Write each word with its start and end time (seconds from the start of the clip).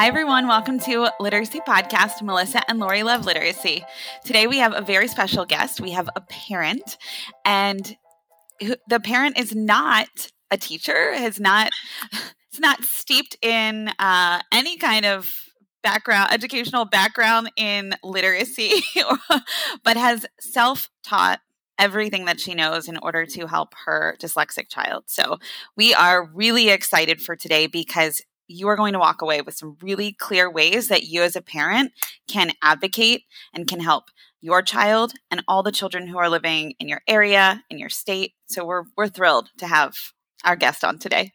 Hi, 0.00 0.06
everyone. 0.06 0.48
Welcome 0.48 0.78
to 0.80 1.10
Literacy 1.20 1.60
Podcast. 1.60 2.22
Melissa 2.22 2.62
and 2.70 2.78
Lori 2.78 3.02
love 3.02 3.26
literacy. 3.26 3.84
Today, 4.24 4.46
we 4.46 4.56
have 4.56 4.72
a 4.74 4.80
very 4.80 5.06
special 5.08 5.44
guest. 5.44 5.78
We 5.78 5.90
have 5.90 6.08
a 6.16 6.22
parent, 6.22 6.96
and 7.44 7.98
the 8.88 8.98
parent 8.98 9.38
is 9.38 9.54
not 9.54 10.08
a 10.50 10.56
teacher, 10.56 11.12
has 11.12 11.38
not, 11.38 11.70
it's 12.48 12.58
not 12.58 12.82
steeped 12.82 13.36
in 13.42 13.90
uh, 13.98 14.40
any 14.50 14.78
kind 14.78 15.04
of 15.04 15.30
background, 15.82 16.32
educational 16.32 16.86
background 16.86 17.52
in 17.56 17.92
literacy, 18.02 18.72
but 19.84 19.98
has 19.98 20.24
self 20.40 20.88
taught 21.04 21.40
everything 21.78 22.24
that 22.24 22.40
she 22.40 22.54
knows 22.54 22.88
in 22.88 22.96
order 22.98 23.26
to 23.26 23.46
help 23.46 23.74
her 23.84 24.16
dyslexic 24.18 24.70
child. 24.70 25.04
So 25.08 25.36
we 25.76 25.92
are 25.92 26.24
really 26.24 26.70
excited 26.70 27.20
for 27.20 27.36
today 27.36 27.66
because 27.66 28.22
you 28.50 28.68
are 28.68 28.76
going 28.76 28.92
to 28.92 28.98
walk 28.98 29.22
away 29.22 29.40
with 29.42 29.54
some 29.54 29.76
really 29.80 30.12
clear 30.12 30.50
ways 30.50 30.88
that 30.88 31.04
you 31.04 31.22
as 31.22 31.36
a 31.36 31.42
parent 31.42 31.92
can 32.28 32.52
advocate 32.62 33.24
and 33.54 33.68
can 33.68 33.80
help 33.80 34.04
your 34.40 34.62
child 34.62 35.12
and 35.30 35.42
all 35.46 35.62
the 35.62 35.72
children 35.72 36.06
who 36.06 36.18
are 36.18 36.28
living 36.28 36.74
in 36.80 36.88
your 36.88 37.02
area, 37.06 37.62
in 37.70 37.78
your 37.78 37.88
state. 37.88 38.34
So 38.46 38.64
we're 38.64 38.84
we're 38.96 39.08
thrilled 39.08 39.50
to 39.58 39.66
have 39.66 39.94
our 40.44 40.56
guest 40.56 40.84
on 40.84 40.98
today. 40.98 41.32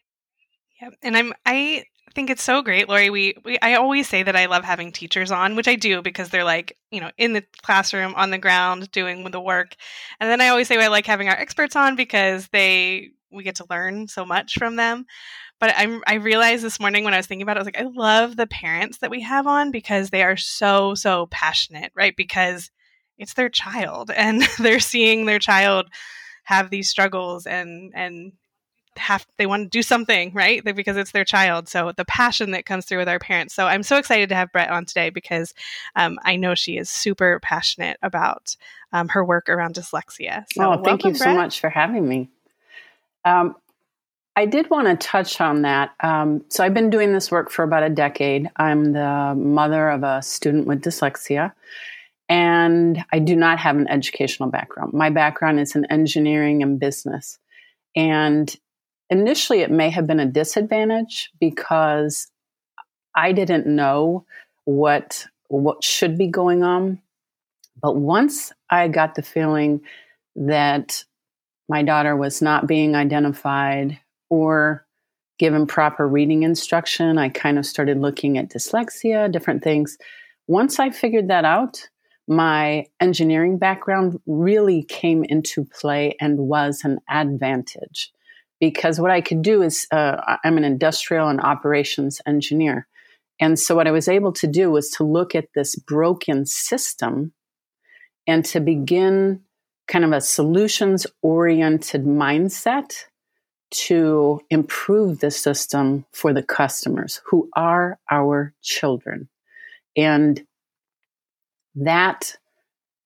Yeah, 0.80 0.90
and 1.02 1.16
I'm 1.16 1.32
I 1.46 1.84
think 2.14 2.30
it's 2.30 2.42
so 2.42 2.62
great, 2.62 2.88
Lori. 2.88 3.10
We, 3.10 3.34
we 3.44 3.58
I 3.60 3.74
always 3.74 4.08
say 4.08 4.22
that 4.22 4.36
I 4.36 4.46
love 4.46 4.64
having 4.64 4.90
teachers 4.90 5.30
on, 5.30 5.54
which 5.54 5.68
I 5.68 5.76
do 5.76 6.02
because 6.02 6.30
they're 6.30 6.44
like, 6.44 6.76
you 6.90 7.00
know, 7.00 7.10
in 7.18 7.34
the 7.34 7.44
classroom, 7.62 8.14
on 8.14 8.30
the 8.30 8.38
ground, 8.38 8.90
doing 8.90 9.22
the 9.30 9.40
work. 9.40 9.76
And 10.18 10.30
then 10.30 10.40
I 10.40 10.48
always 10.48 10.66
say 10.68 10.82
I 10.82 10.88
like 10.88 11.06
having 11.06 11.28
our 11.28 11.36
experts 11.36 11.76
on 11.76 11.94
because 11.94 12.48
they 12.48 13.10
we 13.30 13.42
get 13.42 13.56
to 13.56 13.66
learn 13.68 14.08
so 14.08 14.24
much 14.24 14.54
from 14.54 14.76
them. 14.76 15.06
But 15.58 15.72
I'm, 15.76 16.02
I 16.06 16.14
realized 16.14 16.62
this 16.62 16.80
morning 16.80 17.04
when 17.04 17.14
I 17.14 17.18
was 17.18 17.26
thinking 17.26 17.42
about 17.42 17.56
it, 17.56 17.60
I 17.60 17.62
was 17.62 17.66
like, 17.66 17.80
I 17.80 17.84
love 17.84 18.36
the 18.36 18.46
parents 18.46 18.98
that 18.98 19.10
we 19.10 19.22
have 19.22 19.46
on 19.46 19.70
because 19.70 20.10
they 20.10 20.22
are 20.22 20.36
so, 20.36 20.94
so 20.94 21.26
passionate, 21.30 21.92
right? 21.94 22.14
Because 22.16 22.70
it's 23.18 23.34
their 23.34 23.48
child 23.48 24.10
and 24.10 24.42
they're 24.58 24.80
seeing 24.80 25.24
their 25.24 25.38
child 25.38 25.86
have 26.44 26.70
these 26.70 26.88
struggles 26.88 27.46
and, 27.46 27.92
and, 27.94 28.32
have 28.98 29.26
they 29.36 29.46
want 29.46 29.64
to 29.64 29.68
do 29.68 29.82
something 29.82 30.32
right 30.32 30.64
because 30.74 30.96
it's 30.96 31.12
their 31.12 31.24
child 31.24 31.68
so 31.68 31.92
the 31.96 32.04
passion 32.06 32.52
that 32.52 32.64
comes 32.64 32.86
through 32.86 32.98
with 32.98 33.08
our 33.08 33.18
parents 33.18 33.54
so 33.54 33.66
i'm 33.66 33.82
so 33.82 33.98
excited 33.98 34.28
to 34.28 34.34
have 34.34 34.50
brett 34.52 34.70
on 34.70 34.84
today 34.84 35.10
because 35.10 35.52
um, 35.96 36.18
i 36.24 36.36
know 36.36 36.54
she 36.54 36.76
is 36.76 36.88
super 36.88 37.38
passionate 37.40 37.98
about 38.02 38.56
um, 38.92 39.08
her 39.08 39.24
work 39.24 39.48
around 39.48 39.74
dyslexia 39.74 40.44
so 40.52 40.72
oh, 40.72 40.82
thank 40.82 41.04
you 41.04 41.14
so 41.14 41.34
much 41.34 41.60
for 41.60 41.68
having 41.68 42.08
me 42.08 42.30
um, 43.26 43.56
I 44.36 44.46
did 44.46 44.70
want 44.70 44.86
to 44.86 44.96
touch 44.96 45.40
on 45.40 45.62
that. 45.62 45.94
Um, 46.00 46.44
so 46.48 46.62
I've 46.62 46.74
been 46.74 46.90
doing 46.90 47.12
this 47.12 47.30
work 47.30 47.50
for 47.50 47.62
about 47.62 47.82
a 47.82 47.90
decade. 47.90 48.50
I'm 48.56 48.92
the 48.92 49.34
mother 49.36 49.88
of 49.88 50.02
a 50.04 50.22
student 50.22 50.66
with 50.66 50.82
dyslexia, 50.82 51.52
and 52.28 53.04
I 53.12 53.18
do 53.18 53.34
not 53.34 53.58
have 53.58 53.76
an 53.76 53.88
educational 53.88 54.50
background. 54.50 54.92
My 54.92 55.10
background 55.10 55.58
is 55.58 55.74
in 55.74 55.86
engineering 55.86 56.62
and 56.62 56.78
business. 56.78 57.38
And 57.96 58.54
initially, 59.10 59.60
it 59.60 59.70
may 59.70 59.90
have 59.90 60.06
been 60.06 60.20
a 60.20 60.26
disadvantage 60.26 61.30
because 61.40 62.30
I 63.14 63.32
didn't 63.32 63.66
know 63.66 64.24
what 64.64 65.26
what 65.48 65.82
should 65.82 66.18
be 66.18 66.26
going 66.26 66.62
on. 66.62 67.00
But 67.80 67.96
once 67.96 68.52
I 68.70 68.88
got 68.88 69.14
the 69.14 69.22
feeling 69.22 69.80
that 70.34 71.04
my 71.68 71.82
daughter 71.82 72.16
was 72.16 72.40
not 72.40 72.66
being 72.66 72.94
identified 72.94 73.98
or 74.30 74.86
given 75.38 75.66
proper 75.66 76.06
reading 76.08 76.42
instruction. 76.42 77.18
I 77.18 77.28
kind 77.28 77.58
of 77.58 77.66
started 77.66 77.98
looking 77.98 78.38
at 78.38 78.50
dyslexia, 78.50 79.30
different 79.30 79.62
things. 79.62 79.98
Once 80.46 80.78
I 80.78 80.90
figured 80.90 81.28
that 81.28 81.44
out, 81.44 81.88
my 82.28 82.86
engineering 83.00 83.58
background 83.58 84.18
really 84.26 84.82
came 84.82 85.24
into 85.24 85.64
play 85.64 86.16
and 86.20 86.38
was 86.38 86.82
an 86.84 86.98
advantage 87.08 88.12
because 88.58 88.98
what 88.98 89.10
I 89.10 89.20
could 89.20 89.42
do 89.42 89.62
is 89.62 89.86
uh, 89.90 90.36
I'm 90.42 90.56
an 90.56 90.64
industrial 90.64 91.28
and 91.28 91.40
operations 91.40 92.20
engineer. 92.26 92.88
And 93.38 93.58
so 93.58 93.74
what 93.76 93.86
I 93.86 93.90
was 93.90 94.08
able 94.08 94.32
to 94.34 94.46
do 94.46 94.70
was 94.70 94.90
to 94.92 95.04
look 95.04 95.34
at 95.34 95.48
this 95.54 95.76
broken 95.76 96.46
system 96.46 97.32
and 98.26 98.44
to 98.46 98.60
begin 98.60 99.42
kind 99.88 100.04
of 100.04 100.12
a 100.12 100.20
solutions 100.20 101.06
oriented 101.22 102.04
mindset 102.04 103.04
to 103.70 104.40
improve 104.50 105.20
the 105.20 105.30
system 105.30 106.04
for 106.12 106.32
the 106.32 106.42
customers 106.42 107.20
who 107.24 107.48
are 107.54 107.98
our 108.10 108.54
children. 108.62 109.28
And 109.96 110.44
that 111.74 112.36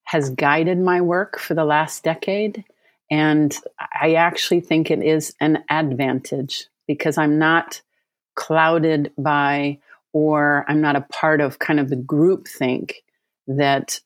has 0.05 0.31
guided 0.31 0.79
my 0.79 1.01
work 1.01 1.39
for 1.39 1.55
the 1.55 1.65
last 1.65 2.05
decade. 2.05 2.65
And 3.11 3.57
I 3.79 4.15
actually 4.15 4.61
think 4.61 4.91
it 4.91 5.03
is 5.03 5.35
an 5.41 5.65
advantage 5.71 6.67
because 6.87 7.19
I'm 7.19 7.39
not 7.39 7.81
clouded 8.35 9.13
by 9.17 9.79
or 10.13 10.65
I'm 10.69 10.81
not 10.81 10.97
a 10.97 11.07
part 11.13 11.41
of 11.41 11.59
kind 11.59 11.79
of 11.79 11.89
the 11.89 11.97
group 11.97 12.49
think 12.49 13.03
that 13.47 14.01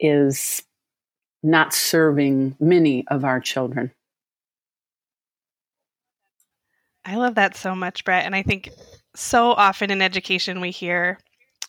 is 0.00 0.62
not 1.44 1.74
serving 1.74 2.56
many 2.58 3.06
of 3.08 3.24
our 3.24 3.38
children. 3.38 3.92
I 7.04 7.16
love 7.16 7.34
that 7.34 7.54
so 7.54 7.74
much, 7.74 8.04
Brett. 8.04 8.24
And 8.24 8.34
I 8.34 8.42
think 8.42 8.70
so 9.14 9.52
often 9.52 9.90
in 9.90 10.00
education 10.00 10.62
we 10.62 10.70
hear, 10.70 11.18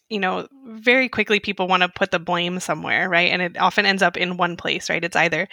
you 0.07 0.19
know, 0.19 0.47
very 0.65 1.09
quickly 1.09 1.41
people 1.41 1.67
want 1.67 1.83
to 1.83 1.89
put 1.89 2.11
the 2.11 2.19
blame 2.19 2.59
somewhere, 2.61 3.09
right? 3.09 3.29
And 3.31 3.41
it 3.41 3.57
often 3.59 3.85
ends 3.85 4.01
up 4.01 4.15
in 4.15 4.37
one 4.37 4.55
place, 4.55 4.89
right? 4.89 5.03
It's 5.03 5.15
either 5.15 5.47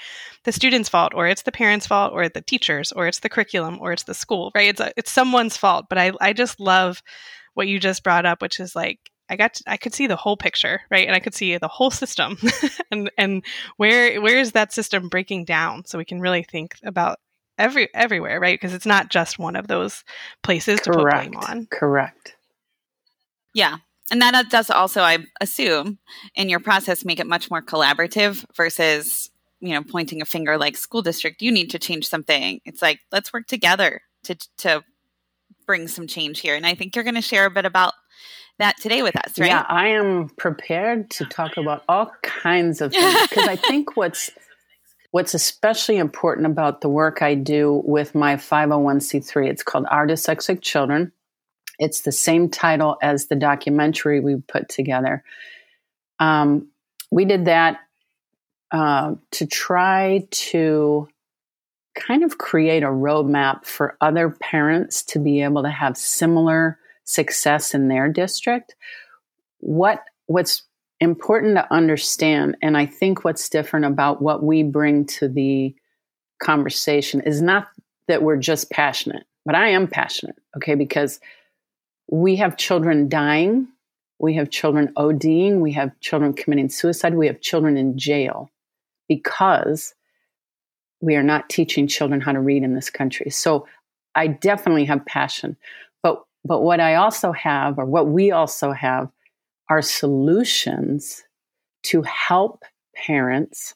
the 0.45 0.53
student's 0.53 0.89
fault, 0.89 1.13
or 1.15 1.27
it's 1.27 1.43
the 1.43 1.51
parents' 1.51 1.89
fault, 1.89 2.13
or 2.13 2.29
the 2.29 2.43
teachers, 2.43 2.93
or 2.93 3.09
it's 3.09 3.21
the 3.21 3.29
curriculum, 3.29 3.79
or 3.81 3.93
it's 3.93 4.05
the 4.05 4.15
school, 4.15 4.53
right? 4.55 4.69
It's 4.69 4.81
a, 4.81 4.93
it's 4.97 5.11
someone's 5.11 5.57
fault. 5.57 5.87
But 5.89 5.99
I 5.99 6.13
I 6.21 6.33
just 6.33 6.61
love 6.61 7.03
what 7.55 7.67
you 7.67 7.81
just 7.81 8.05
brought 8.05 8.25
up, 8.25 8.41
which 8.41 8.61
is 8.61 8.77
like 8.77 9.01
I 9.33 9.37
got 9.37 9.55
to, 9.55 9.65
I 9.67 9.79
could 9.79 9.95
see 9.95 10.07
the 10.07 10.17
whole 10.17 10.37
picture, 10.37 10.83
right? 10.91 11.07
And 11.07 11.17
I 11.17 11.21
could 11.21 11.35
see 11.35 11.57
the 11.57 11.67
whole 11.67 11.91
system 11.91 12.37
and 12.91 13.11
and 13.17 13.43
where 13.79 14.21
where 14.21 14.37
is 14.37 14.53
that 14.53 14.75
system 14.75 15.09
breaking 15.09 15.47
down 15.47 15.87
so 15.87 15.97
we 15.97 16.05
can 16.05 16.21
really 16.21 16.43
think 16.43 16.77
about 16.85 17.19
every 17.57 17.89
everywhere, 17.95 18.39
right? 18.39 18.61
Because 18.61 18.75
it's 18.75 18.85
not 18.85 19.09
just 19.09 19.39
one 19.39 19.57
of 19.57 19.69
those 19.69 20.05
places 20.43 20.81
Correct. 20.81 20.99
to 20.99 21.31
put 21.31 21.31
blame 21.33 21.37
on. 21.49 21.67
Correct. 21.71 22.37
Yeah. 23.55 23.79
And 24.11 24.21
that 24.21 24.51
does 24.51 24.69
also, 24.69 25.01
I 25.01 25.25
assume, 25.41 25.99
in 26.35 26.51
your 26.51 26.61
process 26.61 27.03
make 27.03 27.19
it 27.19 27.27
much 27.27 27.51
more 27.51 27.63
collaborative 27.63 28.45
versus, 28.55 29.31
you 29.61 29.71
know, 29.71 29.83
pointing 29.83 30.21
a 30.21 30.27
finger 30.27 30.59
like 30.59 30.77
school 30.77 31.01
district, 31.01 31.41
you 31.41 31.51
need 31.51 31.71
to 31.71 31.79
change 31.79 32.07
something. 32.07 32.61
It's 32.67 32.83
like, 32.83 33.01
let's 33.11 33.33
work 33.33 33.47
together 33.47 34.03
to 34.25 34.37
to 34.59 34.85
bring 35.67 35.89
some 35.89 36.07
change 36.07 36.41
here. 36.41 36.55
And 36.55 36.67
I 36.67 36.75
think 36.75 36.95
you're 36.95 37.05
going 37.05 37.15
to 37.15 37.23
share 37.23 37.47
a 37.47 37.51
bit 37.51 37.65
about 37.65 37.95
that 38.63 38.77
today 38.79 39.03
with 39.03 39.17
us, 39.17 39.39
right? 39.39 39.49
Yeah, 39.49 39.67
I 39.69 39.89
am 39.89 40.29
prepared 40.31 41.11
to 41.13 41.25
talk 41.27 41.57
about 41.57 41.85
all 41.89 42.13
kinds 42.23 42.81
of 42.81 42.93
things 42.93 43.29
because 43.29 43.49
I 43.49 43.57
think 43.57 43.97
what's 43.97 44.31
what's 45.11 45.35
especially 45.35 45.99
important 45.99 46.47
about 46.47 46.81
the 46.81 46.89
work 46.89 47.21
I 47.21 47.35
do 47.35 47.83
with 47.85 48.15
my 48.15 48.37
501c3, 48.37 49.49
it's 49.49 49.63
called 49.63 49.85
Our 49.91 50.07
Dyslexic 50.07 50.63
Children. 50.63 51.13
It's 51.79 52.01
the 52.01 52.13
same 52.13 52.49
title 52.49 52.97
as 53.03 53.27
the 53.27 53.37
documentary 53.37 54.21
we 54.21 54.37
put 54.37 54.71
together. 54.71 55.23
Um, 56.19 56.69
we 57.11 57.27
did 57.27 57.45
that 57.45 57.81
uh, 58.71 59.17
to 59.33 59.47
try 59.47 60.27
to 60.31 61.09
kind 61.95 62.25
of 62.25 62.39
create 62.39 62.83
a 62.83 62.89
roadmap 62.89 63.67
for 63.67 63.99
other 64.01 64.31
parents 64.31 65.03
to 65.03 65.19
be 65.19 65.43
able 65.43 65.63
to 65.63 65.71
have 65.71 65.97
similar 65.99 66.79
success 67.05 67.75
in 67.75 67.89
their 67.89 68.09
district. 68.09 68.75
What 69.59 70.03
what's 70.27 70.63
important 71.01 71.57
to 71.57 71.73
understand. 71.73 72.57
And 72.63 72.77
I 72.77 72.87
think 72.87 73.25
what's 73.25 73.49
different 73.49 73.87
about 73.87 74.23
what 74.23 74.43
we 74.43 74.63
bring 74.63 75.05
to 75.07 75.29
the 75.29 75.75
conversation 76.41 77.21
is 77.23 77.43
not 77.43 77.67
that 78.07 78.23
we're 78.23 78.37
just 78.37 78.71
passionate, 78.71 79.25
but 79.45 79.57
I 79.57 79.69
am 79.69 79.89
passionate, 79.89 80.37
okay, 80.57 80.77
because 80.77 81.19
we 82.09 82.37
have 82.37 82.57
children 82.57 83.09
dying 83.09 83.67
we 84.23 84.35
have 84.35 84.51
children 84.51 84.93
ODing, 84.97 85.59
we 85.59 85.73
have 85.73 85.99
children 85.99 86.33
committing 86.33 86.71
suicide, 86.71 87.15
we 87.15 87.27
have 87.27 87.41
children 87.41 87.77
in 87.77 87.99
jail 87.99 88.51
because 89.09 89.95
we 91.01 91.17
are 91.17 91.25
not 91.25 91.51
teaching 91.51 91.89
children 91.89 92.21
how 92.21 92.31
to 92.31 92.41
read 92.41 92.63
in 92.63 92.75
this 92.75 92.89
country. 92.89 93.31
So 93.31 93.67
I 94.15 94.29
definitely 94.29 94.85
have 94.85 95.05
passion. 95.05 95.57
But 96.45 96.63
what 96.63 96.81
I 96.81 96.97
also 96.97 97.33
have 97.33 97.79
or 97.79 97.85
what 97.85 98.09
we 98.09 98.31
also 98.31 98.73
have 98.73 99.09
are 99.69 99.83
solutions 99.83 101.23
to 101.85 102.03
help 102.03 102.65
parents 102.95 103.75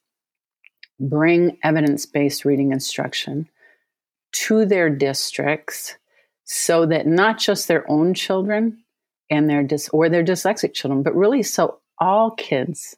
bring 0.99 1.59
evidence-based 1.63 2.45
reading 2.45 2.73
instruction 2.73 3.49
to 4.33 4.65
their 4.65 4.91
districts 4.91 5.97
so 6.45 6.87
that 6.87 7.07
not 7.07 7.39
just 7.39 7.69
their 7.69 7.89
own 7.91 8.15
children 8.15 8.83
and 9.31 9.49
their 9.49 9.62
dis- 9.62 9.89
or 9.91 10.09
their 10.09 10.25
dyslexic 10.25 10.73
children, 10.75 11.03
but 11.03 11.15
really 11.15 11.43
so 11.43 11.81
all 11.99 12.31
kids 12.33 12.97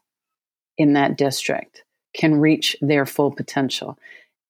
in 0.77 0.95
that 0.95 1.17
district 1.17 1.85
can 2.15 2.41
reach 2.41 2.77
their 2.81 3.07
full 3.07 3.31
potential. 3.31 3.99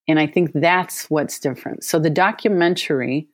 And 0.07 0.19
I 0.19 0.27
think 0.27 0.51
that's 0.53 1.09
what's 1.09 1.39
different. 1.39 1.83
So 1.83 1.99
the 1.99 2.09
documentary 2.09 3.27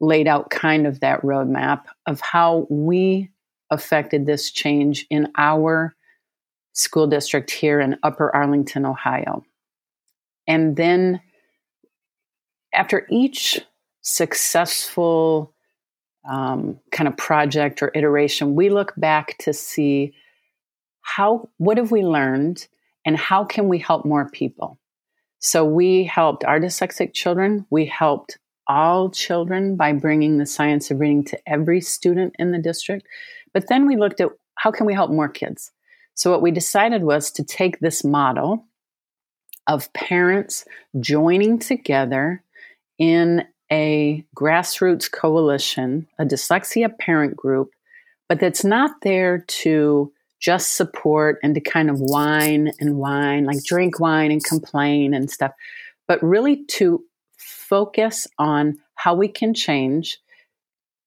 laid 0.00 0.26
out 0.26 0.50
kind 0.50 0.86
of 0.86 1.00
that 1.00 1.22
roadmap 1.22 1.84
of 2.06 2.20
how 2.20 2.66
we 2.68 3.30
affected 3.70 4.26
this 4.26 4.50
change 4.50 5.06
in 5.10 5.30
our 5.36 5.94
school 6.72 7.06
district 7.06 7.50
here 7.50 7.80
in 7.80 7.96
Upper 8.02 8.34
Arlington, 8.34 8.84
Ohio. 8.84 9.44
And 10.46 10.76
then 10.76 11.20
after 12.72 13.06
each 13.08 13.60
successful 14.02 15.54
um, 16.28 16.78
kind 16.90 17.08
of 17.08 17.16
project 17.16 17.82
or 17.82 17.90
iteration, 17.94 18.54
we 18.54 18.68
look 18.70 18.92
back 18.96 19.38
to 19.38 19.52
see 19.52 20.14
how 21.02 21.48
what 21.58 21.78
have 21.78 21.90
we 21.90 22.02
learned 22.02 22.66
and 23.06 23.16
how 23.16 23.44
can 23.44 23.68
we 23.68 23.78
help 23.78 24.04
more 24.04 24.28
people. 24.30 24.78
So 25.38 25.64
we 25.64 26.04
helped 26.04 26.44
our 26.44 26.58
dyslexic 26.58 27.12
children. 27.12 27.66
We 27.70 27.84
helped 27.84 28.38
all 28.66 29.10
children 29.10 29.76
by 29.76 29.92
bringing 29.92 30.38
the 30.38 30.46
science 30.46 30.90
of 30.90 31.00
reading 31.00 31.24
to 31.24 31.38
every 31.46 31.80
student 31.80 32.34
in 32.38 32.52
the 32.52 32.58
district. 32.58 33.06
But 33.52 33.68
then 33.68 33.86
we 33.86 33.96
looked 33.96 34.20
at 34.20 34.30
how 34.56 34.70
can 34.70 34.86
we 34.86 34.94
help 34.94 35.10
more 35.10 35.28
kids. 35.28 35.70
So 36.14 36.30
what 36.30 36.42
we 36.42 36.50
decided 36.50 37.02
was 37.02 37.30
to 37.32 37.44
take 37.44 37.80
this 37.80 38.04
model 38.04 38.64
of 39.66 39.92
parents 39.92 40.64
joining 41.00 41.58
together 41.58 42.42
in 42.98 43.44
a 43.72 44.24
grassroots 44.36 45.10
coalition, 45.10 46.06
a 46.18 46.24
dyslexia 46.24 46.96
parent 46.98 47.34
group, 47.36 47.70
but 48.28 48.38
that's 48.38 48.64
not 48.64 49.00
there 49.02 49.38
to 49.48 50.12
just 50.40 50.76
support 50.76 51.38
and 51.42 51.54
to 51.54 51.60
kind 51.60 51.88
of 51.88 51.98
whine 51.98 52.70
and 52.78 52.98
whine, 52.98 53.44
like 53.44 53.64
drink 53.64 53.98
wine 53.98 54.30
and 54.30 54.44
complain 54.44 55.14
and 55.14 55.30
stuff, 55.30 55.52
but 56.06 56.22
really 56.22 56.64
to 56.66 57.02
focus 57.68 58.26
on 58.38 58.78
how 58.94 59.14
we 59.14 59.28
can 59.28 59.54
change 59.54 60.18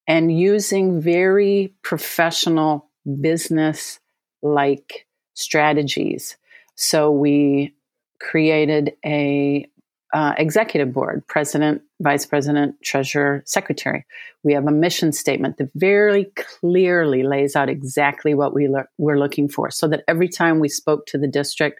and 0.07 0.37
using 0.37 1.01
very 1.01 1.73
professional 1.83 2.89
business 3.21 3.99
like 4.41 5.05
strategies. 5.33 6.37
So 6.75 7.11
we 7.11 7.73
created 8.19 8.93
a 9.05 9.69
uh, 10.13 10.33
executive 10.37 10.93
board, 10.93 11.25
president, 11.27 11.81
vice 11.99 12.25
president, 12.25 12.75
treasurer, 12.81 13.43
secretary. 13.45 14.05
We 14.43 14.53
have 14.53 14.65
a 14.65 14.71
mission 14.71 15.11
statement 15.11 15.57
that 15.57 15.69
very 15.75 16.31
clearly 16.35 17.23
lays 17.23 17.55
out 17.55 17.69
exactly 17.69 18.33
what 18.33 18.53
we 18.53 18.67
lo- 18.67 18.85
we're 18.97 19.19
looking 19.19 19.49
for 19.49 19.69
so 19.69 19.87
that 19.89 20.03
every 20.07 20.29
time 20.29 20.59
we 20.59 20.69
spoke 20.69 21.05
to 21.07 21.17
the 21.17 21.27
district 21.27 21.79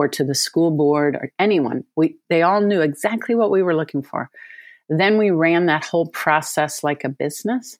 or 0.00 0.08
to 0.08 0.24
the 0.24 0.34
school 0.34 0.70
board 0.70 1.14
or 1.14 1.30
anyone, 1.38 1.84
we, 1.94 2.16
they 2.30 2.42
all 2.42 2.62
knew 2.62 2.80
exactly 2.80 3.34
what 3.34 3.50
we 3.50 3.62
were 3.62 3.76
looking 3.76 4.02
for. 4.02 4.30
Then 4.88 5.18
we 5.18 5.30
ran 5.30 5.66
that 5.66 5.84
whole 5.84 6.06
process 6.06 6.82
like 6.82 7.04
a 7.04 7.10
business. 7.10 7.76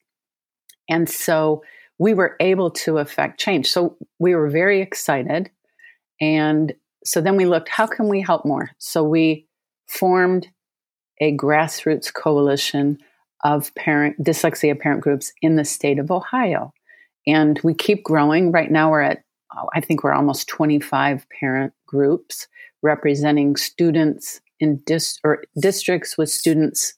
And 0.89 1.09
so 1.09 1.63
we 1.99 2.13
were 2.15 2.37
able 2.41 2.71
to 2.71 2.99
affect 2.99 3.41
change. 3.41 3.71
So 3.71 3.97
we 4.19 4.35
were 4.35 4.49
very 4.51 4.81
excited. 4.83 5.51
And 6.21 6.75
so 7.05 7.21
then 7.23 7.37
we 7.37 7.47
looked, 7.47 7.71
how 7.71 7.87
can 7.87 8.09
we 8.09 8.21
help 8.21 8.45
more? 8.45 8.71
So 8.79 9.03
we 9.03 9.47
formed 9.89 10.47
a 11.21 11.35
grassroots 11.37 12.13
coalition 12.13 12.99
of 13.45 13.75
parent 13.75 14.23
dyslexia 14.23 14.79
parent 14.79 15.01
groups 15.01 15.33
in 15.41 15.57
the 15.57 15.65
state 15.65 15.99
of 15.99 16.11
Ohio. 16.11 16.73
And 17.27 17.59
we 17.65 17.75
keep 17.75 18.05
growing. 18.05 18.53
Right 18.53 18.71
now 18.71 18.91
we're 18.91 19.03
at 19.03 19.23
I 19.73 19.81
think 19.81 20.05
we're 20.05 20.13
almost 20.13 20.49
25 20.49 21.27
parent 21.41 21.73
groups 21.87 22.47
representing 22.83 23.57
students 23.57 24.41
in 24.61 24.81
dis- 24.87 25.19
or 25.25 25.45
districts 25.59 26.17
with 26.17 26.31
students 26.31 26.95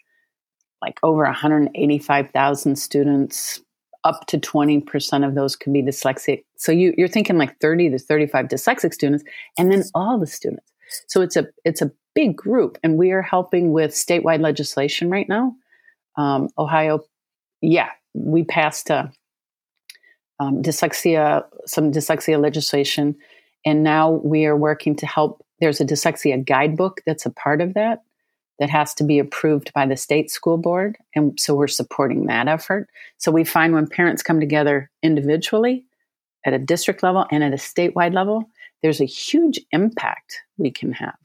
like 0.83 0.99
over 1.03 1.23
185,000 1.23 2.77
students, 2.77 3.61
up 4.05 4.27
to 4.27 4.39
20% 4.39 5.27
of 5.27 5.35
those 5.37 5.55
could 5.55 5.73
be 5.73 5.83
dyslexic. 5.83 6.45
So 6.57 6.73
you, 6.73 6.93
you're 6.99 7.09
thinking 7.09 7.39
like 7.39 7.59
30 7.61 7.91
to 7.91 7.99
35 7.99 8.47
dyslexic 8.49 8.93
students, 8.93 9.25
and 9.57 9.71
then 9.71 9.85
all 9.95 10.19
the 10.19 10.27
students. 10.27 10.67
So 11.07 11.23
it's 11.23 11.37
a 11.37 11.47
it's 11.65 11.81
a 11.81 11.91
big 12.15 12.37
group, 12.37 12.79
and 12.83 12.99
we 12.99 13.13
are 13.13 13.23
helping 13.23 13.73
with 13.73 13.93
statewide 13.93 14.41
legislation 14.41 15.09
right 15.09 15.29
now. 15.29 15.55
Um, 16.17 16.49
Ohio, 16.59 17.01
yeah, 17.63 17.91
we 18.13 18.45
passed 18.45 18.91
a 18.91 19.11
um, 20.43 20.63
dyslexia 20.63 21.45
some 21.67 21.93
dyslexia 21.93 22.41
legislation, 22.41 23.17
and 23.65 23.83
now 23.83 24.11
we 24.11 24.47
are 24.47 24.57
working 24.57 24.97
to 24.97 25.07
help. 25.07 25.45
There's 25.61 25.81
a 25.81 25.85
dyslexia 25.85 26.45
guidebook 26.45 27.01
that's 27.07 27.27
a 27.27 27.31
part 27.31 27.61
of 27.61 27.75
that 27.75 28.03
that 28.59 28.71
has 28.71 28.95
to 28.95 29.05
be 29.05 29.19
approved 29.19 29.73
by 29.73 29.87
the 29.87 29.97
state 29.97 30.31
school 30.31 30.59
board, 30.59 30.99
and 31.15 31.39
so 31.39 31.55
we're 31.55 31.69
supporting 31.69 32.27
that 32.27 32.49
effort. 32.49 32.89
So 33.19 33.31
we 33.31 33.45
find 33.45 33.73
when 33.73 33.87
parents 33.87 34.23
come 34.23 34.41
together 34.41 34.91
individually 35.03 35.85
at 36.45 36.55
a 36.55 36.59
district 36.59 37.03
level 37.03 37.27
and 37.31 37.45
at 37.45 37.53
a 37.53 37.57
statewide 37.57 38.15
level, 38.15 38.45
there's 38.83 39.01
a 39.01 39.07
huge 39.07 39.61
impact 39.71 40.41
we 40.59 40.71
can 40.71 40.93
have. 40.93 41.19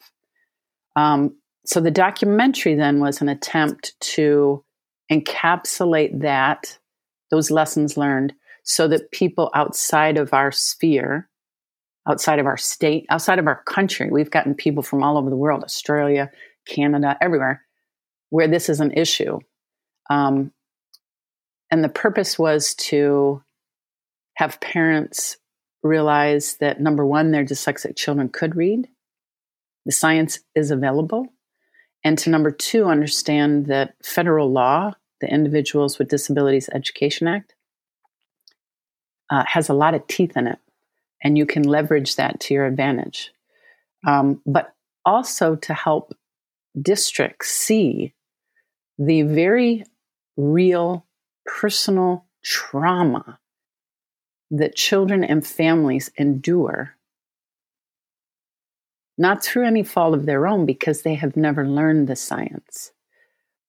Um, 0.96 1.36
so 1.66 1.82
the 1.82 1.92
documentary 1.92 2.76
then 2.76 3.00
was 3.00 3.22
an 3.22 3.30
attempt 3.30 4.00
to 4.00 4.64
encapsulate 5.12 6.22
that, 6.22 6.78
those 7.32 7.52
lessons 7.52 7.98
learned, 7.98 8.34
so 8.68 8.86
that 8.90 9.12
people 9.12 9.50
outside 9.56 10.18
of 10.18 10.34
our 10.34 10.52
sphere, 10.52 11.30
outside 12.06 12.38
of 12.38 12.46
our 12.46 12.58
state, 12.58 13.06
outside 13.10 13.40
of 13.40 13.48
our 13.48 13.64
country, 13.64 14.10
we've 14.12 14.30
gotten 14.30 14.54
people 14.54 14.84
from 14.84 15.04
all 15.04 15.18
over 15.18 15.30
the 15.30 15.38
world, 15.38 15.64
Australia, 15.64 16.30
Canada, 16.68 17.18
everywhere, 17.22 17.64
where 18.30 18.50
this 18.50 18.68
is 18.68 18.82
an 18.82 18.92
issue. 18.92 19.40
Um, 20.10 20.52
and 21.72 21.82
the 21.82 21.90
purpose 21.90 22.38
was 22.38 22.76
to 22.76 23.42
have 24.36 24.60
parents 24.60 25.38
realize 25.82 26.58
that 26.58 26.82
number 26.82 27.06
one, 27.06 27.32
their 27.32 27.46
dyslexic 27.46 27.96
children 27.96 28.28
could 28.28 28.58
read, 28.58 28.90
the 29.86 29.94
science 29.94 30.40
is 30.56 30.72
available, 30.72 31.26
and 32.04 32.18
to 32.18 32.30
number 32.30 32.52
two, 32.52 32.86
understand 32.86 33.68
that 33.68 33.94
federal 34.04 34.52
law, 34.52 34.92
the 35.22 35.34
Individuals 35.34 35.98
with 35.98 36.10
Disabilities 36.10 36.70
Education 36.74 37.28
Act, 37.30 37.56
uh, 39.30 39.44
has 39.48 39.70
a 39.70 39.74
lot 39.74 39.94
of 39.94 40.06
teeth 40.08 40.36
in 40.38 40.48
it, 40.48 40.60
and 41.24 41.38
you 41.38 41.46
can 41.46 41.64
leverage 41.64 42.16
that 42.16 42.40
to 42.42 42.54
your 42.54 42.66
advantage. 42.66 43.32
Um, 44.06 44.42
but 44.46 44.74
also 45.06 45.56
to 45.56 45.74
help 45.74 46.14
districts 46.80 47.50
see 47.50 48.14
the 48.98 49.24
very 49.24 49.84
real 50.36 51.06
personal 51.46 52.26
trauma 52.44 53.40
that 54.52 54.76
children 54.76 55.24
and 55.24 55.46
families 55.46 56.10
endure, 56.18 56.96
not 59.18 59.44
through 59.44 59.66
any 59.66 59.84
fault 59.84 60.14
of 60.14 60.26
their 60.26 60.48
own 60.48 60.66
because 60.66 61.02
they 61.02 61.16
have 61.16 61.36
never 61.36 61.68
learned 61.68 62.08
the 62.08 62.16
science, 62.16 62.92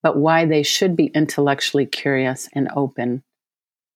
but 0.03 0.17
why 0.17 0.45
they 0.45 0.63
should 0.63 0.95
be 0.95 1.07
intellectually 1.07 1.87
curious 1.87 2.49
and 2.53 2.69
open 2.77 3.23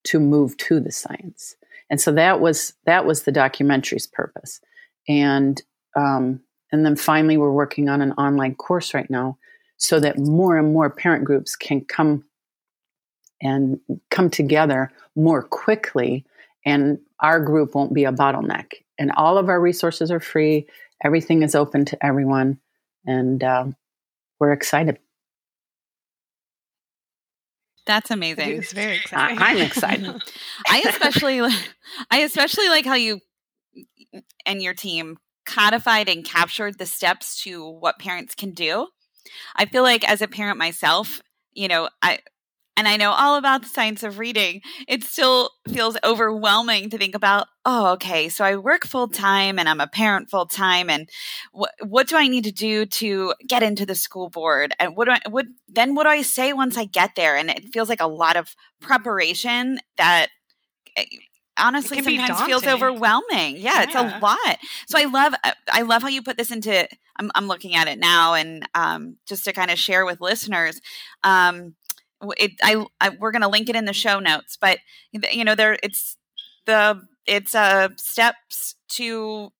to 0.05 0.21
move 0.21 0.57
to 0.59 0.81
the 0.81 0.93
science. 0.93 1.57
And 1.91 2.01
so 2.01 2.13
that 2.13 2.41
was 2.41 2.73
that 2.87 3.05
was 3.05 3.23
the 3.23 3.33
documentary's 3.33 4.07
purpose. 4.07 4.61
And 5.09 5.63
um, 5.97 6.41
and 6.71 6.87
then 6.87 6.97
finally, 6.97 7.37
we're 7.37 7.53
working 7.53 7.89
on 7.89 8.01
an 8.01 8.13
online 8.13 8.55
course 8.55 8.95
right 8.95 9.11
now 9.11 9.39
so 9.77 10.01
that 10.01 10.19
more 10.19 10.57
and 10.57 10.73
more 10.73 10.89
parent 10.89 11.25
groups 11.25 11.57
can 11.57 11.85
come 11.85 12.25
and 13.43 13.81
come 14.11 14.31
together 14.31 14.91
more 15.17 15.43
quickly 15.43 16.25
and 16.65 16.99
our 17.21 17.41
group 17.41 17.75
won't 17.75 17.95
be 17.95 18.05
a 18.05 18.13
bottleneck. 18.13 18.73
And 18.99 19.11
all 19.13 19.39
of 19.39 19.49
our 19.49 19.61
resources 19.61 20.11
are 20.11 20.21
free. 20.21 20.67
Everything 21.03 21.43
is 21.43 21.55
open 21.55 21.85
to 21.87 22.07
everyone, 22.07 22.61
and 23.05 23.43
uh, 23.43 23.67
we're 24.39 24.53
excited. 24.53 24.99
That's 27.87 28.11
amazing. 28.13 28.51
It's 28.51 28.73
very 28.73 28.97
exciting. 28.97 29.39
I, 29.39 29.51
I'm 29.51 29.59
excited. 29.59 30.23
I 30.69 30.83
especially 30.87 31.41
I 32.11 32.19
especially 32.19 32.69
like 32.69 32.85
how 32.85 32.95
you 32.95 33.21
and 34.47 34.63
your 34.63 34.75
team 34.75 35.19
codified 35.45 36.09
and 36.09 36.25
captured 36.25 36.79
the 36.79 36.87
steps 36.87 37.43
to 37.43 37.69
what 37.69 37.99
parents 37.99 38.35
can 38.35 38.53
do. 38.53 38.89
I 39.57 39.67
feel 39.67 39.83
like 39.83 40.09
as 40.09 40.23
a 40.23 40.29
parent 40.29 40.59
myself, 40.59 41.21
you 41.53 41.69
know, 41.69 41.89
I 42.01 42.21
and 42.77 42.89
I 42.89 42.97
know 42.97 43.11
all 43.11 43.37
about 43.37 43.63
the 43.63 43.69
science 43.69 44.03
of 44.03 44.19
reading, 44.19 44.63
it 44.89 45.05
still 45.05 45.51
feels 45.69 45.97
overwhelming 46.03 46.89
to 46.91 46.99
think 46.99 47.15
about, 47.15 47.49
oh, 47.67 47.93
okay, 47.93 48.29
so 48.29 48.45
I 48.45 48.57
work 48.57 48.87
full 48.87 49.09
time 49.09 49.59
and 49.59 49.69
I'm 49.69 49.81
a 49.81 49.87
parent 49.87 50.31
full 50.31 50.47
time 50.47 50.89
and 50.89 51.09
what 51.53 51.73
what 51.83 52.09
do 52.09 52.17
I 52.17 52.29
need 52.29 52.45
to 52.45 52.53
do 52.53 52.87
to 52.87 53.35
get 53.47 53.63
into 53.63 53.85
the 53.85 53.95
school 53.95 54.31
board? 54.31 54.75
And 54.81 54.97
what 54.97 55.05
do 55.05 55.13
I 55.13 55.21
what 55.29 55.47
then 55.69 55.95
what 55.95 56.05
do 56.05 56.11
I 56.11 56.23
say 56.23 56.53
once 56.53 56.79
I 56.79 56.87
get 56.87 57.15
there? 57.15 57.37
And 57.37 57.51
it 57.51 57.73
feels 57.73 57.89
like 57.89 58.01
a 58.01 58.07
lot 58.07 58.37
of 58.37 58.55
preparation 58.81 59.79
that 59.99 60.29
eh, 60.97 61.05
honestly 61.59 62.03
sometimes 62.03 62.41
feels 62.43 62.67
overwhelming. 62.67 63.59
Yeah, 63.59 63.83
it's 63.83 63.95
a 63.95 64.19
lot. 64.21 64.59
So 64.89 64.99
I 64.99 65.05
love 65.05 65.35
uh, 65.45 65.53
I 65.71 65.83
love 65.83 66.03
how 66.03 66.09
you 66.09 66.23
put 66.23 66.37
this 66.39 66.51
into 66.51 66.89
I'm 67.19 67.31
I'm 67.35 67.47
looking 67.47 67.75
at 67.75 67.89
it 67.89 67.99
now 67.99 68.35
and 68.35 68.67
um 68.75 69.17
just 69.27 69.45
to 69.45 69.53
kind 69.53 69.71
of 69.71 69.79
share 69.79 70.05
with 70.07 70.21
listeners 70.21 70.81
um 71.25 71.75
it 72.37 72.53
I, 72.63 72.85
I 73.01 73.11
we're 73.11 73.33
going 73.33 73.43
to 73.43 73.49
link 73.49 73.69
it 73.69 73.77
in 73.77 73.85
the 73.85 73.93
show 73.93 74.19
notes 74.19 74.57
but 74.61 74.79
you 75.13 75.45
know 75.45 75.55
there 75.55 75.77
it's 75.83 76.17
the 76.67 77.01
it's 77.27 77.55
uh 77.55 77.89
steps 77.97 78.77
to 78.91 79.51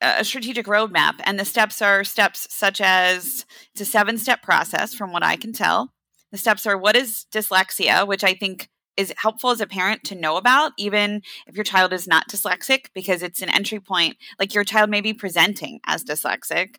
a 0.00 0.24
strategic 0.24 0.66
roadmap 0.66 1.14
and 1.24 1.38
the 1.38 1.44
steps 1.44 1.82
are 1.82 2.04
steps 2.04 2.46
such 2.50 2.80
as 2.80 3.44
it's 3.72 3.82
a 3.82 3.84
seven 3.84 4.16
step 4.16 4.42
process 4.42 4.94
from 4.94 5.12
what 5.12 5.22
I 5.22 5.36
can 5.36 5.52
tell. 5.52 5.92
The 6.32 6.38
steps 6.38 6.66
are 6.66 6.78
what 6.78 6.96
is 6.96 7.26
dyslexia 7.32 8.06
which 8.06 8.24
I 8.24 8.34
think 8.34 8.68
is 8.96 9.12
helpful 9.16 9.50
as 9.50 9.60
a 9.60 9.66
parent 9.66 10.04
to 10.04 10.14
know 10.14 10.36
about 10.36 10.72
even 10.78 11.22
if 11.46 11.54
your 11.54 11.64
child 11.64 11.92
is 11.92 12.06
not 12.06 12.28
dyslexic 12.28 12.86
because 12.94 13.22
it's 13.22 13.42
an 13.42 13.50
entry 13.50 13.80
point 13.80 14.16
like 14.38 14.54
your 14.54 14.64
child 14.64 14.90
may 14.90 15.00
be 15.00 15.12
presenting 15.12 15.80
as 15.86 16.04
dyslexic. 16.04 16.76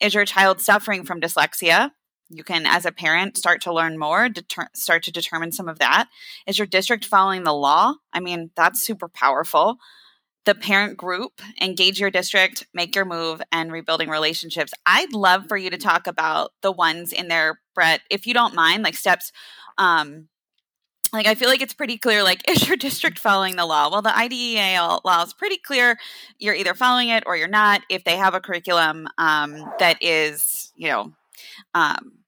Is 0.00 0.14
your 0.14 0.24
child 0.24 0.60
suffering 0.60 1.04
from 1.04 1.20
dyslexia 1.20 1.90
you 2.30 2.44
can 2.44 2.66
as 2.66 2.84
a 2.84 2.92
parent 2.92 3.36
start 3.36 3.62
to 3.62 3.72
learn 3.72 3.98
more 3.98 4.28
deter- 4.28 4.68
start 4.74 5.02
to 5.02 5.12
determine 5.12 5.52
some 5.52 5.68
of 5.68 5.78
that 5.78 6.08
is 6.46 6.58
your 6.58 6.66
district 6.66 7.04
following 7.04 7.44
the 7.44 7.52
law 7.52 7.94
i 8.12 8.20
mean 8.20 8.50
that's 8.56 8.84
super 8.84 9.08
powerful 9.08 9.78
the 10.44 10.54
parent 10.54 10.96
group 10.96 11.40
engage 11.60 12.00
your 12.00 12.10
district 12.10 12.66
make 12.72 12.94
your 12.94 13.04
move 13.04 13.42
and 13.52 13.72
rebuilding 13.72 14.08
relationships 14.08 14.72
i'd 14.86 15.12
love 15.12 15.46
for 15.48 15.56
you 15.56 15.70
to 15.70 15.78
talk 15.78 16.06
about 16.06 16.52
the 16.62 16.72
ones 16.72 17.12
in 17.12 17.28
there 17.28 17.60
brett 17.74 18.00
if 18.10 18.26
you 18.26 18.34
don't 18.34 18.54
mind 18.54 18.82
like 18.82 18.94
steps 18.94 19.32
um 19.78 20.28
like 21.12 21.26
I 21.26 21.34
feel 21.34 21.48
like 21.48 21.62
it's 21.62 21.72
pretty 21.72 21.96
clear. 21.96 22.22
Like, 22.22 22.48
is 22.50 22.68
your 22.68 22.76
district 22.76 23.18
following 23.18 23.56
the 23.56 23.66
law? 23.66 23.90
Well, 23.90 24.02
the 24.02 24.16
IDEA 24.16 24.98
law 25.04 25.22
is 25.22 25.32
pretty 25.32 25.56
clear. 25.56 25.98
You're 26.38 26.54
either 26.54 26.74
following 26.74 27.08
it 27.08 27.24
or 27.26 27.36
you're 27.36 27.48
not. 27.48 27.82
If 27.88 28.04
they 28.04 28.16
have 28.16 28.34
a 28.34 28.40
curriculum 28.40 29.08
um, 29.16 29.64
that 29.78 30.02
is, 30.02 30.72
you 30.76 30.88
know, 30.88 31.12
um, 31.74 32.18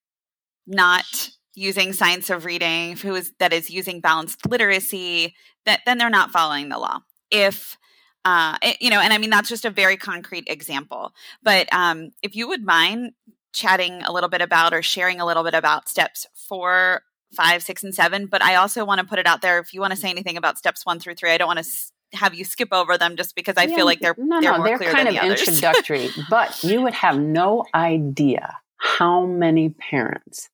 not 0.67 1.31
using 1.55 1.93
science 1.93 2.31
of 2.31 2.45
reading, 2.45 2.97
who 2.97 3.15
is 3.15 3.33
that 3.39 3.53
is 3.53 3.71
using 3.71 4.01
balanced 4.01 4.49
literacy, 4.49 5.35
that 5.67 5.81
then 5.87 5.99
they're 5.99 6.11
not 6.11 6.31
following 6.31 6.69
the 6.69 6.79
law. 6.79 7.01
If 7.31 7.77
uh, 8.25 8.57
it- 8.63 8.81
you 8.81 8.91
know, 8.91 9.01
and 9.01 9.13
I 9.13 9.19
mean 9.19 9.31
that's 9.31 9.49
just 9.49 9.65
a 9.65 9.71
very 9.71 9.97
concrete 9.97 10.45
example. 10.49 11.13
But 11.43 11.73
um, 11.73 12.11
if 12.23 12.37
you 12.37 12.49
would 12.49 12.65
mind 12.65 13.13
chatting 13.53 14.03
a 14.03 14.13
little 14.13 14.29
bit 14.29 14.41
about 14.43 14.73
or 14.73 14.83
sharing 14.83 15.21
a 15.21 15.27
little 15.27 15.43
bit 15.43 15.55
about 15.55 15.89
steps 15.89 16.27
four, 16.49 17.03
five, 17.35 17.63
six, 17.63 17.83
and 17.83 17.95
seven. 17.95 18.27
But 18.27 18.43
I 18.43 18.57
also 18.57 18.85
want 18.85 19.01
to 19.01 19.07
put 19.07 19.19
it 19.19 19.27
out 19.27 19.43
there 19.43 19.59
if 19.59 19.75
you 19.75 19.81
want 19.81 19.93
to 19.93 19.99
say 19.99 20.11
anything 20.11 20.37
about 20.37 20.59
steps 20.59 20.87
one 20.87 21.01
through 21.01 21.15
three. 21.15 21.31
I 21.31 21.39
don't 21.39 21.49
want 21.49 21.59
to 21.59 21.65
s- 21.65 21.93
have 22.13 22.35
you 22.35 22.45
skip 22.45 22.69
over 22.73 22.97
them 22.99 23.17
just 23.17 23.35
because 23.35 23.57
I 23.57 23.67
Yeah, 23.67 23.77
feel 23.77 23.87
like 23.87 24.01
they're 24.01 24.15
no, 24.19 24.41
they're 24.41 24.53
no, 24.53 24.59
more 24.59 24.67
they're 24.79 24.79
kind 24.79 25.09
of 25.09 25.15
the 25.15 25.27
introductory, 25.27 26.11
but 26.29 26.63
you 26.65 26.83
would 26.83 26.95
have 26.95 27.19
no 27.19 27.65
idea 27.75 28.57
how 28.81 29.25
many 29.27 29.69
parents 29.71 30.49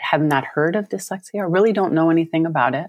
have 0.00 0.20
not 0.22 0.44
heard 0.44 0.76
of 0.76 0.88
dyslexia 0.88 1.36
or 1.40 1.48
really 1.48 1.72
don't 1.72 1.92
know 1.92 2.10
anything 2.10 2.44
about 2.46 2.74
it. 2.74 2.86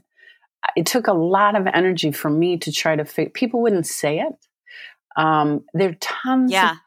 It 0.76 0.86
took 0.86 1.08
a 1.08 1.14
lot 1.14 1.56
of 1.56 1.68
energy 1.68 2.12
for 2.12 2.30
me 2.30 2.58
to 2.58 2.72
try 2.72 2.96
to 2.96 3.06
figure. 3.06 3.32
People 3.32 3.62
wouldn't 3.62 3.88
say 3.88 4.20
it. 4.20 4.34
Um, 5.16 5.64
there 5.74 5.90
are 5.90 5.96
tons. 6.00 6.52
yeah. 6.52 6.72
Of, 6.74 6.78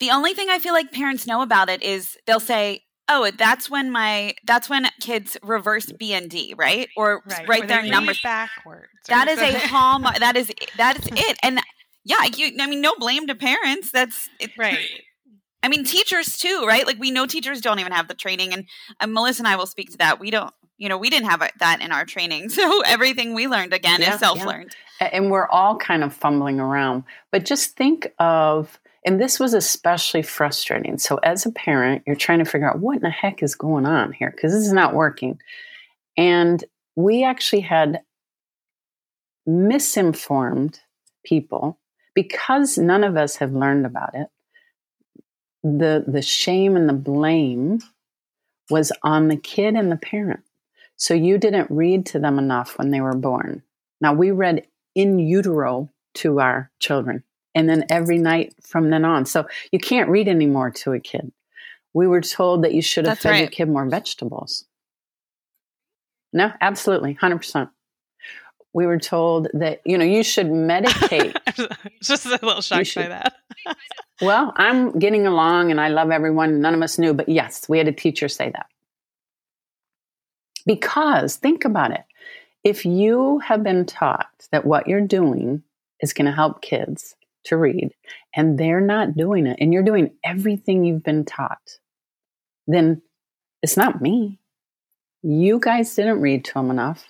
The 0.00 0.10
only 0.10 0.32
thing 0.34 0.48
I 0.48 0.58
feel 0.58 0.72
like 0.72 0.92
parents 0.92 1.26
know 1.26 1.42
about 1.42 1.68
it 1.68 1.82
is 1.82 2.16
they'll 2.26 2.40
say, 2.40 2.84
"Oh, 3.08 3.30
that's 3.36 3.68
when 3.68 3.90
my 3.90 4.34
that's 4.44 4.70
when 4.70 4.86
kids 5.00 5.36
reverse 5.42 5.92
B 5.92 6.14
and 6.14 6.30
D, 6.30 6.54
right? 6.56 6.88
Or 6.96 7.22
Right. 7.26 7.46
write 7.48 7.64
Or 7.64 7.66
their 7.66 7.82
numbers 7.82 8.20
backwards. 8.22 8.88
or 9.08 9.12
That 9.14 9.28
is 9.28 9.38
a 9.40 9.58
hallmark. 9.68 10.18
That 10.20 10.36
is 10.36 10.50
that 10.78 10.98
is 10.98 11.06
it. 11.12 11.36
And 11.42 11.60
yeah, 12.04 12.24
you. 12.34 12.52
I 12.60 12.66
mean, 12.66 12.80
no 12.80 12.94
blame 12.98 13.26
to 13.26 13.34
parents. 13.34 13.90
That's 13.90 14.30
it, 14.40 14.52
right. 14.56 14.78
I 15.62 15.68
mean, 15.68 15.84
teachers 15.84 16.38
too, 16.38 16.64
right? 16.66 16.86
Like 16.86 16.98
we 16.98 17.10
know 17.10 17.26
teachers 17.26 17.60
don't 17.60 17.78
even 17.80 17.92
have 17.92 18.08
the 18.08 18.14
training, 18.14 18.52
and 18.52 18.64
uh, 19.00 19.06
Melissa 19.06 19.42
and 19.42 19.48
I 19.48 19.56
will 19.56 19.66
speak 19.66 19.90
to 19.92 19.98
that. 19.98 20.18
We 20.20 20.30
don't. 20.30 20.52
You 20.78 20.88
know, 20.88 20.96
we 20.96 21.10
didn't 21.10 21.28
have 21.28 21.42
that 21.58 21.82
in 21.82 21.92
our 21.92 22.06
training, 22.06 22.48
so 22.48 22.80
everything 22.82 23.34
we 23.34 23.46
learned 23.46 23.74
again 23.74 24.00
Yeah, 24.00 24.14
is 24.14 24.20
self-learned. 24.20 24.74
and 25.00 25.30
we're 25.30 25.46
all 25.48 25.76
kind 25.76 26.02
of 26.02 26.14
fumbling 26.14 26.58
around. 26.58 27.04
But 27.30 27.44
just 27.44 27.76
think 27.76 28.08
of, 28.18 28.80
and 29.04 29.20
this 29.20 29.38
was 29.38 29.52
especially 29.52 30.22
frustrating. 30.22 30.96
So, 30.96 31.16
as 31.18 31.44
a 31.44 31.52
parent, 31.52 32.04
you're 32.06 32.16
trying 32.16 32.38
to 32.38 32.46
figure 32.46 32.68
out 32.70 32.78
what 32.78 32.96
in 32.96 33.02
the 33.02 33.10
heck 33.10 33.42
is 33.42 33.54
going 33.54 33.84
on 33.84 34.12
here 34.12 34.30
because 34.34 34.52
this 34.52 34.66
is 34.66 34.72
not 34.72 34.94
working. 34.94 35.38
And 36.16 36.64
we 36.96 37.24
actually 37.24 37.60
had 37.60 38.00
misinformed 39.46 40.80
people 41.24 41.78
because 42.14 42.78
none 42.78 43.04
of 43.04 43.16
us 43.16 43.36
have 43.36 43.52
learned 43.52 43.86
about 43.86 44.14
it. 44.14 44.28
The, 45.62 46.04
the 46.06 46.22
shame 46.22 46.76
and 46.76 46.88
the 46.88 46.94
blame 46.94 47.80
was 48.70 48.92
on 49.02 49.28
the 49.28 49.36
kid 49.36 49.74
and 49.74 49.90
the 49.90 49.96
parent. 49.96 50.40
So 50.96 51.14
you 51.14 51.38
didn't 51.38 51.70
read 51.70 52.06
to 52.06 52.18
them 52.18 52.38
enough 52.38 52.78
when 52.78 52.90
they 52.90 53.00
were 53.00 53.16
born. 53.16 53.62
Now 54.00 54.12
we 54.14 54.30
read 54.30 54.66
in 54.94 55.18
utero 55.18 55.90
to 56.14 56.40
our 56.40 56.70
children 56.78 57.24
and 57.54 57.68
then 57.68 57.84
every 57.90 58.18
night 58.18 58.54
from 58.62 58.90
then 58.90 59.04
on. 59.04 59.26
So 59.26 59.46
you 59.72 59.78
can't 59.78 60.08
read 60.08 60.28
anymore 60.28 60.70
to 60.70 60.92
a 60.92 61.00
kid. 61.00 61.32
We 61.92 62.06
were 62.06 62.20
told 62.20 62.64
that 62.64 62.74
you 62.74 62.82
should 62.82 63.06
have 63.06 63.16
That's 63.16 63.22
fed 63.22 63.40
your 63.40 63.48
kid 63.48 63.68
more 63.68 63.88
vegetables. 63.88 64.64
No, 66.32 66.52
absolutely, 66.60 67.14
100%. 67.16 67.70
We 68.72 68.86
were 68.86 68.98
told 68.98 69.48
that, 69.54 69.80
you 69.84 69.98
know, 69.98 70.04
you 70.04 70.22
should 70.22 70.46
medicate. 70.48 71.36
Just 72.02 72.26
a 72.26 72.38
little 72.42 72.60
shocked 72.60 72.94
by 72.94 73.08
that. 73.08 73.34
well, 74.20 74.52
I'm 74.56 74.98
getting 74.98 75.26
along 75.26 75.70
and 75.70 75.80
I 75.80 75.88
love 75.88 76.10
everyone. 76.10 76.60
None 76.60 76.74
of 76.74 76.82
us 76.82 76.98
knew, 76.98 77.14
but 77.14 77.28
yes, 77.28 77.68
we 77.68 77.78
had 77.78 77.88
a 77.88 77.92
teacher 77.92 78.28
say 78.28 78.50
that. 78.50 78.66
Because 80.66 81.36
think 81.36 81.64
about 81.64 81.92
it. 81.92 82.04
If 82.62 82.84
you 82.84 83.38
have 83.38 83.62
been 83.62 83.86
taught 83.86 84.28
that 84.52 84.66
what 84.66 84.86
you're 84.86 85.00
doing 85.00 85.62
is 86.00 86.12
going 86.12 86.26
to 86.26 86.32
help 86.32 86.60
kids 86.60 87.14
to 87.44 87.56
read 87.56 87.90
and 88.34 88.58
they're 88.58 88.82
not 88.82 89.16
doing 89.16 89.46
it 89.46 89.56
and 89.60 89.72
you're 89.72 89.82
doing 89.82 90.12
everything 90.22 90.84
you've 90.84 91.02
been 91.02 91.24
taught, 91.24 91.78
then 92.66 93.00
it's 93.62 93.76
not 93.76 94.02
me. 94.02 94.38
You 95.22 95.58
guys 95.58 95.94
didn't 95.94 96.20
read 96.20 96.44
to 96.46 96.54
them 96.54 96.70
enough. 96.70 97.04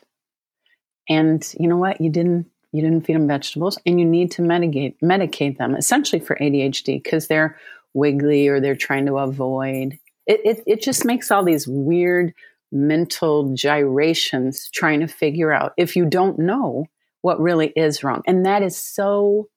And 1.08 1.44
you 1.58 1.68
know 1.68 1.76
what? 1.76 2.00
You 2.00 2.10
didn't 2.10 2.46
you 2.72 2.82
didn't 2.82 3.02
feed 3.02 3.16
them 3.16 3.26
vegetables 3.26 3.78
and 3.84 3.98
you 3.98 4.06
need 4.06 4.30
to 4.32 4.42
medicate 4.42 4.94
medicate 5.02 5.58
them 5.58 5.74
essentially 5.74 6.20
for 6.20 6.36
ADHD 6.36 7.02
because 7.02 7.26
they're 7.26 7.58
wiggly 7.94 8.48
or 8.48 8.60
they're 8.60 8.76
trying 8.76 9.06
to 9.06 9.18
avoid. 9.18 9.98
It, 10.26 10.40
it 10.44 10.62
it 10.66 10.82
just 10.82 11.04
makes 11.04 11.30
all 11.30 11.44
these 11.44 11.66
weird 11.66 12.34
mental 12.72 13.52
gyrations 13.54 14.70
trying 14.70 15.00
to 15.00 15.08
figure 15.08 15.52
out 15.52 15.72
if 15.76 15.96
you 15.96 16.06
don't 16.06 16.38
know 16.38 16.86
what 17.22 17.40
really 17.40 17.72
is 17.76 18.04
wrong. 18.04 18.22
And 18.26 18.46
that 18.46 18.62
is 18.62 18.76
so 18.76 19.48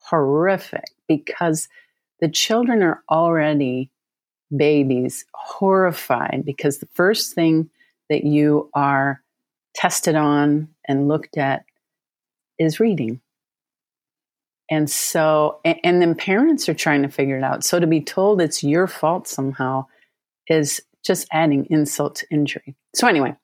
horrific 0.00 0.84
because 1.06 1.68
the 2.20 2.28
children 2.28 2.82
are 2.82 3.02
already 3.08 3.90
babies 4.54 5.24
horrified 5.34 6.42
because 6.44 6.78
the 6.78 6.88
first 6.94 7.34
thing 7.34 7.70
that 8.08 8.24
you 8.24 8.70
are 8.74 9.22
tested 9.74 10.16
on 10.16 10.68
and 10.86 11.08
looked 11.08 11.36
at 11.36 11.64
is 12.58 12.80
reading. 12.80 13.20
And 14.70 14.90
so, 14.90 15.60
and, 15.64 15.78
and 15.82 16.02
then 16.02 16.14
parents 16.14 16.68
are 16.68 16.74
trying 16.74 17.02
to 17.02 17.08
figure 17.08 17.38
it 17.38 17.44
out. 17.44 17.64
So 17.64 17.80
to 17.80 17.86
be 17.86 18.00
told 18.00 18.40
it's 18.40 18.62
your 18.62 18.86
fault 18.86 19.26
somehow 19.26 19.86
is 20.46 20.80
just 21.04 21.26
adding 21.32 21.66
insult 21.70 22.16
to 22.16 22.26
injury. 22.30 22.74
So 22.94 23.06
anyway, 23.06 23.34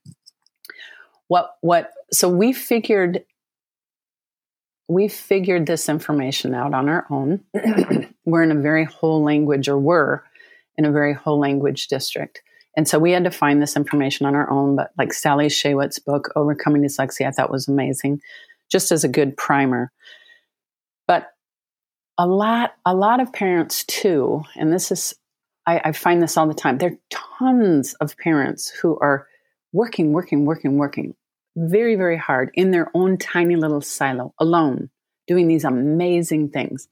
what 1.29 1.57
what 1.61 1.93
so 2.13 2.29
we 2.29 2.53
figured 2.53 3.25
we 4.89 5.09
figured 5.09 5.67
this 5.67 5.89
information 5.89 6.55
out 6.55 6.75
on 6.75 6.89
our 6.89 7.07
own. 7.11 7.41
we're 8.25 8.43
in 8.43 8.53
a 8.53 8.61
very 8.61 8.85
whole 8.85 9.23
language 9.23 9.69
or 9.69 9.79
were 9.79 10.25
in 10.77 10.85
a 10.85 10.93
very 10.93 11.15
whole 11.15 11.39
language 11.39 11.89
district. 11.89 12.43
And 12.77 12.89
so 12.89 12.99
we 12.99 13.13
had 13.13 13.25
to 13.25 13.31
find 13.31 13.63
this 13.63 13.77
information 13.77 14.27
on 14.27 14.35
our 14.35 14.51
own, 14.51 14.77
but 14.77 14.91
like 14.99 15.13
Sally 15.13 15.47
Shaywitz's 15.47 16.01
book, 16.01 16.31
Overcoming 16.35 16.83
Dyslexia, 16.83 17.29
I 17.29 17.31
thought 17.31 17.51
was 17.51 17.69
amazing, 17.69 18.21
just 18.71 18.93
as 18.93 19.05
a 19.05 19.09
good 19.09 19.37
primer. 19.37 19.91
But 21.07 21.29
a 22.19 22.27
lot, 22.27 22.75
a 22.85 22.95
lot 22.95 23.21
of 23.21 23.33
parents 23.33 23.85
too, 23.85 24.43
and 24.57 24.73
this 24.73 24.91
is, 24.91 25.15
I, 25.67 25.81
I 25.87 25.93
find 25.93 26.23
this 26.23 26.37
all 26.37 26.47
the 26.47 26.55
time. 26.55 26.79
There 26.79 26.93
are 26.93 27.19
tons 27.39 27.95
of 27.95 28.17
parents 28.19 28.69
who 28.69 28.99
are 28.99 29.27
working, 29.73 30.13
working, 30.13 30.45
working, 30.45 30.77
working 30.77 31.15
very, 31.57 31.95
very 31.95 32.17
hard 32.17 32.51
in 32.55 32.71
their 32.71 32.91
own 32.95 33.17
tiny 33.19 33.57
little 33.57 33.81
silo 33.81 34.35
alone, 34.39 34.91
doing 35.27 35.47
these 35.47 35.65
amazing 35.65 36.51
things. 36.51 36.89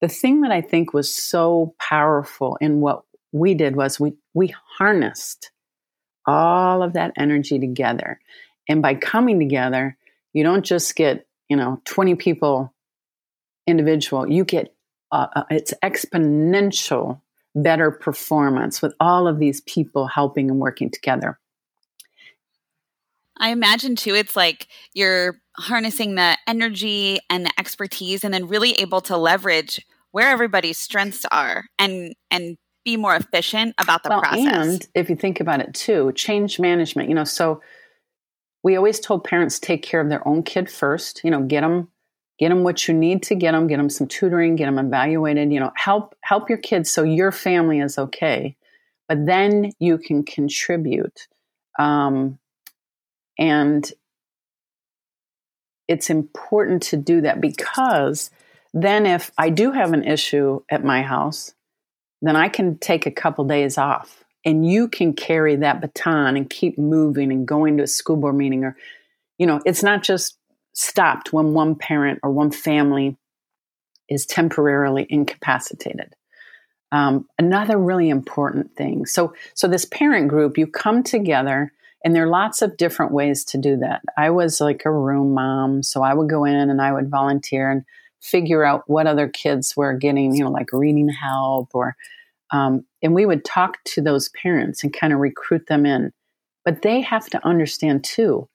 The 0.00 0.08
thing 0.08 0.42
that 0.42 0.52
I 0.52 0.60
think 0.60 0.92
was 0.92 1.14
so 1.14 1.74
powerful 1.78 2.56
in 2.60 2.80
what 2.80 3.02
we 3.32 3.54
did 3.54 3.76
was 3.76 4.00
we, 4.00 4.14
we 4.34 4.54
harnessed 4.78 5.50
all 6.26 6.82
of 6.82 6.94
that 6.94 7.12
energy 7.16 7.58
together. 7.58 8.20
And 8.68 8.82
by 8.82 8.94
coming 8.94 9.38
together, 9.38 9.96
you 10.36 10.42
don't 10.42 10.66
just 10.66 10.94
get, 10.96 11.26
you 11.48 11.56
know, 11.56 11.80
20 11.86 12.14
people 12.16 12.74
individual, 13.66 14.30
you 14.30 14.44
get 14.44 14.74
uh, 15.10 15.28
uh, 15.34 15.44
it's 15.50 15.72
exponential 15.82 17.22
better 17.54 17.90
performance 17.90 18.82
with 18.82 18.92
all 19.00 19.26
of 19.26 19.38
these 19.38 19.62
people 19.62 20.06
helping 20.06 20.50
and 20.50 20.58
working 20.58 20.90
together. 20.90 21.38
I 23.38 23.48
imagine 23.48 23.96
too, 23.96 24.14
it's 24.14 24.36
like 24.36 24.68
you're 24.92 25.40
harnessing 25.56 26.16
the 26.16 26.36
energy 26.46 27.18
and 27.30 27.46
the 27.46 27.52
expertise 27.58 28.22
and 28.22 28.34
then 28.34 28.46
really 28.46 28.72
able 28.72 29.00
to 29.02 29.16
leverage 29.16 29.86
where 30.10 30.28
everybody's 30.28 30.76
strengths 30.76 31.24
are 31.30 31.64
and 31.78 32.14
and 32.30 32.58
be 32.84 32.98
more 32.98 33.16
efficient 33.16 33.74
about 33.78 34.02
the 34.02 34.10
well, 34.10 34.20
process. 34.20 34.66
And 34.66 34.86
if 34.94 35.08
you 35.08 35.16
think 35.16 35.40
about 35.40 35.60
it 35.60 35.72
too, 35.72 36.12
change 36.12 36.60
management, 36.60 37.08
you 37.08 37.14
know, 37.14 37.24
so 37.24 37.62
we 38.62 38.76
always 38.76 39.00
told 39.00 39.24
parents 39.24 39.58
take 39.58 39.82
care 39.82 40.00
of 40.00 40.08
their 40.08 40.26
own 40.26 40.42
kid 40.42 40.70
first, 40.70 41.22
you 41.24 41.30
know, 41.30 41.42
get 41.42 41.60
them 41.60 41.88
get 42.38 42.50
them 42.50 42.64
what 42.64 42.86
you 42.86 42.94
need 42.94 43.22
to 43.22 43.34
get 43.34 43.52
them, 43.52 43.66
get 43.66 43.78
them 43.78 43.88
some 43.88 44.06
tutoring, 44.06 44.56
get 44.56 44.66
them 44.66 44.78
evaluated, 44.78 45.52
you 45.52 45.60
know, 45.60 45.72
help 45.76 46.14
help 46.22 46.48
your 46.48 46.58
kids 46.58 46.90
so 46.90 47.02
your 47.02 47.32
family 47.32 47.80
is 47.80 47.98
okay. 47.98 48.56
But 49.08 49.26
then 49.26 49.72
you 49.78 49.98
can 49.98 50.24
contribute. 50.24 51.28
Um, 51.78 52.38
and 53.38 53.90
it's 55.88 56.10
important 56.10 56.82
to 56.84 56.96
do 56.96 57.20
that 57.20 57.40
because 57.40 58.30
then 58.74 59.06
if 59.06 59.30
I 59.38 59.50
do 59.50 59.72
have 59.72 59.92
an 59.92 60.04
issue 60.04 60.60
at 60.70 60.84
my 60.84 61.02
house, 61.02 61.54
then 62.20 62.34
I 62.36 62.48
can 62.48 62.78
take 62.78 63.06
a 63.06 63.10
couple 63.10 63.44
days 63.44 63.78
off 63.78 64.24
and 64.46 64.66
you 64.66 64.88
can 64.88 65.12
carry 65.12 65.56
that 65.56 65.82
baton 65.82 66.36
and 66.36 66.48
keep 66.48 66.78
moving 66.78 67.30
and 67.30 67.46
going 67.46 67.76
to 67.76 67.82
a 67.82 67.86
school 67.86 68.16
board 68.16 68.36
meeting 68.36 68.64
or 68.64 68.76
you 69.38 69.46
know, 69.46 69.60
it's 69.66 69.82
not 69.82 70.02
just 70.02 70.38
stopped 70.72 71.32
when 71.32 71.52
one 71.52 71.74
parent 71.74 72.20
or 72.22 72.30
one 72.30 72.50
family 72.50 73.16
is 74.08 74.26
temporarily 74.26 75.06
incapacitated. 75.08 76.14
Um, 76.92 77.26
another 77.38 77.76
really 77.76 78.08
important 78.08 78.74
thing. 78.76 79.06
So, 79.06 79.34
so 79.54 79.68
this 79.68 79.84
parent 79.84 80.28
group, 80.28 80.56
you 80.56 80.66
come 80.66 81.02
together 81.02 81.72
and 82.04 82.14
there 82.14 82.24
are 82.24 82.28
lots 82.28 82.62
of 82.62 82.76
different 82.76 83.12
ways 83.12 83.44
to 83.46 83.58
do 83.58 83.76
that. 83.78 84.02
I 84.16 84.30
was 84.30 84.60
like 84.60 84.84
a 84.84 84.92
room 84.92 85.34
mom, 85.34 85.82
so 85.82 86.02
I 86.02 86.14
would 86.14 86.30
go 86.30 86.44
in 86.44 86.54
and 86.54 86.80
I 86.80 86.92
would 86.92 87.10
volunteer 87.10 87.70
and 87.70 87.84
figure 88.20 88.64
out 88.64 88.84
what 88.86 89.06
other 89.06 89.28
kids 89.28 89.76
were 89.76 89.94
getting, 89.94 90.34
you 90.34 90.44
know, 90.44 90.50
like 90.50 90.72
reading 90.72 91.08
help 91.08 91.70
or, 91.74 91.96
um, 92.52 92.84
and 93.02 93.14
we 93.14 93.26
would 93.26 93.44
talk 93.44 93.82
to 93.84 94.00
those 94.00 94.30
parents 94.30 94.82
and 94.82 94.92
kind 94.92 95.12
of 95.12 95.18
recruit 95.18 95.66
them 95.66 95.86
in. 95.86 96.12
But 96.64 96.82
they 96.82 97.00
have 97.00 97.26
to 97.30 97.46
understand 97.46 98.04
too. 98.04 98.48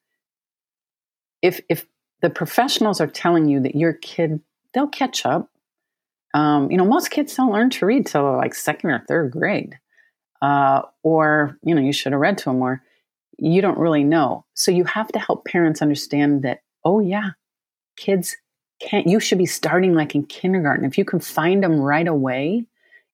If 1.42 1.62
if 1.70 1.86
the 2.22 2.30
professionals 2.30 3.02
are 3.02 3.08
telling 3.08 3.48
you 3.48 3.62
that 3.62 3.76
your 3.76 3.94
kid 3.94 4.42
they'll 4.74 4.88
catch 4.88 5.26
up. 5.26 5.50
Um, 6.34 6.72
you 6.72 6.78
know, 6.78 6.86
most 6.86 7.12
kids 7.12 7.36
don't 7.36 7.52
learn 7.52 7.70
to 7.72 7.86
read 7.86 8.06
till 8.06 8.38
like 8.38 8.56
second 8.56 8.90
or 8.90 9.04
third 9.06 9.32
grade, 9.32 9.78
uh, 10.42 10.84
or 11.04 11.58
you 11.64 11.76
know, 11.76 11.82
you 11.82 11.92
should 11.92 12.14
have 12.14 12.22
read 12.22 12.38
to 12.40 12.46
them 12.46 12.60
more 12.60 12.82
you 13.42 13.62
don't 13.62 13.80
really 13.80 14.04
know. 14.04 14.46
So 14.54 14.72
you 14.72 14.84
have 14.86 15.08
to 15.10 15.20
help 15.20 15.46
parents 15.46 15.82
understand 15.82 16.44
that, 16.44 16.62
oh, 16.86 17.00
yeah, 17.00 17.32
kids 17.98 18.38
can't, 18.80 19.08
you 19.08 19.20
should 19.20 19.40
be 19.40 19.48
starting 19.48 19.96
like 19.96 20.14
in 20.14 20.26
kindergarten. 20.26 20.86
If 20.86 20.98
you 20.98 21.04
can 21.04 21.20
find 21.20 21.64
them 21.64 21.82
right 21.82 22.08
away, 22.08 22.68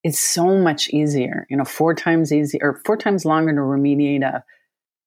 it's 0.08 0.20
so 0.20 0.58
much 0.58 0.88
easier, 0.88 1.46
you 1.50 1.58
know, 1.58 1.66
four 1.66 1.94
times 1.94 2.32
easier 2.32 2.62
or 2.64 2.82
four 2.86 2.96
times 2.96 3.26
longer 3.26 3.52
to 3.52 3.60
remediate 3.60 4.24
a 4.24 4.42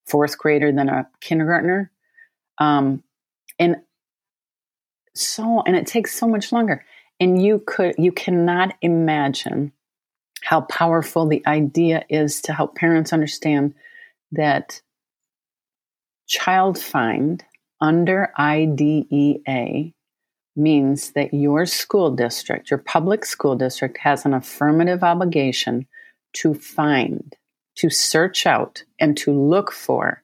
fourth 0.06 0.36
grader 0.36 0.70
than 0.70 0.90
a 0.90 1.08
kindergartner. 1.22 1.90
Um, 2.58 3.02
and 3.58 3.76
so, 5.14 5.62
and 5.66 5.74
it 5.74 5.86
takes 5.86 6.12
so 6.12 6.28
much 6.28 6.52
longer. 6.52 6.84
And 7.18 7.42
you 7.42 7.62
could, 7.66 7.94
you 7.96 8.12
cannot 8.12 8.74
imagine 8.82 9.72
how 10.42 10.60
powerful 10.60 11.26
the 11.26 11.42
idea 11.46 12.04
is 12.10 12.42
to 12.42 12.52
help 12.52 12.74
parents 12.74 13.14
understand 13.14 13.72
that 14.32 14.82
Child 16.26 16.78
Find 16.78 17.42
under 17.80 18.34
IDEA 18.38 19.94
means 20.60 21.12
that 21.12 21.34
your 21.34 21.66
school 21.66 22.14
district, 22.14 22.70
your 22.70 22.78
public 22.78 23.24
school 23.24 23.56
district, 23.56 23.98
has 23.98 24.24
an 24.24 24.34
affirmative 24.34 25.02
obligation 25.02 25.86
to 26.34 26.54
find, 26.54 27.34
to 27.76 27.90
search 27.90 28.46
out, 28.46 28.84
and 29.00 29.16
to 29.16 29.32
look 29.32 29.72
for 29.72 30.22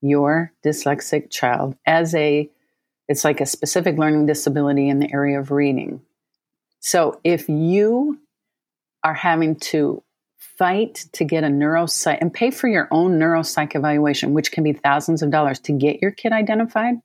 your 0.00 0.52
dyslexic 0.64 1.30
child 1.30 1.76
as 1.86 2.14
a 2.14 2.50
it's 3.08 3.24
like 3.24 3.40
a 3.40 3.46
specific 3.46 3.98
learning 3.98 4.26
disability 4.26 4.88
in 4.88 4.98
the 4.98 5.12
area 5.12 5.38
of 5.38 5.52
reading. 5.52 6.00
So 6.80 7.20
if 7.22 7.48
you 7.48 8.18
are 9.04 9.14
having 9.14 9.56
to 9.56 10.02
fight 10.38 11.04
to 11.12 11.24
get 11.24 11.44
a 11.44 11.48
neuropsych 11.48 12.18
and 12.20 12.32
pay 12.32 12.50
for 12.50 12.66
your 12.66 12.88
own 12.90 13.18
neuropsych 13.18 13.76
evaluation, 13.76 14.32
which 14.32 14.50
can 14.50 14.64
be 14.64 14.72
thousands 14.72 15.22
of 15.22 15.30
dollars 15.30 15.60
to 15.60 15.72
get 15.72 16.02
your 16.02 16.10
kid 16.10 16.32
identified, 16.32 16.96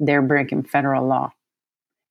they're 0.00 0.22
breaking 0.22 0.64
federal 0.64 1.06
law. 1.06 1.32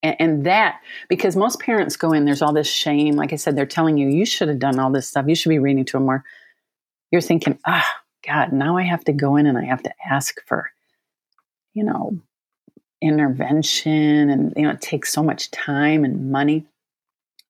And, 0.04 0.16
and, 0.20 0.46
that, 0.46 0.82
because 1.10 1.36
most 1.36 1.60
parents 1.60 1.98
go 1.98 2.14
in, 2.14 2.26
there's 2.26 2.42
all 2.42 2.54
this 2.54 2.70
shame. 2.70 3.16
Like 3.16 3.34
I 3.34 3.36
said, 3.36 3.56
they're 3.56 3.66
telling 3.66 3.98
you, 3.98 4.08
you 4.08 4.26
should 4.26 4.48
have 4.48 4.60
done 4.60 4.80
all 4.80 4.92
this 4.92 5.08
stuff. 5.08 5.26
You 5.28 5.36
should 5.36 5.50
be 5.50 5.60
reading 5.60 5.86
to 5.86 5.94
them 5.94 6.06
more. 6.06 6.24
You're 7.12 7.22
thinking, 7.22 7.58
ah, 7.66 7.84
oh, 7.86 8.02
God, 8.26 8.54
now 8.54 8.78
I 8.78 8.84
have 8.84 9.04
to 9.06 9.14
go 9.14 9.36
in 9.38 9.48
and 9.48 9.58
I 9.58 9.66
have 9.66 9.82
to 9.84 9.94
ask 10.08 10.36
for, 10.46 10.70
you 11.74 11.84
know, 11.84 12.20
intervention 13.02 14.30
and, 14.30 14.54
you 14.56 14.64
know, 14.64 14.72
it 14.72 14.82
takes 14.82 15.12
so 15.12 15.24
much 15.24 15.50
time 15.52 16.04
and 16.04 16.32
money. 16.32 16.66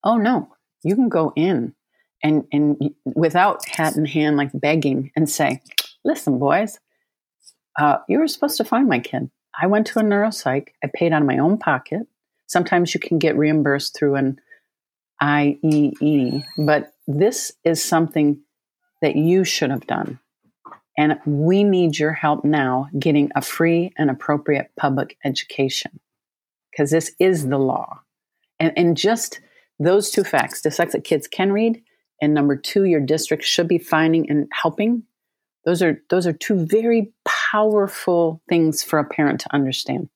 Oh, 0.02 0.16
no, 0.16 0.48
you 0.82 0.94
can 0.94 1.08
go 1.08 1.32
in 1.36 1.74
and 2.22 2.44
and 2.52 2.94
without 3.04 3.66
hat 3.68 3.96
in 3.96 4.04
hand, 4.04 4.36
like 4.36 4.50
begging, 4.54 5.10
and 5.16 5.28
say, 5.28 5.62
"Listen, 6.04 6.38
boys, 6.38 6.78
uh, 7.78 7.98
you 8.08 8.18
were 8.18 8.28
supposed 8.28 8.56
to 8.58 8.64
find 8.64 8.88
my 8.88 8.98
kid. 8.98 9.30
I 9.60 9.66
went 9.66 9.86
to 9.88 9.98
a 9.98 10.02
neuropsych. 10.02 10.68
I 10.82 10.90
paid 10.92 11.12
out 11.12 11.22
of 11.22 11.28
my 11.28 11.38
own 11.38 11.58
pocket. 11.58 12.06
Sometimes 12.48 12.94
you 12.94 13.00
can 13.00 13.18
get 13.18 13.36
reimbursed 13.36 13.96
through 13.96 14.16
an 14.16 14.40
IEE, 15.22 16.44
but 16.58 16.92
this 17.06 17.52
is 17.64 17.82
something 17.82 18.40
that 19.00 19.16
you 19.16 19.44
should 19.44 19.70
have 19.70 19.86
done." 19.86 20.18
And 20.96 21.20
we 21.24 21.62
need 21.62 21.96
your 21.96 22.12
help 22.12 22.44
now 22.44 22.88
getting 22.98 23.30
a 23.36 23.40
free 23.40 23.92
and 23.96 24.10
appropriate 24.10 24.72
public 24.76 25.16
education 25.24 26.00
because 26.72 26.90
this 26.90 27.12
is 27.20 27.46
the 27.46 27.58
law. 27.58 28.00
And, 28.58 28.72
and 28.76 28.96
just 28.96 29.40
those 29.78 30.10
two 30.10 30.24
facts 30.24 30.60
dyslexic 30.60 31.04
kids 31.04 31.28
can 31.28 31.52
read 31.52 31.82
and 32.20 32.34
number 32.34 32.56
two 32.56 32.84
your 32.84 33.00
district 33.00 33.44
should 33.44 33.68
be 33.68 33.78
finding 33.78 34.28
and 34.28 34.48
helping 34.52 35.04
those 35.64 35.82
are 35.82 36.02
those 36.10 36.26
are 36.26 36.32
two 36.32 36.66
very 36.66 37.12
powerful 37.24 38.42
things 38.48 38.82
for 38.82 38.98
a 38.98 39.04
parent 39.04 39.40
to 39.40 39.54
understand 39.54 40.08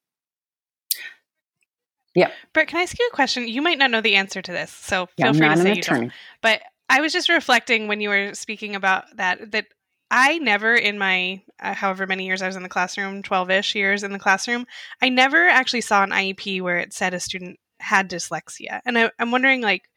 yeah 2.14 2.30
brett 2.52 2.68
can 2.68 2.78
i 2.78 2.82
ask 2.82 2.98
you 2.98 3.08
a 3.12 3.14
question 3.14 3.46
you 3.46 3.62
might 3.62 3.78
not 3.78 3.90
know 3.90 4.00
the 4.00 4.16
answer 4.16 4.42
to 4.42 4.52
this 4.52 4.70
so 4.70 5.06
feel 5.16 5.26
yeah, 5.26 5.32
free 5.32 5.48
to 5.48 5.56
say 5.56 5.74
you 5.76 5.82
don't 5.82 6.12
but 6.40 6.60
i 6.88 7.00
was 7.00 7.12
just 7.12 7.28
reflecting 7.28 7.88
when 7.88 8.00
you 8.00 8.08
were 8.08 8.34
speaking 8.34 8.74
about 8.74 9.04
that 9.16 9.50
that 9.52 9.66
I 10.14 10.36
never, 10.36 10.74
in 10.74 10.98
my 10.98 11.40
uh, 11.58 11.72
however 11.72 12.06
many 12.06 12.26
years 12.26 12.42
I 12.42 12.46
was 12.46 12.54
in 12.54 12.62
the 12.62 12.68
classroom, 12.68 13.22
12 13.22 13.50
ish 13.50 13.74
years 13.74 14.02
in 14.02 14.12
the 14.12 14.18
classroom, 14.18 14.66
I 15.00 15.08
never 15.08 15.48
actually 15.48 15.80
saw 15.80 16.02
an 16.02 16.10
IEP 16.10 16.60
where 16.60 16.76
it 16.76 16.92
said 16.92 17.14
a 17.14 17.18
student 17.18 17.58
had 17.80 18.10
dyslexia. 18.10 18.80
And 18.84 18.98
I, 18.98 19.10
am 19.18 19.30
wondering, 19.30 19.62
like, 19.62 19.88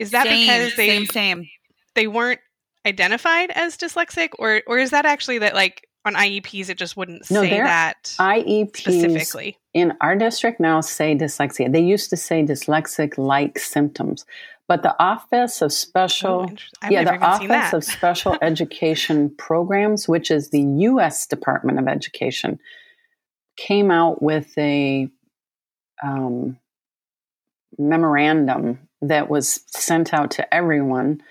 is 0.00 0.10
that 0.10 0.26
same, 0.26 0.40
because 0.40 0.74
they 0.74 0.88
same, 0.88 1.06
same. 1.06 1.48
they 1.94 2.08
weren't 2.08 2.40
identified 2.84 3.52
as 3.52 3.76
dyslexic, 3.76 4.30
or 4.38 4.62
or 4.66 4.78
is 4.78 4.90
that 4.90 5.06
actually 5.06 5.38
that 5.38 5.54
like 5.54 5.88
on 6.04 6.14
IEPs 6.14 6.68
it 6.68 6.78
just 6.78 6.96
wouldn't 6.96 7.30
No, 7.30 7.42
say 7.42 7.58
that 7.58 8.14
IEPs 8.18 8.76
specifically. 8.76 9.58
in 9.74 9.92
our 10.00 10.16
district 10.16 10.58
now 10.60 10.80
say 10.80 11.14
dyslexia. 11.16 11.70
They 11.72 11.80
used 11.82 12.10
to 12.10 12.16
say 12.16 12.42
dyslexic 12.44 13.18
like 13.18 13.58
symptoms, 13.58 14.24
but 14.68 14.82
the 14.82 14.94
Office 15.02 15.62
of 15.62 15.66
Oh, 15.66 15.68
Special. 15.68 16.52
I've 16.82 16.90
yeah, 16.92 17.04
the 17.04 17.18
Office 17.18 17.72
of 17.72 17.84
Special 17.84 18.36
Education 18.42 19.30
Programs, 19.38 20.08
which 20.08 20.30
is 20.30 20.50
the 20.50 20.62
U.S. 20.62 21.26
Department 21.26 21.78
of 21.78 21.86
Education, 21.88 22.58
came 23.56 23.90
out 23.90 24.22
with 24.22 24.56
a 24.58 25.08
um, 26.02 26.58
memorandum 27.78 28.78
that 29.00 29.28
was 29.28 29.60
sent 29.68 30.12
out 30.14 30.30
to 30.32 30.54
everyone. 30.54 31.22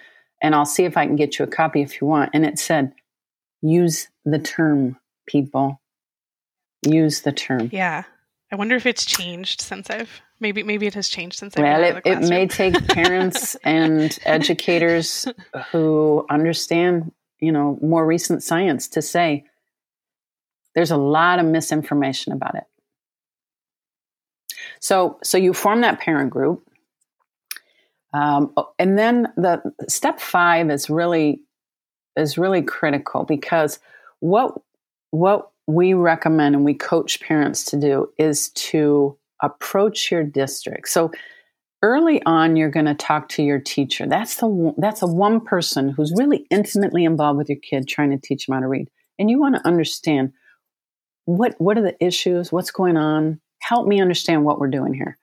And 0.42 0.56
I'll 0.56 0.66
see 0.66 0.86
if 0.86 0.98
I 0.98 1.06
can 1.06 1.16
get 1.16 1.38
you 1.40 1.46
a 1.46 1.48
copy 1.48 1.82
if 1.82 2.02
you 2.02 2.08
want. 2.08 2.32
And 2.34 2.46
it 2.46 2.58
said, 2.60 2.94
use 3.62 4.08
the 4.26 4.40
term, 4.40 4.98
people. 5.28 5.82
Use 6.86 7.22
the 7.22 7.32
term. 7.32 7.70
yeah. 7.72 8.04
I 8.52 8.58
wonder 8.58 8.76
if 8.76 8.86
it's 8.86 9.06
changed 9.06 9.62
since 9.62 9.90
I've 9.90 10.22
maybe 10.42 10.64
maybe 10.64 10.86
it 10.86 10.94
has 10.96 11.08
changed 11.08 11.40
since 11.40 11.56
I've 11.56 11.64
Well, 11.64 11.84
it, 11.84 12.02
it 12.06 12.28
may 12.28 12.48
take 12.48 12.88
parents 12.90 13.56
and 13.64 14.18
educators 14.26 15.26
who 15.72 16.26
understand, 16.30 17.14
you 17.40 17.54
know, 17.54 17.80
more 17.82 18.06
recent 18.06 18.44
science 18.44 18.90
to 18.90 19.02
say 19.02 19.46
there's 20.76 20.92
a 20.92 20.98
lot 20.98 21.40
of 21.40 21.46
misinformation 21.46 22.34
about 22.34 22.56
it. 22.56 22.64
So, 24.80 25.20
so 25.24 25.38
you 25.38 25.54
form 25.54 25.82
that 25.82 26.00
parent 26.00 26.32
group, 26.32 26.68
um, 28.14 28.54
and 28.78 28.98
then 28.98 29.32
the 29.38 29.62
step 29.88 30.20
five 30.20 30.70
is 30.70 30.90
really 30.90 31.42
is 32.16 32.38
really 32.38 32.62
critical 32.62 33.24
because 33.24 33.80
what 34.20 34.54
what 35.12 35.52
we 35.68 35.94
recommend 35.94 36.56
and 36.56 36.66
we 36.66 36.74
coach 36.74 37.20
parents 37.22 37.64
to 37.66 37.78
do 37.80 38.10
is 38.18 38.50
to 38.50 39.18
approach 39.42 40.12
your 40.12 40.24
district. 40.24 40.90
So 40.90 41.12
early 41.84 42.22
on 42.26 42.56
you're 42.56 42.70
going 42.70 42.86
to 42.86 42.94
talk 42.94 43.30
to 43.30 43.44
your 43.44 43.60
teacher. 43.60 44.06
That's 44.08 44.36
the 44.36 44.74
that's 44.78 45.02
a 45.02 45.08
one 45.08 45.42
person 45.42 45.90
who's 45.90 46.14
really 46.16 46.46
intimately 46.50 47.06
involved 47.06 47.38
with 47.38 47.50
your 47.50 47.60
kid 47.60 47.88
trying 47.88 48.12
to 48.12 48.18
teach 48.18 48.46
them 48.46 48.56
how 48.56 48.62
to 48.62 48.68
read. 48.68 48.90
And 49.18 49.30
you 49.30 49.40
want 49.40 49.56
to 49.56 49.68
understand 49.68 50.34
what 51.26 51.56
what 51.60 51.78
are 51.78 51.84
the 51.84 52.04
issues, 52.04 52.52
what's 52.52 52.72
going 52.72 52.98
on? 52.98 53.40
Help 53.60 53.88
me 53.88 54.02
understand 54.02 54.44
what 54.44 54.60
we're 54.60 54.68
doing 54.70 54.94
here. 54.94 55.18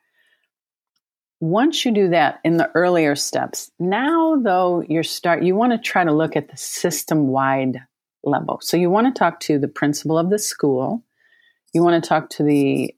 Once 1.41 1.85
you 1.85 1.93
do 1.93 2.09
that 2.09 2.41
in 2.45 2.57
the 2.57 2.71
earlier 2.75 3.15
steps, 3.15 3.71
now 3.79 4.37
though 4.43 4.83
you're 4.89 5.05
start 5.05 5.43
you 5.43 5.55
want 5.55 5.73
to 5.73 5.79
try 5.79 6.03
to 6.03 6.13
look 6.13 6.35
at 6.35 6.49
the 6.49 6.57
system-wide 6.57 7.81
level. 8.25 8.59
So 8.61 8.77
you 8.77 8.91
want 8.91 9.15
to 9.15 9.19
talk 9.19 9.39
to 9.41 9.59
the 9.59 9.69
principal 9.69 10.19
of 10.19 10.31
the 10.31 10.39
school. 10.39 11.03
You 11.73 11.85
want 11.85 12.03
to 12.03 12.09
talk 12.09 12.31
to 12.31 12.43
the 12.43 12.93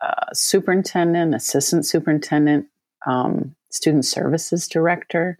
uh, 0.00 0.32
superintendent, 0.32 1.34
assistant 1.34 1.84
superintendent, 1.84 2.66
um, 3.06 3.54
student 3.70 4.06
services 4.06 4.66
director, 4.66 5.38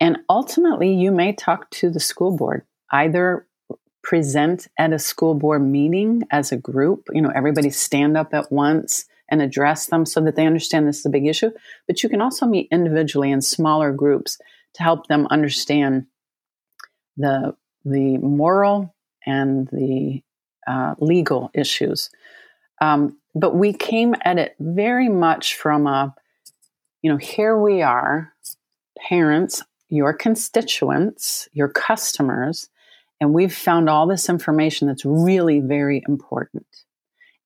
and 0.00 0.18
ultimately 0.28 0.92
you 0.92 1.12
may 1.12 1.32
talk 1.32 1.70
to 1.70 1.88
the 1.90 2.00
school 2.00 2.36
board. 2.36 2.64
Either 2.90 3.46
present 4.02 4.66
at 4.76 4.92
a 4.92 4.98
school 4.98 5.34
board 5.34 5.62
meeting 5.62 6.24
as 6.32 6.50
a 6.50 6.56
group, 6.56 7.06
you 7.12 7.22
know, 7.22 7.30
everybody 7.34 7.70
stand 7.70 8.16
up 8.16 8.34
at 8.34 8.50
once 8.50 9.06
and 9.32 9.42
address 9.42 9.86
them 9.86 10.04
so 10.04 10.20
that 10.20 10.36
they 10.36 10.46
understand 10.46 10.86
this 10.86 11.00
is 11.00 11.06
a 11.06 11.10
big 11.10 11.26
issue. 11.26 11.50
But 11.88 12.02
you 12.02 12.08
can 12.10 12.20
also 12.20 12.46
meet 12.46 12.68
individually 12.70 13.32
in 13.32 13.40
smaller 13.40 13.90
groups 13.90 14.38
to 14.74 14.82
help 14.82 15.08
them 15.08 15.26
understand 15.30 16.06
the 17.16 17.56
the 17.84 18.18
moral 18.18 18.94
and 19.26 19.66
the 19.72 20.22
uh, 20.66 20.94
legal 20.98 21.50
issues. 21.54 22.10
Um, 22.80 23.16
but 23.34 23.56
we 23.56 23.72
came 23.72 24.14
at 24.24 24.38
it 24.38 24.54
very 24.60 25.08
much 25.08 25.56
from 25.56 25.86
a, 25.86 26.14
you 27.00 27.10
know, 27.10 27.16
here 27.16 27.58
we 27.58 27.82
are, 27.82 28.32
parents, 29.08 29.62
your 29.88 30.12
constituents, 30.12 31.48
your 31.52 31.68
customers, 31.68 32.68
and 33.20 33.32
we've 33.32 33.54
found 33.54 33.88
all 33.88 34.06
this 34.06 34.28
information 34.28 34.88
that's 34.88 35.04
really 35.04 35.60
very 35.60 36.02
important. 36.06 36.66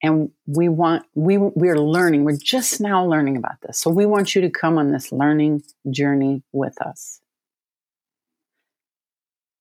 And 0.03 0.31
we 0.47 0.69
want 0.69 1.05
we 1.15 1.39
we're 1.39 1.79
learning. 1.79 2.25
We're 2.25 2.37
just 2.37 2.81
now 2.81 3.07
learning 3.07 3.37
about 3.37 3.61
this. 3.63 3.79
So 3.79 3.91
we 3.91 4.07
want 4.07 4.35
you 4.35 4.43
to 4.43 4.51
come 4.51 4.79
on 4.79 4.93
this 4.93 5.11
learning 5.11 5.63
journey 5.91 6.43
with 6.53 6.81
us. 6.83 7.21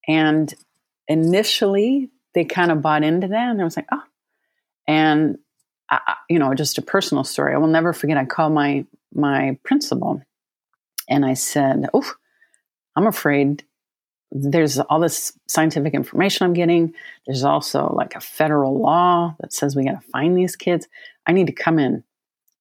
And 0.08 0.54
initially, 1.08 2.10
they 2.34 2.46
kind 2.46 2.72
of 2.72 2.82
bought 2.82 3.04
into 3.04 3.28
that, 3.28 3.50
and 3.50 3.62
I 3.62 3.64
was 3.64 3.78
like, 3.78 3.88
oh. 3.92 4.04
And 4.88 5.38
I, 5.90 6.16
you 6.30 6.38
know, 6.38 6.54
just 6.54 6.78
a 6.78 6.82
personal 6.82 7.24
story. 7.24 7.54
I 7.54 7.58
will 7.58 7.68
never 7.68 7.94
forget. 7.94 8.18
I 8.18 8.26
called 8.26 8.54
my 8.54 8.86
my 9.14 9.58
principal, 9.64 10.22
and 11.10 11.26
I 11.26 11.34
said, 11.34 11.88
"Oh, 11.94 12.12
I'm 12.96 13.08
afraid 13.08 13.64
there's 14.32 14.80
all 14.80 15.00
this 15.00 15.38
scientific 15.48 15.94
information 15.94 16.46
I'm 16.46 16.54
getting. 16.54 16.94
There's 17.26 17.44
also 17.44 17.94
like 17.96 18.16
a 18.16 18.20
federal 18.20 18.80
law 18.80 19.36
that 19.40 19.54
says 19.54 19.76
we 19.76 19.86
got 19.86 20.02
to 20.02 20.10
find 20.12 20.38
these 20.38 20.56
kids. 20.56 20.88
I 21.26 21.32
need 21.32 21.48
to 21.48 21.54
come 21.54 21.80
in." 21.80 22.04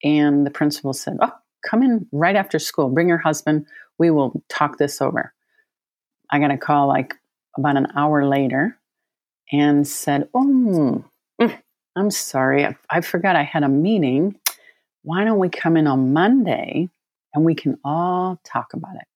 And 0.02 0.46
the 0.46 0.50
principal 0.50 0.92
said, 0.92 1.16
"Oh, 1.20 1.32
come 1.68 1.82
in 1.82 2.06
right 2.12 2.36
after 2.36 2.58
school. 2.58 2.90
Bring 2.90 3.08
your 3.08 3.18
husband. 3.18 3.66
We 3.98 4.10
will 4.10 4.42
talk 4.48 4.78
this 4.78 5.00
over." 5.00 5.32
I 6.30 6.38
got 6.38 6.50
a 6.50 6.58
call 6.58 6.88
like 6.88 7.14
about 7.56 7.76
an 7.76 7.88
hour 7.96 8.26
later 8.26 8.78
and 9.52 9.86
said, 9.86 10.28
"Oh, 10.34 11.04
I'm 11.96 12.10
sorry. 12.10 12.66
I, 12.66 12.76
I 12.90 13.00
forgot 13.00 13.36
I 13.36 13.42
had 13.42 13.62
a 13.62 13.68
meeting. 13.68 14.38
Why 15.02 15.24
don't 15.24 15.38
we 15.38 15.48
come 15.48 15.76
in 15.76 15.86
on 15.86 16.12
Monday 16.12 16.88
and 17.34 17.44
we 17.44 17.54
can 17.54 17.78
all 17.84 18.38
talk 18.44 18.74
about 18.74 18.96
it?" 18.96 19.06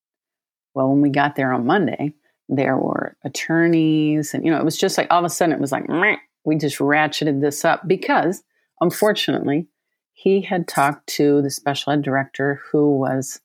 Well, 0.74 0.88
when 0.90 1.02
we 1.02 1.10
got 1.10 1.36
there 1.36 1.52
on 1.52 1.66
Monday, 1.66 2.14
there 2.48 2.76
were 2.76 3.16
attorneys, 3.24 4.34
and 4.34 4.44
you 4.44 4.50
know, 4.50 4.58
it 4.58 4.64
was 4.64 4.76
just 4.76 4.96
like 4.98 5.08
all 5.10 5.18
of 5.18 5.24
a 5.24 5.30
sudden 5.30 5.54
it 5.54 5.60
was 5.60 5.72
like 5.72 5.88
meh, 5.88 6.16
we 6.44 6.56
just 6.56 6.78
ratcheted 6.78 7.40
this 7.40 7.64
up 7.64 7.86
because, 7.86 8.42
unfortunately, 8.80 9.68
he 10.12 10.40
had 10.40 10.66
talked 10.66 11.06
to 11.08 11.42
the 11.42 11.50
special 11.50 11.92
ed 11.92 12.02
director 12.02 12.60
who 12.70 12.96
was 12.98 13.40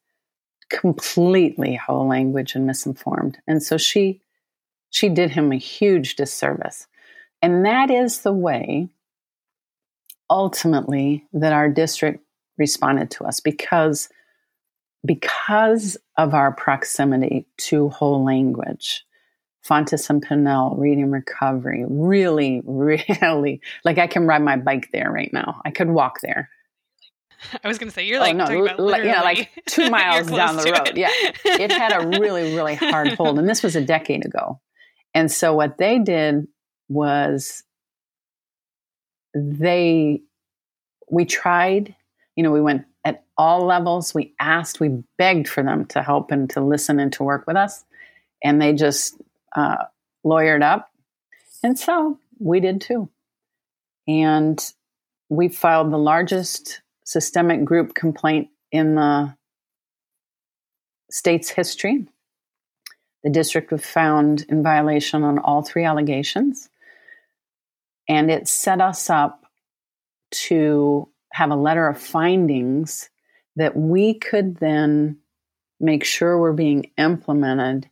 completely 0.69 1.75
whole 1.75 2.07
language 2.07 2.55
and 2.55 2.65
misinformed, 2.65 3.37
and 3.47 3.61
so 3.61 3.77
she 3.77 4.21
she 4.89 5.09
did 5.09 5.31
him 5.31 5.51
a 5.51 5.57
huge 5.57 6.15
disservice. 6.15 6.87
And 7.41 7.65
that 7.65 7.89
is 7.89 8.21
the 8.21 8.31
way 8.31 8.89
ultimately 10.29 11.25
that 11.33 11.51
our 11.51 11.67
district 11.67 12.23
responded 12.57 13.11
to 13.11 13.25
us 13.25 13.39
because 13.39 14.09
because 15.05 15.97
of 16.17 16.33
our 16.33 16.51
proximity 16.53 17.45
to 17.57 17.89
whole 17.89 18.23
language. 18.23 19.05
Fountas 19.67 20.09
and 20.09 20.25
Pinnell, 20.25 20.77
reading 20.77 21.09
recovery, 21.09 21.85
really, 21.87 22.61
really 22.65 23.61
like 23.85 23.97
I 23.97 24.07
can 24.07 24.27
ride 24.27 24.41
my 24.41 24.57
bike 24.57 24.89
there 24.91 25.09
right 25.09 25.31
now. 25.31 25.61
I 25.63 25.71
could 25.71 25.89
walk 25.89 26.19
there. 26.21 26.49
I 27.63 27.67
was 27.69 27.77
going 27.77 27.89
to 27.89 27.93
say 27.93 28.05
you're 28.05 28.17
Oh, 28.19 28.21
like 28.23 28.35
no, 28.35 28.49
yeah, 28.97 29.21
like 29.21 29.49
two 29.67 29.89
miles 29.89 30.27
down 30.27 30.57
the 30.57 30.63
road. 30.71 30.89
it. 30.89 30.97
Yeah. 30.97 31.09
It 31.45 31.71
had 31.71 31.93
a 31.93 32.07
really, 32.19 32.53
really 32.55 32.75
hard 32.75 33.13
hold. 33.17 33.39
And 33.39 33.47
this 33.47 33.63
was 33.63 33.75
a 33.77 33.81
decade 33.81 34.25
ago. 34.25 34.59
And 35.13 35.31
so 35.31 35.53
what 35.53 35.77
they 35.77 35.99
did 35.99 36.47
was 36.89 37.63
they, 39.33 40.21
we 41.09 41.25
tried, 41.25 41.95
you 42.35 42.43
know, 42.43 42.51
we 42.51 42.61
went 42.61 42.85
at 43.05 43.23
all 43.37 43.65
levels. 43.65 44.13
We 44.13 44.33
asked, 44.39 44.79
we 44.79 45.03
begged 45.17 45.47
for 45.47 45.63
them 45.63 45.85
to 45.87 46.01
help 46.01 46.31
and 46.31 46.49
to 46.51 46.61
listen 46.61 46.99
and 46.99 47.11
to 47.13 47.23
work 47.23 47.45
with 47.47 47.55
us. 47.55 47.83
And 48.43 48.61
they 48.61 48.73
just 48.73 49.21
uh, 49.55 49.85
lawyered 50.25 50.63
up. 50.63 50.89
And 51.63 51.77
so 51.77 52.19
we 52.39 52.59
did 52.59 52.81
too. 52.81 53.09
And 54.07 54.63
we 55.29 55.49
filed 55.49 55.91
the 55.91 55.97
largest 55.97 56.81
systemic 57.05 57.63
group 57.63 57.95
complaint 57.95 58.49
in 58.71 58.95
the 58.95 59.35
state's 61.09 61.49
history. 61.49 62.07
The 63.23 63.29
district 63.29 63.71
was 63.71 63.85
found 63.85 64.45
in 64.49 64.63
violation 64.63 65.23
on 65.23 65.39
all 65.39 65.61
three 65.61 65.85
allegations. 65.85 66.69
And 68.09 68.29
it 68.29 68.49
set 68.49 68.81
us 68.81 69.09
up 69.09 69.45
to 70.31 71.07
have 71.33 71.49
a 71.49 71.55
letter 71.55 71.87
of 71.87 71.97
findings 71.97 73.09
that 73.55 73.75
we 73.75 74.13
could 74.13 74.57
then 74.57 75.17
make 75.79 76.03
sure 76.03 76.37
were 76.37 76.53
being 76.53 76.91
implemented 76.95 77.89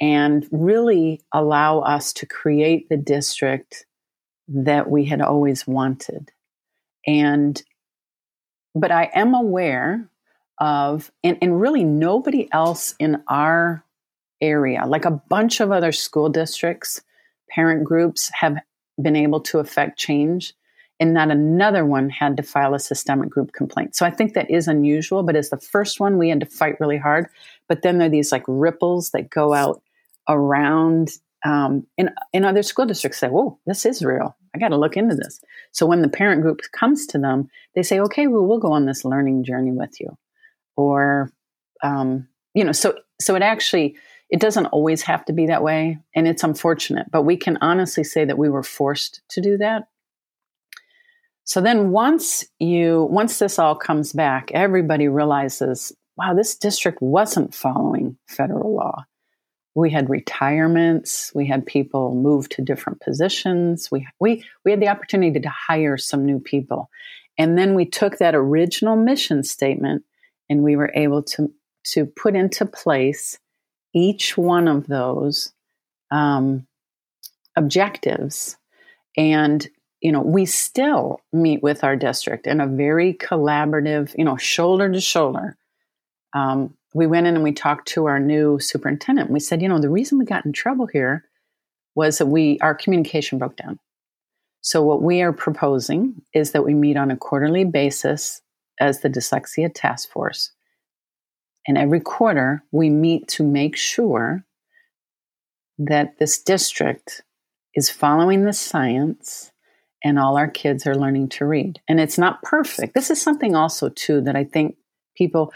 and 0.00 0.46
really 0.52 1.20
allow 1.32 1.80
us 1.80 2.12
to 2.12 2.26
create 2.26 2.88
the 2.88 2.96
district 2.96 3.86
that 4.46 4.88
we 4.88 5.04
had 5.04 5.20
always 5.20 5.66
wanted. 5.66 6.30
And, 7.04 7.60
but 8.72 8.92
I 8.92 9.10
am 9.12 9.34
aware 9.34 10.08
of, 10.60 11.10
and, 11.24 11.38
and 11.42 11.60
really 11.60 11.82
nobody 11.82 12.48
else 12.52 12.94
in 13.00 13.20
our 13.26 13.84
area, 14.40 14.86
like 14.86 15.06
a 15.06 15.10
bunch 15.10 15.58
of 15.60 15.72
other 15.72 15.90
school 15.90 16.28
districts, 16.28 17.02
parent 17.50 17.82
groups 17.82 18.30
have 18.32 18.58
been 19.02 19.16
able 19.16 19.40
to 19.40 19.58
affect 19.58 19.98
change 19.98 20.54
and 20.98 21.12
not 21.12 21.30
another 21.30 21.84
one 21.84 22.08
had 22.08 22.36
to 22.36 22.42
file 22.42 22.74
a 22.74 22.78
systemic 22.78 23.28
group 23.28 23.52
complaint. 23.52 23.94
So 23.94 24.06
I 24.06 24.10
think 24.10 24.34
that 24.34 24.50
is 24.50 24.66
unusual, 24.66 25.22
but 25.22 25.36
as 25.36 25.50
the 25.50 25.60
first 25.60 26.00
one, 26.00 26.18
we 26.18 26.30
had 26.30 26.40
to 26.40 26.46
fight 26.46 26.80
really 26.80 26.96
hard. 26.96 27.28
But 27.68 27.82
then 27.82 27.98
there 27.98 28.06
are 28.06 28.10
these 28.10 28.32
like 28.32 28.44
ripples 28.46 29.10
that 29.10 29.30
go 29.30 29.52
out 29.52 29.82
around 30.28 31.10
um, 31.44 31.86
in, 31.96 32.10
in 32.32 32.44
other 32.44 32.62
school 32.62 32.86
districts 32.86 33.18
say, 33.18 33.28
whoa, 33.28 33.58
this 33.66 33.86
is 33.86 34.02
real. 34.02 34.36
I 34.54 34.58
got 34.58 34.68
to 34.68 34.78
look 34.78 34.96
into 34.96 35.14
this. 35.14 35.40
So 35.70 35.86
when 35.86 36.02
the 36.02 36.08
parent 36.08 36.42
group 36.42 36.60
comes 36.72 37.06
to 37.08 37.18
them, 37.18 37.48
they 37.74 37.82
say, 37.82 38.00
okay, 38.00 38.26
well, 38.26 38.46
we'll 38.46 38.58
go 38.58 38.72
on 38.72 38.86
this 38.86 39.04
learning 39.04 39.44
journey 39.44 39.70
with 39.70 40.00
you. 40.00 40.16
Or, 40.76 41.30
um, 41.82 42.26
you 42.54 42.64
know, 42.64 42.72
so, 42.72 42.98
so 43.20 43.36
it 43.36 43.42
actually, 43.42 43.96
it 44.30 44.40
doesn't 44.40 44.66
always 44.66 45.02
have 45.02 45.24
to 45.26 45.32
be 45.32 45.46
that 45.46 45.62
way. 45.62 45.98
And 46.14 46.26
it's 46.26 46.42
unfortunate, 46.42 47.10
but 47.10 47.22
we 47.22 47.36
can 47.36 47.58
honestly 47.60 48.02
say 48.02 48.24
that 48.24 48.38
we 48.38 48.48
were 48.48 48.62
forced 48.62 49.20
to 49.28 49.40
do 49.40 49.58
that 49.58 49.88
so 51.46 51.60
then 51.60 51.92
once 51.92 52.44
you 52.58 53.06
once 53.08 53.38
this 53.38 53.58
all 53.58 53.76
comes 53.76 54.12
back, 54.12 54.50
everybody 54.52 55.06
realizes, 55.06 55.92
wow, 56.16 56.34
this 56.34 56.56
district 56.56 57.00
wasn't 57.00 57.54
following 57.54 58.18
federal 58.26 58.74
law. 58.74 59.04
We 59.76 59.90
had 59.90 60.10
retirements, 60.10 61.30
we 61.36 61.46
had 61.46 61.64
people 61.64 62.16
move 62.16 62.48
to 62.50 62.62
different 62.62 63.00
positions. 63.00 63.90
We 63.92 64.08
we 64.18 64.44
we 64.64 64.72
had 64.72 64.80
the 64.80 64.88
opportunity 64.88 65.38
to 65.38 65.48
hire 65.48 65.96
some 65.96 66.26
new 66.26 66.40
people. 66.40 66.90
And 67.38 67.56
then 67.56 67.74
we 67.74 67.84
took 67.84 68.18
that 68.18 68.34
original 68.34 68.96
mission 68.96 69.44
statement 69.44 70.02
and 70.50 70.64
we 70.64 70.74
were 70.74 70.90
able 70.96 71.22
to 71.22 71.52
to 71.92 72.06
put 72.06 72.34
into 72.34 72.66
place 72.66 73.38
each 73.94 74.36
one 74.36 74.66
of 74.66 74.88
those 74.88 75.52
um, 76.10 76.66
objectives 77.54 78.56
and 79.16 79.68
you 80.00 80.12
know, 80.12 80.20
we 80.20 80.44
still 80.44 81.20
meet 81.32 81.62
with 81.62 81.82
our 81.82 81.96
district 81.96 82.46
in 82.46 82.60
a 82.60 82.66
very 82.66 83.14
collaborative, 83.14 84.16
you 84.16 84.24
know, 84.24 84.36
shoulder 84.36 84.90
to 84.92 85.00
shoulder. 85.00 85.56
Um, 86.34 86.74
we 86.94 87.06
went 87.06 87.26
in 87.26 87.34
and 87.34 87.44
we 87.44 87.52
talked 87.52 87.88
to 87.88 88.06
our 88.06 88.20
new 88.20 88.58
superintendent. 88.58 89.30
We 89.30 89.40
said, 89.40 89.62
you 89.62 89.68
know, 89.68 89.80
the 89.80 89.90
reason 89.90 90.18
we 90.18 90.24
got 90.24 90.44
in 90.44 90.52
trouble 90.52 90.86
here 90.86 91.24
was 91.94 92.18
that 92.18 92.26
we 92.26 92.58
our 92.60 92.74
communication 92.74 93.38
broke 93.38 93.56
down. 93.56 93.78
So 94.60 94.82
what 94.82 95.02
we 95.02 95.22
are 95.22 95.32
proposing 95.32 96.22
is 96.34 96.52
that 96.52 96.64
we 96.64 96.74
meet 96.74 96.96
on 96.96 97.10
a 97.10 97.16
quarterly 97.16 97.64
basis 97.64 98.42
as 98.80 99.00
the 99.00 99.08
dyslexia 99.08 99.70
task 99.74 100.10
force. 100.10 100.52
And 101.66 101.78
every 101.78 102.00
quarter 102.00 102.62
we 102.70 102.90
meet 102.90 103.28
to 103.28 103.44
make 103.44 103.76
sure 103.76 104.44
that 105.78 106.18
this 106.18 106.42
district 106.42 107.22
is 107.74 107.90
following 107.90 108.44
the 108.44 108.52
science 108.52 109.52
and 110.04 110.18
all 110.18 110.36
our 110.36 110.48
kids 110.48 110.86
are 110.86 110.94
learning 110.94 111.28
to 111.30 111.44
read. 111.44 111.80
And 111.88 112.00
it's 112.00 112.18
not 112.18 112.42
perfect. 112.42 112.94
This 112.94 113.10
is 113.10 113.20
something 113.20 113.54
also 113.54 113.88
too 113.88 114.20
that 114.22 114.36
I 114.36 114.44
think 114.44 114.76
people 115.16 115.52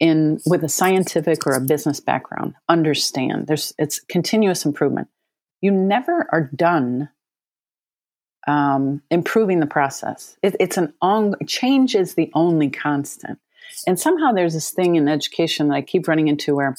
in 0.00 0.40
with 0.46 0.64
a 0.64 0.68
scientific 0.68 1.46
or 1.46 1.52
a 1.52 1.60
business 1.60 2.00
background 2.00 2.54
understand. 2.68 3.46
There's 3.46 3.72
it's 3.78 4.00
continuous 4.00 4.64
improvement. 4.64 5.08
You 5.60 5.70
never 5.70 6.28
are 6.32 6.50
done 6.54 7.08
um, 8.46 9.02
improving 9.10 9.60
the 9.60 9.66
process. 9.66 10.36
It, 10.42 10.56
it's 10.60 10.76
an 10.76 10.92
on 11.00 11.34
change 11.46 11.94
is 11.94 12.14
the 12.14 12.30
only 12.34 12.70
constant. 12.70 13.38
And 13.86 13.98
somehow 13.98 14.32
there's 14.32 14.54
this 14.54 14.70
thing 14.70 14.96
in 14.96 15.08
education 15.08 15.68
that 15.68 15.74
I 15.74 15.82
keep 15.82 16.06
running 16.06 16.28
into 16.28 16.54
where 16.54 16.74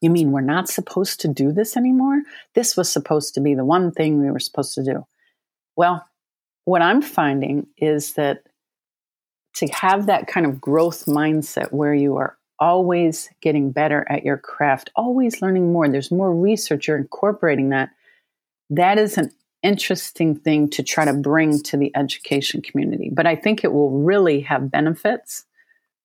you 0.00 0.10
mean 0.10 0.30
we're 0.30 0.40
not 0.40 0.68
supposed 0.68 1.20
to 1.20 1.28
do 1.28 1.52
this 1.52 1.76
anymore? 1.76 2.22
This 2.54 2.76
was 2.76 2.90
supposed 2.90 3.34
to 3.34 3.40
be 3.40 3.54
the 3.54 3.64
one 3.64 3.92
thing 3.92 4.20
we 4.20 4.30
were 4.30 4.38
supposed 4.38 4.74
to 4.74 4.84
do. 4.84 5.06
Well, 5.76 6.06
what 6.64 6.82
I'm 6.82 7.02
finding 7.02 7.66
is 7.76 8.14
that 8.14 8.42
to 9.56 9.66
have 9.68 10.06
that 10.06 10.26
kind 10.26 10.46
of 10.46 10.60
growth 10.60 11.06
mindset 11.06 11.72
where 11.72 11.94
you 11.94 12.16
are 12.16 12.36
always 12.58 13.28
getting 13.40 13.70
better 13.70 14.06
at 14.08 14.24
your 14.24 14.38
craft, 14.38 14.90
always 14.96 15.42
learning 15.42 15.72
more, 15.72 15.88
there's 15.88 16.10
more 16.10 16.34
research, 16.34 16.88
you're 16.88 16.96
incorporating 16.96 17.70
that. 17.70 17.90
That 18.70 18.98
is 18.98 19.16
an 19.16 19.30
interesting 19.62 20.34
thing 20.36 20.68
to 20.70 20.82
try 20.82 21.04
to 21.04 21.12
bring 21.12 21.62
to 21.64 21.76
the 21.76 21.94
education 21.96 22.62
community. 22.62 23.10
But 23.12 23.26
I 23.26 23.36
think 23.36 23.62
it 23.62 23.72
will 23.72 23.90
really 23.90 24.40
have 24.40 24.70
benefits. 24.70 25.44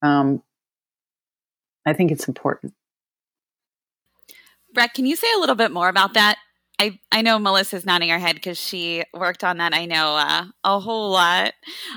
Um, 0.01 0.41
I 1.85 1.93
think 1.93 2.11
it's 2.11 2.27
important. 2.27 2.73
Brett, 4.73 4.93
can 4.93 5.05
you 5.05 5.15
say 5.15 5.27
a 5.35 5.39
little 5.39 5.55
bit 5.55 5.71
more 5.71 5.89
about 5.89 6.13
that? 6.13 6.37
I, 6.81 6.99
I 7.11 7.21
know 7.21 7.37
Melissa's 7.37 7.85
nodding 7.85 8.09
her 8.09 8.17
head 8.17 8.33
because 8.33 8.59
she 8.59 9.03
worked 9.13 9.43
on 9.43 9.57
that. 9.57 9.71
I 9.71 9.85
know 9.85 10.15
uh, 10.15 10.45
a 10.63 10.79
whole 10.79 11.11
lot. 11.11 11.53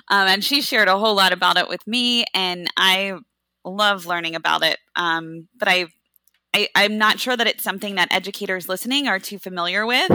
Um, 0.08 0.28
and 0.28 0.44
she 0.44 0.60
shared 0.60 0.88
a 0.88 0.98
whole 0.98 1.14
lot 1.14 1.32
about 1.32 1.56
it 1.56 1.70
with 1.70 1.86
me. 1.86 2.26
And 2.34 2.68
I 2.76 3.14
love 3.64 4.04
learning 4.04 4.34
about 4.34 4.62
it. 4.62 4.78
Um, 4.94 5.48
but 5.58 5.68
I, 5.68 5.86
I, 6.52 6.68
am 6.74 6.98
not 6.98 7.18
sure 7.18 7.34
that 7.34 7.46
it's 7.46 7.64
something 7.64 7.94
that 7.94 8.12
educators 8.12 8.68
listening 8.68 9.08
are 9.08 9.18
too 9.18 9.38
familiar 9.38 9.86
with. 9.86 10.10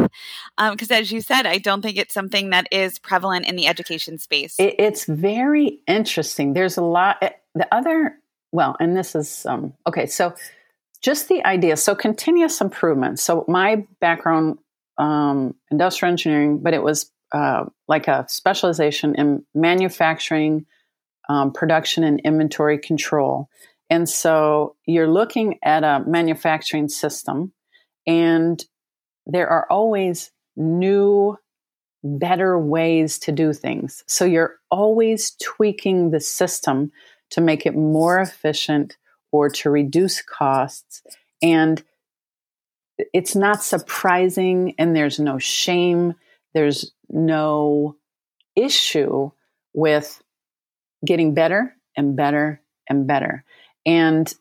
Because 0.55 0.91
um, 0.91 0.97
as 0.97 1.11
you 1.11 1.21
said, 1.21 1.47
I 1.47 1.57
don't 1.57 1.81
think 1.81 1.97
it's 1.97 2.13
something 2.13 2.51
that 2.51 2.67
is 2.71 2.99
prevalent 2.99 3.47
in 3.47 3.55
the 3.55 3.65
education 3.65 4.19
space. 4.19 4.55
It, 4.59 4.75
it's 4.77 5.05
very 5.05 5.79
interesting. 5.87 6.53
There's 6.53 6.77
a 6.77 6.83
lot. 6.83 7.17
Eh, 7.23 7.31
the 7.55 7.67
other, 7.73 8.19
well, 8.51 8.75
and 8.79 8.95
this 8.95 9.15
is, 9.15 9.47
um, 9.47 9.73
okay, 9.87 10.05
so 10.05 10.35
just 11.01 11.29
the 11.29 11.43
idea. 11.45 11.77
So 11.77 11.95
continuous 11.95 12.61
improvement. 12.61 13.19
So 13.19 13.45
my 13.47 13.85
background, 14.01 14.59
um, 14.97 15.55
industrial 15.71 16.11
engineering, 16.11 16.59
but 16.59 16.73
it 16.73 16.83
was 16.83 17.11
uh, 17.31 17.65
like 17.87 18.07
a 18.07 18.25
specialization 18.27 19.15
in 19.15 19.45
manufacturing, 19.53 20.65
um, 21.29 21.53
production, 21.53 22.03
and 22.03 22.19
inventory 22.21 22.77
control. 22.77 23.49
And 23.89 24.09
so 24.09 24.75
you're 24.85 25.09
looking 25.09 25.59
at 25.63 25.83
a 25.83 26.03
manufacturing 26.05 26.89
system, 26.89 27.53
and 28.05 28.63
there 29.25 29.47
are 29.47 29.67
always 29.69 30.31
new, 30.55 31.37
better 32.03 32.59
ways 32.59 33.19
to 33.19 33.31
do 33.31 33.53
things. 33.53 34.03
So 34.07 34.25
you're 34.25 34.55
always 34.69 35.35
tweaking 35.41 36.11
the 36.11 36.19
system 36.19 36.91
to 37.31 37.41
make 37.41 37.65
it 37.65 37.75
more 37.75 38.19
efficient 38.19 38.97
or 39.31 39.49
to 39.49 39.69
reduce 39.69 40.21
costs. 40.21 41.01
And 41.41 41.83
it's 43.13 43.35
not 43.35 43.63
surprising, 43.63 44.75
and 44.77 44.95
there's 44.95 45.19
no 45.19 45.37
shame, 45.37 46.15
there's 46.53 46.91
no 47.09 47.95
issue 48.55 49.31
with 49.73 50.21
getting 51.05 51.33
better 51.33 51.75
and 51.95 52.15
better 52.15 52.61
and 52.89 53.07
better. 53.07 53.43
And 53.85 54.33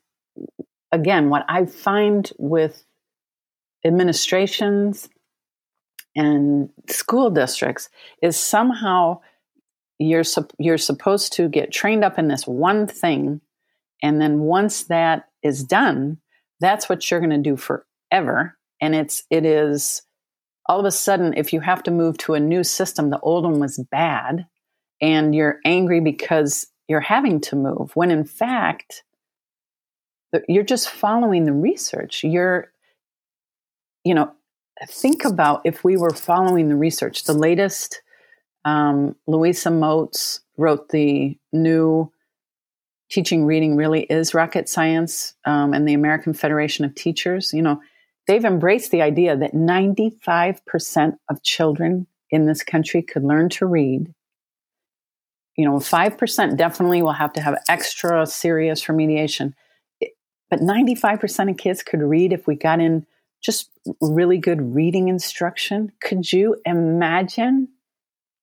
again, 0.90 1.28
what 1.28 1.44
I 1.48 1.66
find 1.66 2.30
with 2.38 2.84
administrations 3.84 5.08
and 6.16 6.70
school 6.88 7.30
districts 7.30 7.90
is 8.22 8.38
somehow 8.38 9.20
you're 9.98 10.24
you're 10.58 10.78
supposed 10.78 11.32
to 11.34 11.48
get 11.48 11.72
trained 11.72 12.04
up 12.04 12.18
in 12.18 12.28
this 12.28 12.46
one 12.46 12.86
thing 12.86 13.40
and 14.02 14.20
then 14.20 14.40
once 14.40 14.84
that 14.84 15.28
is 15.42 15.64
done, 15.64 16.18
that's 16.60 16.88
what 16.88 17.10
you're 17.10 17.20
going 17.20 17.30
to 17.30 17.38
do 17.38 17.56
forever. 17.56 18.56
And 18.80 18.94
it's, 18.94 19.24
it 19.30 19.44
is 19.44 20.02
all 20.66 20.78
of 20.78 20.86
a 20.86 20.90
sudden, 20.90 21.34
if 21.36 21.52
you 21.52 21.60
have 21.60 21.82
to 21.84 21.90
move 21.90 22.18
to 22.18 22.34
a 22.34 22.40
new 22.40 22.62
system, 22.62 23.10
the 23.10 23.20
old 23.20 23.44
one 23.44 23.58
was 23.58 23.78
bad 23.90 24.46
and 25.00 25.34
you're 25.34 25.60
angry 25.64 26.00
because 26.00 26.66
you're 26.88 27.00
having 27.00 27.40
to 27.40 27.56
move 27.56 27.94
when 27.94 28.10
in 28.10 28.24
fact, 28.24 29.02
you're 30.46 30.62
just 30.62 30.90
following 30.90 31.46
the 31.46 31.52
research. 31.52 32.22
You're, 32.22 32.70
you 34.04 34.14
know, 34.14 34.30
think 34.86 35.24
about 35.24 35.62
if 35.64 35.84
we 35.84 35.96
were 35.96 36.10
following 36.10 36.68
the 36.68 36.76
research. 36.76 37.24
The 37.24 37.32
latest, 37.32 38.02
um, 38.64 39.16
Louisa 39.26 39.70
Moats 39.70 40.40
wrote 40.58 40.90
the 40.90 41.38
new 41.52 42.12
teaching 43.10 43.44
reading 43.44 43.76
really 43.76 44.02
is 44.04 44.34
rocket 44.34 44.68
science 44.68 45.34
um, 45.44 45.72
and 45.72 45.88
the 45.88 45.94
American 45.94 46.32
Federation 46.32 46.84
of 46.84 46.94
Teachers, 46.94 47.52
you 47.52 47.62
know, 47.62 47.80
they've 48.26 48.44
embraced 48.44 48.90
the 48.90 49.02
idea 49.02 49.36
that 49.36 49.54
95% 49.54 51.16
of 51.30 51.42
children 51.42 52.06
in 52.30 52.46
this 52.46 52.62
country 52.62 53.02
could 53.02 53.24
learn 53.24 53.48
to 53.48 53.66
read. 53.66 54.12
You 55.56 55.64
know, 55.64 55.76
5% 55.76 56.56
definitely 56.56 57.02
will 57.02 57.12
have 57.12 57.32
to 57.32 57.40
have 57.40 57.58
extra 57.68 58.26
serious 58.26 58.84
remediation. 58.84 59.54
But 60.50 60.60
95% 60.60 61.50
of 61.50 61.56
kids 61.56 61.82
could 61.82 62.00
read 62.00 62.32
if 62.32 62.46
we 62.46 62.54
got 62.54 62.80
in 62.80 63.06
just 63.42 63.70
really 64.00 64.38
good 64.38 64.74
reading 64.74 65.08
instruction. 65.08 65.92
Could 66.00 66.32
you 66.32 66.56
imagine? 66.64 67.68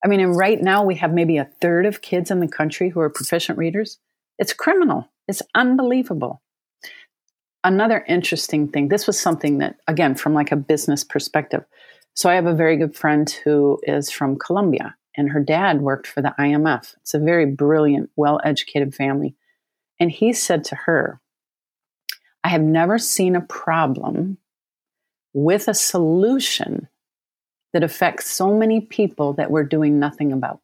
I 0.04 0.08
mean, 0.08 0.20
and 0.20 0.36
right 0.36 0.60
now 0.60 0.84
we 0.84 0.96
have 0.96 1.12
maybe 1.12 1.36
a 1.38 1.50
third 1.60 1.86
of 1.86 2.02
kids 2.02 2.30
in 2.30 2.40
the 2.40 2.48
country 2.48 2.90
who 2.90 3.00
are 3.00 3.10
proficient 3.10 3.58
readers. 3.58 3.98
It's 4.38 4.52
criminal. 4.52 5.08
It's 5.28 5.42
unbelievable. 5.54 6.42
Another 7.64 8.04
interesting 8.06 8.68
thing, 8.68 8.88
this 8.88 9.06
was 9.06 9.18
something 9.18 9.58
that, 9.58 9.76
again, 9.88 10.14
from 10.14 10.34
like 10.34 10.52
a 10.52 10.56
business 10.56 11.02
perspective, 11.02 11.64
So 12.16 12.30
I 12.30 12.34
have 12.34 12.46
a 12.46 12.54
very 12.54 12.78
good 12.78 12.96
friend 12.96 13.28
who 13.44 13.78
is 13.82 14.10
from 14.10 14.38
Colombia, 14.38 14.96
and 15.16 15.30
her 15.30 15.40
dad 15.40 15.82
worked 15.82 16.06
for 16.06 16.22
the 16.22 16.34
IMF. 16.38 16.94
It's 17.02 17.12
a 17.12 17.18
very 17.18 17.44
brilliant, 17.44 18.10
well 18.16 18.40
educated 18.42 18.94
family. 18.94 19.34
And 20.00 20.10
he 20.10 20.32
said 20.32 20.64
to 20.64 20.76
her, 20.76 21.20
I 22.42 22.48
have 22.48 22.62
never 22.62 22.98
seen 22.98 23.36
a 23.36 23.42
problem 23.42 24.38
with 25.34 25.68
a 25.68 25.74
solution 25.74 26.88
that 27.74 27.82
affects 27.82 28.30
so 28.30 28.56
many 28.56 28.80
people 28.80 29.34
that 29.34 29.50
we're 29.50 29.64
doing 29.64 29.98
nothing 29.98 30.32
about. 30.32 30.60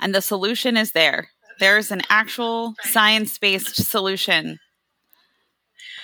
And 0.00 0.14
the 0.14 0.22
solution 0.22 0.76
is 0.76 0.92
there. 0.92 1.28
There's 1.58 1.90
an 1.90 2.02
actual 2.08 2.74
science 2.82 3.38
based 3.38 3.76
solution. 3.76 4.58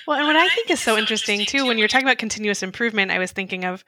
Well, 0.07 0.17
and 0.17 0.27
what 0.27 0.35
I 0.35 0.47
think 0.49 0.69
is 0.69 0.79
so 0.79 0.97
interesting 0.97 1.45
too, 1.45 1.65
when 1.65 1.77
you're 1.77 1.87
talking 1.87 2.05
about 2.05 2.17
continuous 2.17 2.61
improvement, 2.61 3.11
I 3.11 3.19
was 3.19 3.31
thinking 3.31 3.65
of 3.65 3.83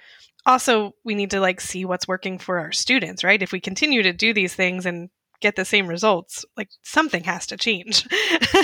also 0.46 0.93
we 1.04 1.13
need 1.13 1.32
to 1.32 1.39
like 1.39 1.62
see 1.62 1.86
what's 1.86 2.08
working 2.08 2.39
for 2.39 2.60
our 2.60 2.72
students, 2.72 3.24
right? 3.24 3.41
If 3.41 3.52
we 3.52 3.60
continue 3.60 4.02
to 4.04 4.13
do 4.13 4.34
these 4.34 4.56
things 4.56 4.86
and 4.86 5.10
get 5.41 5.56
the 5.56 5.65
same 5.65 5.88
results, 5.88 6.46
like 6.56 6.70
something 6.84 7.24
has 7.26 7.46
to 7.48 7.58
change. 7.58 8.08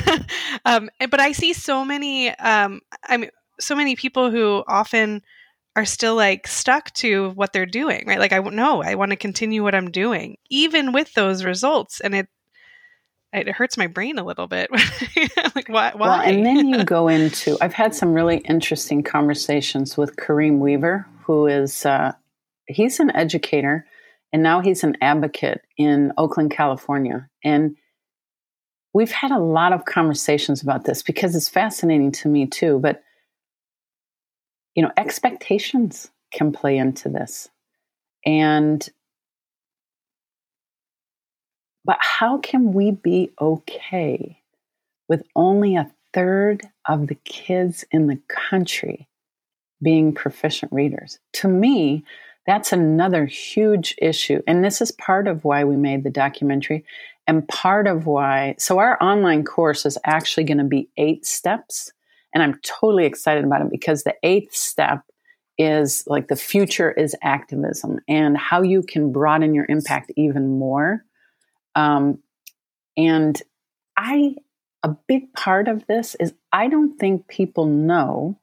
um, 0.66 0.90
but 1.12 1.20
I 1.20 1.32
see 1.34 1.54
so 1.54 1.86
many, 1.86 2.30
um, 2.38 2.82
I 3.04 3.18
mean, 3.18 3.30
so 3.60 3.76
many 3.76 3.96
people 3.96 4.32
who 4.32 4.64
often 4.68 5.22
are 5.76 5.86
still 5.86 6.16
like 6.16 6.48
stuck 6.48 6.92
to 6.94 7.32
what 7.32 7.54
they're 7.54 7.66
doing, 7.66 8.06
right? 8.08 8.20
Like 8.20 8.34
I 8.34 8.40
know 8.40 8.84
I 8.84 8.96
want 8.96 9.12
to 9.12 9.16
continue 9.18 9.64
what 9.64 9.76
I'm 9.76 9.92
doing, 9.92 10.38
even 10.50 10.92
with 10.92 11.14
those 11.14 11.44
results, 11.44 12.00
and 12.00 12.14
it 12.16 12.28
it 13.32 13.50
hurts 13.50 13.78
my 13.78 13.88
brain 13.88 14.20
a 14.20 14.24
little 14.24 14.48
bit. 14.48 14.70
like 15.56 15.68
why? 15.68 15.92
Why? 15.96 16.08
Well, 16.08 16.22
and 16.22 16.46
then 16.46 16.68
you 16.68 16.84
go 16.86 17.08
into. 17.08 17.58
I've 17.62 17.74
had 17.74 17.96
some 17.96 18.14
really 18.14 18.38
interesting 18.38 19.02
conversations 19.02 19.98
with 19.98 20.16
Kareem 20.18 20.60
Weaver, 20.60 21.08
who 21.24 21.48
is 21.48 21.86
uh, 21.86 22.12
he's 22.68 23.00
an 23.00 23.16
educator, 23.16 23.88
and 24.32 24.44
now 24.44 24.62
he's 24.62 24.84
an 24.84 24.96
advocate 25.02 25.62
in 25.78 26.14
Oakland, 26.18 26.52
California, 26.52 27.28
and 27.44 27.76
we've 28.94 29.12
had 29.12 29.32
a 29.32 29.40
lot 29.40 29.74
of 29.74 29.86
conversations 29.86 30.62
about 30.62 30.86
this 30.86 31.02
because 31.02 31.36
it's 31.36 31.50
fascinating 31.50 32.12
to 32.12 32.30
me 32.30 32.46
too. 32.46 32.78
But 32.80 33.02
you 34.76 34.84
know, 34.84 34.92
expectations 34.98 36.10
can 36.32 36.52
play 36.52 36.78
into 36.78 37.10
this. 37.10 37.50
And, 38.26 38.88
but 41.86 41.98
how 42.00 42.38
can 42.38 42.74
we 42.74 42.92
be 42.92 43.32
okay 43.40 44.42
with 45.08 45.24
only 45.36 45.76
a 45.76 45.92
third 46.14 46.64
of 46.88 47.08
the 47.08 47.16
kids 47.26 47.86
in 47.92 48.08
the 48.08 48.20
country 48.28 49.08
being 49.82 50.14
proficient 50.14 50.72
readers? 50.72 51.20
To 51.34 51.48
me, 51.48 52.04
that's 52.46 52.74
another 52.74 53.26
huge 53.26 53.96
issue. 54.02 54.42
And 54.48 54.64
this 54.64 54.82
is 54.82 54.92
part 54.92 55.28
of 55.28 55.44
why 55.44 55.64
we 55.64 55.78
made 55.78 56.04
the 56.04 56.10
documentary 56.10 56.86
and 57.28 57.48
part 57.48 57.88
of 57.88 58.06
why. 58.06 58.56
So, 58.58 58.80
our 58.80 59.02
online 59.02 59.46
course 59.46 59.86
is 59.86 59.98
actually 60.04 60.44
going 60.44 60.58
to 60.58 60.66
be 60.66 60.90
eight 60.98 61.26
steps 61.26 61.94
and 62.34 62.42
I'm 62.42 62.60
totally 62.64 63.06
excited 63.06 63.44
about 63.44 63.62
it 63.62 63.72
because 63.72 64.04
the 64.04 64.16
eighth 64.24 64.56
step 64.56 65.04
is 65.58 66.04
like 66.08 66.28
the 66.28 66.36
future 66.36 66.92
is 66.92 67.16
activism 67.22 68.00
and 68.08 68.38
how 68.38 68.62
you 68.62 68.82
can 68.82 69.12
broaden 69.12 69.54
your 69.54 69.66
impact 69.70 70.12
even 70.18 70.58
more. 70.58 71.06
Um, 71.76 72.20
and 72.98 73.40
I, 73.96 74.36
a 74.82 74.90
big 75.08 75.32
part 75.34 75.68
of 75.68 75.86
this 75.88 76.16
is 76.16 76.34
I 76.52 76.68
don't 76.68 76.98
think 76.98 77.28
people 77.28 77.66
know 77.66 78.40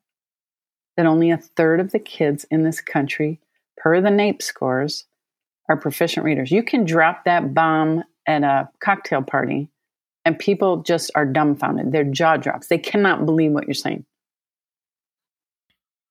that 0.96 1.06
only 1.06 1.30
a 1.30 1.36
third 1.36 1.80
of 1.80 1.92
the 1.92 1.98
kids 1.98 2.44
in 2.50 2.62
this 2.62 2.80
country, 2.80 3.40
per 3.76 4.00
the 4.00 4.08
NAEP 4.08 4.42
scores, 4.42 5.06
are 5.68 5.76
proficient 5.76 6.24
readers. 6.24 6.50
You 6.50 6.62
can 6.62 6.84
drop 6.84 7.24
that 7.24 7.54
bomb 7.54 8.04
at 8.26 8.42
a 8.42 8.68
cocktail 8.80 9.22
party 9.22 9.68
and 10.24 10.38
people 10.38 10.82
just 10.82 11.10
are 11.14 11.26
dumbfounded. 11.26 11.92
Their 11.92 12.04
jaw 12.04 12.36
drops. 12.36 12.68
They 12.68 12.78
cannot 12.78 13.26
believe 13.26 13.52
what 13.52 13.66
you're 13.66 13.74
saying. 13.74 14.04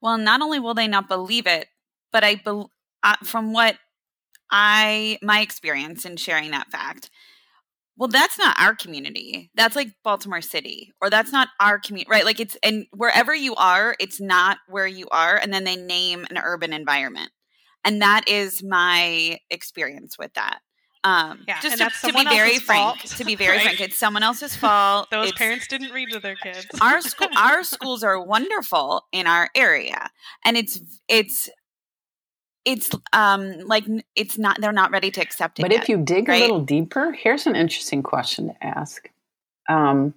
Well, 0.02 0.18
not 0.18 0.42
only 0.42 0.60
will 0.60 0.74
they 0.74 0.88
not 0.88 1.08
believe 1.08 1.46
it, 1.46 1.68
but 2.12 2.24
I, 2.24 2.36
be- 2.36 2.66
uh, 3.04 3.16
from 3.24 3.54
what 3.54 3.78
I, 4.50 5.20
my 5.22 5.42
experience 5.42 6.06
in 6.06 6.16
sharing 6.18 6.52
that 6.52 6.72
fact, 6.72 7.10
well, 7.98 8.08
that's 8.08 8.40
not 8.40 8.56
our 8.58 8.76
community. 8.76 9.52
That's 9.56 9.76
like 9.76 9.90
Baltimore 10.06 10.42
City, 10.42 10.94
or 11.02 11.10
that's 11.10 11.34
not 11.34 11.50
our 11.60 11.78
community, 11.80 12.10
right? 12.10 12.24
Like 12.24 12.40
it's, 12.40 12.56
and 12.64 12.86
wherever 12.94 13.36
you 13.36 13.56
are, 13.56 13.96
it's 14.00 14.22
not 14.22 14.58
where 14.70 14.88
you 14.88 15.08
are. 15.12 15.36
And 15.36 15.54
then 15.54 15.66
they 15.66 15.76
name 15.76 16.26
an 16.30 16.38
urban 16.38 16.72
environment. 16.72 17.32
And 17.84 18.02
that 18.02 18.30
is 18.30 18.64
my 18.64 19.40
experience 19.50 20.18
with 20.18 20.34
that. 20.36 20.60
Um, 21.04 21.46
yeah, 21.48 21.62
just 21.62 21.78
to, 21.78 22.08
to, 22.08 22.14
be 22.14 22.26
very 22.26 22.58
frank, 22.58 23.00
to 23.04 23.24
be 23.24 23.36
very 23.36 23.58
right? 23.58 23.64
frank, 23.64 23.80
it's 23.80 23.98
someone 23.98 24.22
else's 24.22 24.56
fault. 24.56 25.10
Those 25.12 25.30
it's, 25.30 25.38
parents 25.38 25.68
didn't 25.68 25.92
read 25.94 26.12
to 26.12 26.20
their 26.20 26.36
kids. 26.36 26.68
our 26.82 27.00
school, 27.00 27.30
our 27.38 27.64
schools 27.64 28.04
are 28.04 28.22
wonderful 28.22 29.06
in 29.14 29.26
our 29.26 29.50
area, 29.56 30.10
and 30.44 30.58
it's 30.58 30.82
it's 31.08 31.50
it's 32.66 32.90
um 33.14 33.60
like 33.60 33.86
it's 34.16 34.38
not 34.38 34.60
they're 34.60 34.74
not 34.74 34.92
ready 34.92 35.10
to 35.12 35.22
accept 35.22 35.60
it. 35.60 35.62
But 35.62 35.72
yet, 35.72 35.84
if 35.84 35.90
you 35.90 35.98
dig 35.98 36.28
right? 36.28 36.40
a 36.40 36.42
little 36.42 36.62
deeper, 36.62 37.14
here's 37.14 37.48
an 37.48 37.56
interesting 37.56 38.04
question 38.04 38.48
to 38.48 38.66
ask: 38.66 39.10
um, 39.70 40.14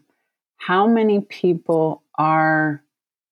How 0.57 0.89
many 0.89 1.21
people 1.21 2.03
are 2.19 2.83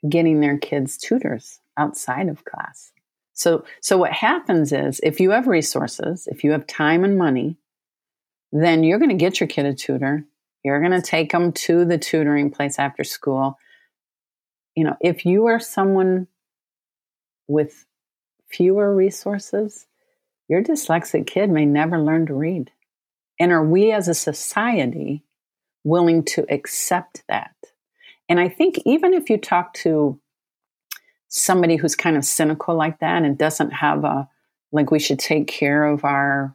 getting 0.08 0.40
their 0.40 0.56
kids 0.56 0.96
tutors 0.96 1.58
outside 1.76 2.28
of 2.28 2.44
class? 2.44 2.92
So, 3.40 3.64
so 3.80 3.96
what 3.96 4.12
happens 4.12 4.70
is 4.70 5.00
if 5.02 5.18
you 5.18 5.30
have 5.30 5.46
resources, 5.46 6.28
if 6.30 6.44
you 6.44 6.50
have 6.50 6.66
time 6.66 7.04
and 7.04 7.16
money, 7.16 7.56
then 8.52 8.84
you're 8.84 8.98
going 8.98 9.08
to 9.08 9.14
get 9.14 9.40
your 9.40 9.46
kid 9.46 9.64
a 9.64 9.72
tutor. 9.72 10.26
You're 10.62 10.80
going 10.80 10.92
to 10.92 11.00
take 11.00 11.32
them 11.32 11.52
to 11.52 11.86
the 11.86 11.96
tutoring 11.96 12.50
place 12.50 12.78
after 12.78 13.02
school. 13.02 13.56
You 14.76 14.84
know, 14.84 14.96
if 15.00 15.24
you 15.24 15.46
are 15.46 15.58
someone 15.58 16.26
with 17.48 17.86
fewer 18.50 18.94
resources, 18.94 19.86
your 20.46 20.62
dyslexic 20.62 21.26
kid 21.26 21.48
may 21.48 21.64
never 21.64 21.98
learn 21.98 22.26
to 22.26 22.34
read. 22.34 22.70
And 23.38 23.52
are 23.52 23.64
we 23.64 23.90
as 23.90 24.06
a 24.06 24.12
society 24.12 25.24
willing 25.82 26.24
to 26.24 26.44
accept 26.50 27.22
that? 27.26 27.54
And 28.28 28.38
I 28.38 28.50
think 28.50 28.80
even 28.84 29.14
if 29.14 29.30
you 29.30 29.38
talk 29.38 29.72
to 29.74 30.20
somebody 31.30 31.76
who's 31.76 31.96
kind 31.96 32.16
of 32.16 32.24
cynical 32.24 32.74
like 32.76 32.98
that 33.00 33.22
and 33.22 33.38
doesn't 33.38 33.70
have 33.70 34.04
a 34.04 34.28
like 34.72 34.90
we 34.90 34.98
should 34.98 35.18
take 35.18 35.48
care 35.48 35.84
of 35.86 36.04
our 36.04 36.54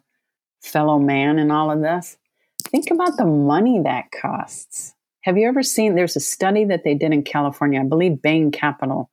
fellow 0.62 0.98
man 0.98 1.38
and 1.38 1.50
all 1.50 1.70
of 1.70 1.80
this 1.80 2.16
think 2.68 2.90
about 2.90 3.16
the 3.16 3.24
money 3.26 3.80
that 3.82 4.10
costs. 4.10 4.94
Have 5.22 5.36
you 5.36 5.48
ever 5.48 5.62
seen 5.62 5.94
there's 5.94 6.16
a 6.16 6.20
study 6.20 6.64
that 6.66 6.84
they 6.84 6.94
did 6.94 7.12
in 7.12 7.22
california 7.22 7.80
i 7.80 7.84
believe 7.84 8.22
bain 8.22 8.50
capital 8.50 9.10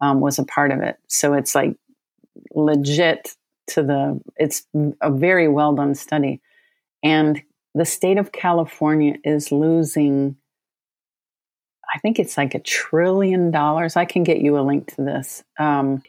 um, 0.00 0.20
was 0.20 0.38
a 0.38 0.44
part 0.44 0.70
of 0.70 0.80
it. 0.80 0.96
So 1.08 1.34
it's 1.34 1.54
like 1.54 1.76
legit 2.54 3.34
to 3.68 3.82
the 3.82 4.20
it's 4.36 4.66
a 5.00 5.10
very 5.10 5.48
well 5.48 5.74
done 5.74 5.94
study. 5.94 6.40
And 7.02 7.42
the 7.74 7.84
state 7.84 8.18
of 8.18 8.32
california 8.32 9.16
is 9.24 9.52
losing 9.52 10.36
I 11.92 11.98
think 11.98 12.18
it's 12.18 12.36
like 12.36 12.54
a 12.54 12.60
trillion 12.60 13.50
dollars. 13.50 13.96
I 13.96 14.04
can 14.04 14.22
get 14.22 14.38
you 14.38 14.58
a 14.58 14.62
link 14.62 14.94
to 14.94 15.02
this 15.02 15.42
um, 15.58 16.02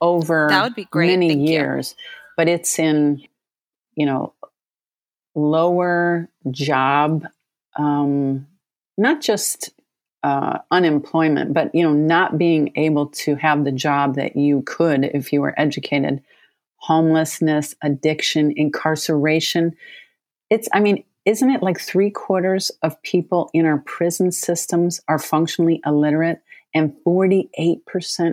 over 0.00 0.48
that 0.50 0.62
would 0.62 0.74
be 0.74 0.84
great. 0.84 1.08
many 1.08 1.28
Thank 1.30 1.48
years, 1.48 1.94
you. 1.96 2.04
but 2.36 2.48
it's 2.48 2.78
in 2.78 3.22
you 3.94 4.06
know 4.06 4.34
lower 5.34 6.28
job, 6.50 7.26
um, 7.76 8.46
not 8.96 9.20
just 9.20 9.70
uh, 10.22 10.58
unemployment, 10.70 11.54
but 11.54 11.74
you 11.74 11.82
know 11.82 11.92
not 11.92 12.38
being 12.38 12.72
able 12.76 13.06
to 13.08 13.34
have 13.36 13.64
the 13.64 13.72
job 13.72 14.16
that 14.16 14.36
you 14.36 14.62
could 14.62 15.04
if 15.04 15.32
you 15.32 15.40
were 15.40 15.58
educated, 15.58 16.22
homelessness, 16.76 17.74
addiction, 17.82 18.52
incarceration. 18.56 19.74
It's 20.50 20.68
I 20.72 20.80
mean 20.80 21.04
isn't 21.24 21.50
it 21.50 21.62
like 21.62 21.80
three 21.80 22.10
quarters 22.10 22.70
of 22.82 23.00
people 23.02 23.50
in 23.54 23.64
our 23.66 23.78
prison 23.78 24.30
systems 24.30 25.00
are 25.08 25.18
functionally 25.18 25.80
illiterate 25.86 26.40
and 26.74 26.94
48% 27.06 27.80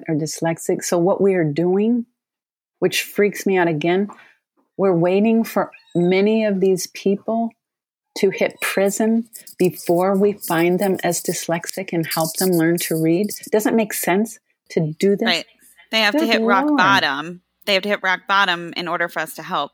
are 0.09 0.15
dyslexic? 0.15 0.83
So, 0.83 0.97
what 0.97 1.21
we 1.21 1.35
are 1.35 1.43
doing, 1.43 2.05
which 2.79 3.03
freaks 3.03 3.45
me 3.45 3.57
out 3.57 3.67
again, 3.67 4.09
we're 4.77 4.95
waiting 4.95 5.43
for 5.43 5.71
many 5.95 6.45
of 6.45 6.59
these 6.59 6.87
people 6.87 7.51
to 8.17 8.29
hit 8.29 8.59
prison 8.61 9.29
before 9.57 10.17
we 10.17 10.33
find 10.33 10.79
them 10.79 10.97
as 11.03 11.21
dyslexic 11.21 11.89
and 11.93 12.05
help 12.05 12.33
them 12.37 12.49
learn 12.49 12.77
to 12.77 13.01
read. 13.01 13.29
Doesn't 13.51 13.75
make 13.75 13.93
sense 13.93 14.37
to 14.71 14.93
do 14.99 15.15
this. 15.15 15.25
Right. 15.25 15.45
They 15.91 16.01
have 16.01 16.13
Good 16.13 16.21
to 16.21 16.27
hit 16.27 16.41
Lord. 16.41 16.49
rock 16.49 16.77
bottom 16.77 17.41
they 17.65 17.73
have 17.73 17.83
to 17.83 17.89
hit 17.89 18.03
rock 18.03 18.21
bottom 18.27 18.73
in 18.75 18.87
order 18.87 19.07
for 19.07 19.19
us 19.19 19.35
to 19.35 19.43
help. 19.43 19.73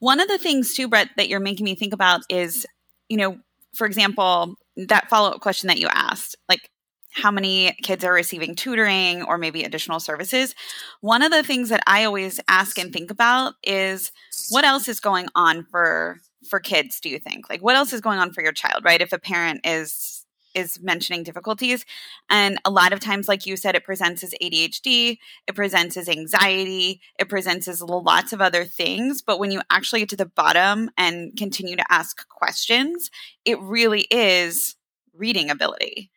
One 0.00 0.20
of 0.20 0.28
the 0.28 0.38
things 0.38 0.74
too, 0.74 0.88
Brett, 0.88 1.10
that 1.16 1.28
you're 1.28 1.40
making 1.40 1.64
me 1.64 1.74
think 1.74 1.92
about 1.92 2.22
is, 2.28 2.66
you 3.08 3.16
know, 3.16 3.38
for 3.74 3.86
example, 3.86 4.56
that 4.76 5.08
follow 5.08 5.30
up 5.30 5.40
question 5.40 5.68
that 5.68 5.78
you 5.78 5.88
asked, 5.88 6.36
like, 6.48 6.70
how 7.12 7.30
many 7.30 7.76
kids 7.82 8.04
are 8.04 8.12
receiving 8.12 8.54
tutoring 8.54 9.22
or 9.24 9.36
maybe 9.36 9.64
additional 9.64 9.98
services. 9.98 10.54
One 11.00 11.22
of 11.22 11.32
the 11.32 11.42
things 11.42 11.68
that 11.68 11.82
I 11.86 12.04
always 12.04 12.40
ask 12.48 12.78
and 12.78 12.92
think 12.92 13.10
about 13.10 13.54
is 13.64 14.12
what 14.50 14.64
else 14.64 14.88
is 14.88 15.00
going 15.00 15.26
on 15.34 15.64
for 15.64 16.18
for 16.48 16.60
kids 16.60 17.00
do 17.00 17.08
you 17.08 17.18
think? 17.18 17.50
Like 17.50 17.62
what 17.62 17.76
else 17.76 17.92
is 17.92 18.00
going 18.00 18.18
on 18.18 18.32
for 18.32 18.42
your 18.42 18.52
child, 18.52 18.84
right? 18.84 19.00
If 19.00 19.12
a 19.12 19.18
parent 19.18 19.60
is 19.64 20.19
is 20.54 20.80
mentioning 20.80 21.22
difficulties 21.22 21.84
and 22.28 22.58
a 22.64 22.70
lot 22.70 22.92
of 22.92 23.00
times 23.00 23.28
like 23.28 23.46
you 23.46 23.56
said 23.56 23.74
it 23.74 23.84
presents 23.84 24.22
as 24.22 24.34
ADHD, 24.42 25.18
it 25.46 25.54
presents 25.54 25.96
as 25.96 26.08
anxiety, 26.08 27.00
it 27.18 27.28
presents 27.28 27.68
as 27.68 27.82
lots 27.82 28.32
of 28.32 28.40
other 28.40 28.64
things, 28.64 29.22
but 29.22 29.38
when 29.38 29.50
you 29.50 29.60
actually 29.70 30.00
get 30.00 30.08
to 30.10 30.16
the 30.16 30.26
bottom 30.26 30.90
and 30.96 31.36
continue 31.36 31.76
to 31.76 31.92
ask 31.92 32.28
questions, 32.28 33.10
it 33.44 33.60
really 33.60 34.02
is 34.10 34.76
reading 35.14 35.50
ability. 35.50 36.10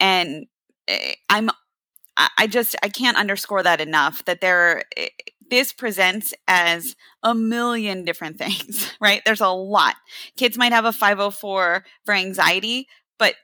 And 0.00 0.46
eh, 0.88 1.14
i'm 1.28 1.50
i 2.16 2.46
just 2.46 2.76
i 2.82 2.88
can't 2.88 3.18
underscore 3.18 3.62
that 3.62 3.80
enough 3.80 4.24
that 4.24 4.40
there 4.40 4.84
eh, 4.96 5.08
this 5.48 5.72
presents 5.72 6.34
as 6.48 6.96
a 7.22 7.34
million 7.34 8.04
different 8.04 8.36
things 8.38 8.92
right? 9.00 9.22
There's 9.24 9.40
a 9.40 9.48
lot. 9.48 9.94
Kids 10.36 10.58
might 10.58 10.72
have 10.72 10.84
a 10.84 10.92
504 10.92 11.84
for 12.04 12.14
anxiety 12.14 12.88
but 13.18 13.34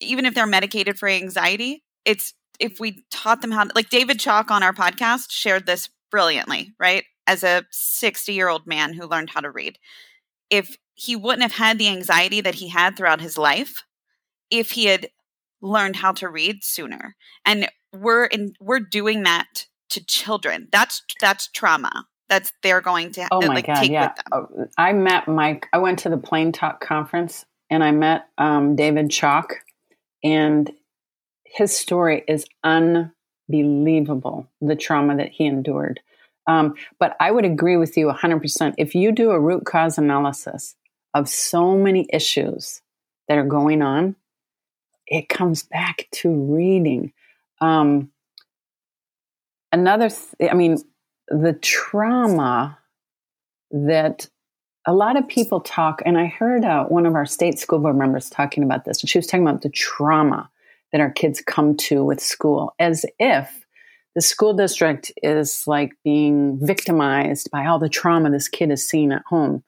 even 0.00 0.26
if 0.26 0.34
they're 0.34 0.46
medicated 0.46 0.98
for 0.98 1.08
anxiety 1.08 1.82
it's 2.04 2.34
if 2.58 2.78
we 2.80 3.04
taught 3.10 3.40
them 3.42 3.50
how 3.50 3.64
to 3.64 3.72
like 3.74 3.90
david 3.90 4.18
chalk 4.18 4.50
on 4.50 4.62
our 4.62 4.72
podcast 4.72 5.30
shared 5.30 5.66
this 5.66 5.88
brilliantly 6.10 6.72
right 6.78 7.04
as 7.26 7.44
a 7.44 7.64
60 7.70 8.32
year 8.32 8.48
old 8.48 8.66
man 8.66 8.92
who 8.92 9.06
learned 9.06 9.30
how 9.30 9.40
to 9.40 9.50
read 9.50 9.78
if 10.50 10.76
he 10.94 11.16
wouldn't 11.16 11.42
have 11.42 11.52
had 11.52 11.78
the 11.78 11.88
anxiety 11.88 12.40
that 12.40 12.56
he 12.56 12.68
had 12.68 12.96
throughout 12.96 13.20
his 13.20 13.38
life 13.38 13.84
if 14.50 14.72
he 14.72 14.86
had 14.86 15.08
learned 15.62 15.96
how 15.96 16.12
to 16.12 16.28
read 16.28 16.64
sooner. 16.64 17.16
And 17.44 17.68
we're 17.92 18.26
in 18.26 18.54
we're 18.60 18.80
doing 18.80 19.22
that 19.24 19.66
to 19.90 20.04
children. 20.04 20.68
That's 20.72 21.02
that's 21.20 21.48
trauma. 21.48 22.06
That's 22.28 22.52
they're 22.62 22.80
going 22.80 23.12
to 23.12 23.26
oh 23.30 23.40
my 23.40 23.54
like 23.54 23.66
God, 23.66 23.80
take 23.80 23.90
yeah. 23.90 24.08
with 24.08 24.16
them. 24.16 24.24
Oh, 24.32 24.66
I 24.78 24.92
met 24.92 25.26
Mike. 25.26 25.68
I 25.72 25.78
went 25.78 25.98
to 26.00 26.08
the 26.08 26.18
Plain 26.18 26.52
Talk 26.52 26.80
conference 26.80 27.44
and 27.70 27.82
I 27.82 27.90
met 27.92 28.28
um, 28.38 28.76
David 28.76 29.10
Chalk, 29.10 29.54
and 30.22 30.70
his 31.44 31.76
story 31.76 32.24
is 32.28 32.46
unbelievable. 32.62 34.48
The 34.60 34.76
trauma 34.76 35.16
that 35.16 35.30
he 35.30 35.46
endured. 35.46 36.00
Um, 36.46 36.74
but 36.98 37.16
I 37.20 37.30
would 37.30 37.44
agree 37.44 37.76
with 37.76 37.96
you 37.96 38.06
100%. 38.06 38.74
If 38.78 38.94
you 38.94 39.12
do 39.12 39.30
a 39.30 39.40
root 39.40 39.64
cause 39.66 39.98
analysis 39.98 40.76
of 41.14 41.28
so 41.28 41.76
many 41.76 42.08
issues 42.12 42.82
that 43.28 43.38
are 43.38 43.46
going 43.46 43.82
on, 43.82 44.16
it 45.06 45.28
comes 45.28 45.62
back 45.62 46.08
to 46.12 46.30
reading. 46.30 47.12
Um, 47.60 48.10
another, 49.72 50.08
th- 50.08 50.50
I 50.50 50.54
mean, 50.54 50.78
the 51.28 51.52
trauma 51.52 52.78
that 53.70 54.28
a 54.86 54.94
lot 54.94 55.16
of 55.16 55.28
people 55.28 55.60
talk, 55.60 56.02
and 56.06 56.18
I 56.18 56.26
heard 56.26 56.64
uh, 56.64 56.84
one 56.84 57.06
of 57.06 57.14
our 57.14 57.26
state 57.26 57.58
school 57.58 57.78
board 57.78 57.96
members 57.96 58.30
talking 58.30 58.62
about 58.62 58.84
this, 58.84 59.02
and 59.02 59.10
she 59.10 59.18
was 59.18 59.26
talking 59.26 59.46
about 59.46 59.62
the 59.62 59.70
trauma 59.70 60.50
that 60.92 61.00
our 61.00 61.10
kids 61.10 61.42
come 61.46 61.76
to 61.76 62.04
with 62.04 62.20
school 62.20 62.74
as 62.78 63.04
if 63.18 63.66
the 64.14 64.20
school 64.20 64.54
district 64.54 65.12
is 65.22 65.64
like 65.66 65.92
being 66.02 66.58
victimized 66.60 67.50
by 67.50 67.66
all 67.66 67.78
the 67.78 67.88
trauma 67.88 68.30
this 68.30 68.48
kid 68.48 68.70
has 68.70 68.86
seen 68.86 69.12
at 69.12 69.22
home. 69.26 69.62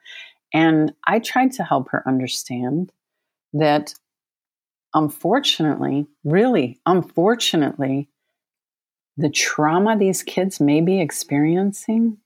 And 0.53 0.93
I 1.07 1.21
tried 1.21 1.53
to 1.53 1.65
help 1.65 1.91
her 1.91 2.03
understand 2.07 2.93
that 3.53 3.95
unfortunately, 4.95 6.07
really 6.25 6.81
unfortunately, 6.87 8.09
the 9.17 9.31
trauma 9.31 9.97
these 9.97 10.23
kids 10.23 10.61
may 10.61 10.81
be 10.81 11.01
experiencing, 11.01 12.19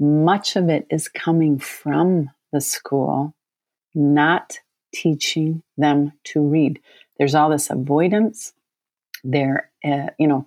much 0.00 0.56
of 0.56 0.68
it 0.68 0.86
is 0.90 1.08
coming 1.08 1.58
from 1.58 2.30
the 2.52 2.60
school, 2.60 3.34
not 3.94 4.58
teaching 4.92 5.62
them 5.76 6.12
to 6.24 6.40
read. 6.40 6.80
There's 7.18 7.34
all 7.34 7.50
this 7.50 7.70
avoidance, 7.70 8.54
there, 9.22 9.70
uh, 9.84 10.08
you 10.18 10.26
know, 10.26 10.46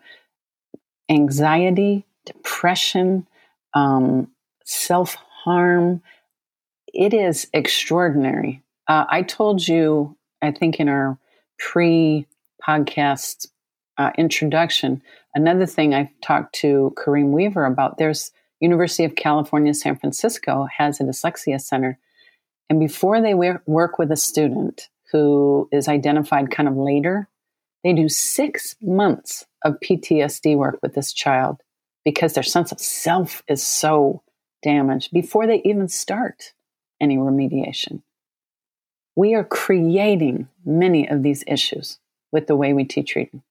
anxiety, 1.10 2.06
depression, 2.26 3.28
um, 3.76 4.32
self 4.66 5.16
harm. 5.44 6.02
It 6.88 7.14
is 7.14 7.48
extraordinary. 7.54 8.64
Uh, 8.88 9.06
I 9.08 9.22
told 9.22 9.68
you, 9.68 10.18
I 10.42 10.52
think 10.52 10.80
in 10.80 10.90
our 10.90 11.18
pre 11.60 12.26
podcast 12.68 13.48
uh, 13.98 14.12
introduction, 14.18 15.02
another 15.36 15.68
thing 15.68 15.94
I've 15.94 16.10
talked 16.22 16.56
to 16.56 16.94
Kareem 16.98 17.32
Weaver 17.32 17.66
about, 17.66 17.98
there's 17.98 18.32
University 18.60 19.04
of 19.04 19.16
California, 19.16 19.74
San 19.74 19.96
Francisco 19.96 20.68
has 20.78 21.00
a 21.00 21.04
dyslexia 21.04 21.60
center. 21.60 22.00
And 22.70 22.80
before 22.80 23.22
they 23.22 23.34
work 23.34 24.00
with 24.00 24.12
a 24.12 24.18
student 24.18 24.90
who 25.12 25.68
is 25.72 25.88
identified 25.88 26.52
kind 26.52 26.70
of 26.70 26.76
later, 26.76 27.28
they 27.84 27.94
do 27.94 28.10
six 28.10 28.76
months 28.82 29.46
of 29.64 29.80
PTSD 29.84 30.56
work 30.56 30.80
with 30.82 30.96
this 30.96 31.14
child 31.14 31.62
because 32.06 32.34
their 32.34 32.44
sense 32.44 32.72
of 32.72 32.80
self 32.80 33.44
is 33.48 33.62
so 33.62 34.24
damaged 34.62 35.12
before 35.12 35.46
they 35.46 35.62
even 35.66 35.90
start 35.90 36.54
any 37.02 37.18
remediation 37.18 38.02
we 39.16 39.34
are 39.36 39.44
creating 39.44 40.48
many 40.66 41.08
of 41.08 41.24
these 41.24 41.44
issues 41.48 42.00
with 42.32 42.48
the 42.48 42.56
way 42.56 42.74
we 42.74 42.84
teach 42.84 43.16
reading. 43.16 43.44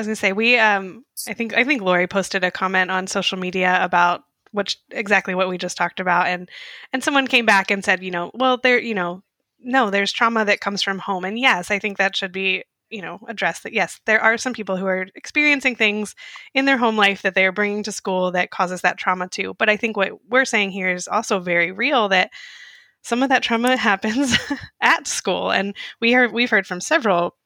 I 0.00 0.08
was 0.08 0.16
to 0.16 0.16
say 0.16 0.32
we 0.32 0.58
um 0.58 1.04
I 1.28 1.34
think 1.34 1.54
I 1.54 1.62
think 1.64 1.82
Lori 1.82 2.06
posted 2.06 2.42
a 2.42 2.50
comment 2.50 2.90
on 2.90 3.06
social 3.06 3.38
media 3.38 3.78
about 3.82 4.24
which 4.52 4.78
exactly 4.90 5.34
what 5.34 5.48
we 5.48 5.58
just 5.58 5.76
talked 5.76 6.00
about. 6.00 6.26
And 6.26 6.48
and 6.92 7.04
someone 7.04 7.26
came 7.26 7.44
back 7.44 7.70
and 7.70 7.84
said, 7.84 8.02
you 8.02 8.10
know, 8.10 8.30
well 8.32 8.56
there, 8.56 8.80
you 8.80 8.94
know, 8.94 9.22
no, 9.60 9.90
there's 9.90 10.10
trauma 10.10 10.46
that 10.46 10.60
comes 10.60 10.82
from 10.82 10.98
home. 10.98 11.26
And 11.26 11.38
yes, 11.38 11.70
I 11.70 11.78
think 11.78 11.98
that 11.98 12.16
should 12.16 12.32
be 12.32 12.64
you 12.88 13.02
know 13.02 13.20
addressed 13.28 13.62
that 13.62 13.72
yes 13.72 14.00
there 14.06 14.20
are 14.20 14.36
some 14.36 14.52
people 14.52 14.76
who 14.76 14.86
are 14.86 15.06
experiencing 15.14 15.76
things 15.76 16.16
in 16.54 16.64
their 16.64 16.78
home 16.78 16.96
life 16.96 17.22
that 17.22 17.36
they're 17.36 17.52
bringing 17.52 17.84
to 17.84 17.92
school 17.92 18.32
that 18.32 18.50
causes 18.50 18.80
that 18.80 18.96
trauma 18.96 19.28
too. 19.28 19.54
But 19.58 19.68
i 19.68 19.76
think 19.76 19.96
what 19.98 20.12
we're 20.30 20.46
saying 20.46 20.70
here 20.70 20.88
is 20.88 21.08
also 21.08 21.40
very 21.40 21.72
real 21.72 22.08
that 22.08 22.30
some 23.02 23.22
of 23.22 23.28
that 23.28 23.42
trauma 23.42 23.76
happens 23.90 24.36
at 24.80 25.06
school. 25.06 25.50
And 25.50 25.76
we 26.00 26.12
heard 26.12 26.32
we've 26.32 26.50
heard 26.50 26.66
from 26.66 26.80
several 26.80 27.36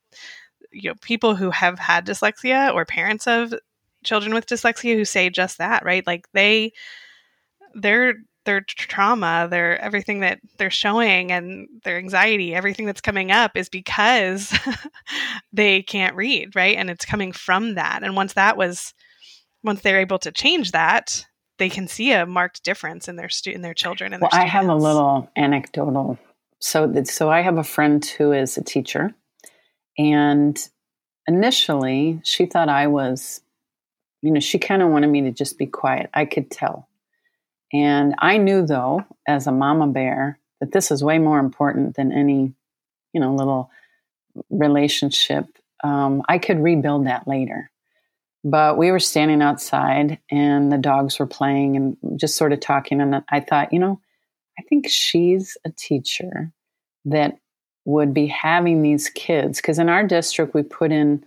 you 0.75 0.91
know 0.91 0.95
people 1.01 1.35
who 1.35 1.51
have 1.51 1.79
had 1.79 2.07
dyslexia 2.07 2.73
or 2.73 2.85
parents 2.85 3.27
of 3.27 3.55
children 4.05 4.35
with 4.35 4.47
dyslexia 4.47 4.95
who 4.95 5.05
say 5.05 5.31
just 5.31 5.59
that 5.59 5.85
right 5.85 6.07
like 6.07 6.27
they 6.33 6.73
their 7.75 8.15
their 8.45 8.61
trauma 8.61 9.49
their 9.51 9.81
everything 9.81 10.21
that 10.21 10.39
they're 10.59 10.71
showing 10.71 11.33
and 11.33 11.67
their 11.85 11.97
anxiety 11.97 12.55
everything 12.55 12.85
that's 12.85 13.01
coming 13.01 13.31
up 13.31 13.57
is 13.57 13.69
because 13.69 14.57
they 15.53 15.83
can't 15.83 16.17
read 16.17 16.55
right 16.55 16.77
and 16.77 16.91
it's 16.91 17.07
coming 17.07 17.33
from 17.33 17.75
that 17.75 18.03
and 18.03 18.17
once 18.17 18.35
that 18.35 18.57
was 18.57 18.93
once 19.63 19.81
they're 19.81 20.01
able 20.01 20.19
to 20.19 20.31
change 20.31 20.73
that 20.73 21.25
they 21.59 21.69
can 21.69 21.89
see 21.89 22.13
a 22.13 22.27
marked 22.27 22.65
difference 22.65 23.09
in 23.09 23.17
their 23.17 23.29
stu- 23.29 23.53
in 23.53 23.63
their 23.63 23.75
children. 23.75 24.13
And 24.13 24.23
well, 24.23 24.31
I 24.33 24.47
have 24.47 24.69
a 24.69 24.75
little 24.75 25.31
anecdotal. 25.37 26.19
So, 26.59 26.87
that, 26.89 27.07
so 27.07 27.31
I 27.31 27.43
have 27.43 27.59
a 27.59 27.65
friend 27.65 28.05
who 28.05 28.33
is 28.33 28.57
a 28.57 28.63
teacher, 28.63 29.15
and 29.99 30.59
initially 31.27 32.21
she 32.25 32.47
thought 32.47 32.69
I 32.69 32.87
was, 32.87 33.41
you 34.23 34.31
know, 34.31 34.41
she 34.41 34.59
kind 34.59 34.83
of 34.83 34.89
wanted 34.91 35.09
me 35.09 35.23
to 35.23 35.31
just 35.31 35.59
be 35.59 35.67
quiet. 35.67 36.11
I 36.15 36.25
could 36.25 36.51
tell, 36.51 36.89
and 37.73 38.15
I 38.19 38.39
knew 38.39 38.67
though, 38.67 39.05
as 39.27 39.47
a 39.47 39.53
mama 39.53 39.89
bear, 39.89 40.39
that 40.61 40.73
this 40.73 40.91
is 40.91 41.03
way 41.05 41.19
more 41.19 41.39
important 41.39 41.97
than 41.97 42.13
any, 42.13 42.55
you 43.13 43.21
know, 43.21 43.35
little 43.35 43.71
relationship. 44.51 45.47
Um, 45.83 46.23
I 46.29 46.39
could 46.39 46.61
rebuild 46.61 47.07
that 47.07 47.29
later. 47.29 47.71
But 48.45 48.77
we 48.77 48.91
were 48.91 49.01
standing 49.01 49.41
outside 49.41 50.19
and 50.31 50.71
the 50.71 50.79
dogs 50.79 51.19
were 51.19 51.27
playing 51.27 51.77
and 51.77 51.97
just 52.21 52.37
sort 52.37 52.53
of 52.53 52.61
talking. 52.61 53.01
And 53.01 53.25
I 53.31 53.41
thought, 53.41 53.73
you 53.73 53.79
know, 53.79 54.01
I 54.59 54.63
think 54.63 54.87
she's 54.89 55.57
a 55.65 55.71
teacher 55.71 56.53
that 57.07 57.39
would 57.85 58.15
be 58.15 58.27
having 58.27 58.83
these 58.83 59.11
kids. 59.11 59.59
Because 59.59 59.79
in 59.79 59.89
our 59.89 60.07
district, 60.07 60.55
we 60.55 60.63
put 60.63 60.93
in 60.93 61.25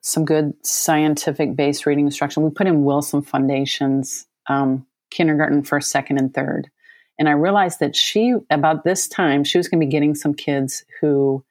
some 0.00 0.24
good 0.24 0.54
scientific 0.64 1.56
based 1.56 1.84
reading 1.86 2.06
instruction. 2.06 2.42
We 2.42 2.50
put 2.50 2.66
in 2.66 2.84
Wilson 2.84 3.22
Foundations, 3.22 4.26
um, 4.48 4.86
kindergarten, 5.10 5.62
first, 5.62 5.90
second, 5.90 6.18
and 6.18 6.32
third. 6.32 6.70
And 7.18 7.28
I 7.28 7.32
realized 7.32 7.80
that 7.80 7.96
she, 7.96 8.34
about 8.50 8.84
this 8.84 9.08
time, 9.08 9.42
she 9.42 9.58
was 9.58 9.68
going 9.68 9.80
to 9.80 9.86
be 9.86 9.90
getting 9.90 10.14
some 10.14 10.34
kids 10.34 10.84
who 11.00 11.44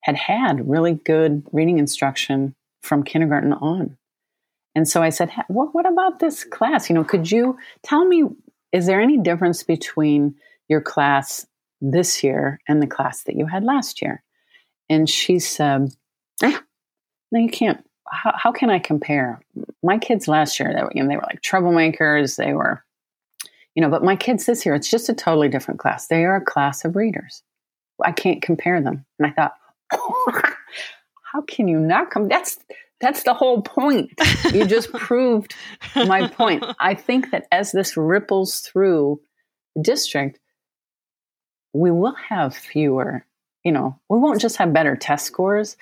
had 0.00 0.16
had 0.16 0.68
really 0.68 0.94
good 0.94 1.42
reading 1.52 1.78
instruction 1.78 2.54
from 2.82 3.02
kindergarten 3.02 3.52
on. 3.52 3.96
And 4.74 4.88
so 4.88 5.02
I 5.02 5.08
said, 5.08 5.30
what, 5.48 5.74
what 5.74 5.86
about 5.86 6.20
this 6.20 6.44
class? 6.44 6.88
You 6.88 6.94
know, 6.94 7.02
could 7.02 7.30
you 7.30 7.58
tell 7.82 8.04
me, 8.04 8.24
is 8.72 8.86
there 8.86 9.00
any 9.00 9.18
difference 9.18 9.62
between 9.62 10.36
your 10.68 10.80
class 10.80 11.46
this 11.80 12.24
year 12.24 12.60
and 12.68 12.82
the 12.82 12.86
class 12.86 13.24
that 13.24 13.36
you 13.36 13.46
had 13.46 13.64
last 13.64 14.02
year? 14.02 14.22
and 14.88 15.08
she 15.08 15.38
said, 15.38 15.92
ah, 16.42 16.62
"No, 17.32 17.40
you 17.40 17.48
can't. 17.48 17.84
How, 18.10 18.32
how, 18.36 18.52
can 18.52 18.70
I 18.70 18.78
compare? 18.78 19.40
My 19.82 19.98
kids 19.98 20.28
last 20.28 20.60
year, 20.60 20.72
they 20.72 20.82
were, 20.82 20.92
you 20.94 21.02
know, 21.02 21.08
they 21.08 21.16
were 21.16 21.22
like 21.22 21.42
troublemakers. 21.42 22.36
They 22.36 22.52
were, 22.52 22.84
you 23.74 23.82
know, 23.82 23.90
but 23.90 24.04
my 24.04 24.14
kids 24.14 24.46
this 24.46 24.64
year, 24.64 24.74
it's 24.74 24.90
just 24.90 25.08
a 25.08 25.14
totally 25.14 25.48
different 25.48 25.80
class. 25.80 26.06
They 26.06 26.24
are 26.24 26.36
a 26.36 26.44
class 26.44 26.84
of 26.84 26.96
readers. 26.96 27.42
I 28.02 28.12
can't 28.12 28.42
compare 28.42 28.80
them." 28.80 29.04
And 29.18 29.26
I 29.26 29.32
thought, 29.32 29.54
oh, 29.92 30.40
"How 31.32 31.42
can 31.42 31.68
you 31.68 31.80
not 31.80 32.10
come? 32.10 32.28
That's 32.28 32.58
that's 33.00 33.24
the 33.24 33.34
whole 33.34 33.60
point. 33.60 34.12
You 34.52 34.66
just 34.66 34.90
proved 34.94 35.54
my 35.94 36.28
point. 36.28 36.64
I 36.80 36.94
think 36.94 37.30
that 37.30 37.46
as 37.52 37.72
this 37.72 37.96
ripples 37.96 38.60
through 38.60 39.20
the 39.74 39.82
district, 39.82 40.38
we 41.76 41.90
will 41.90 42.14
have 42.14 42.54
fewer, 42.54 43.24
you 43.64 43.72
know, 43.72 43.98
we 44.08 44.18
won't 44.18 44.40
just 44.40 44.56
have 44.56 44.72
better 44.72 44.96
test 44.96 45.26
scores, 45.26 45.76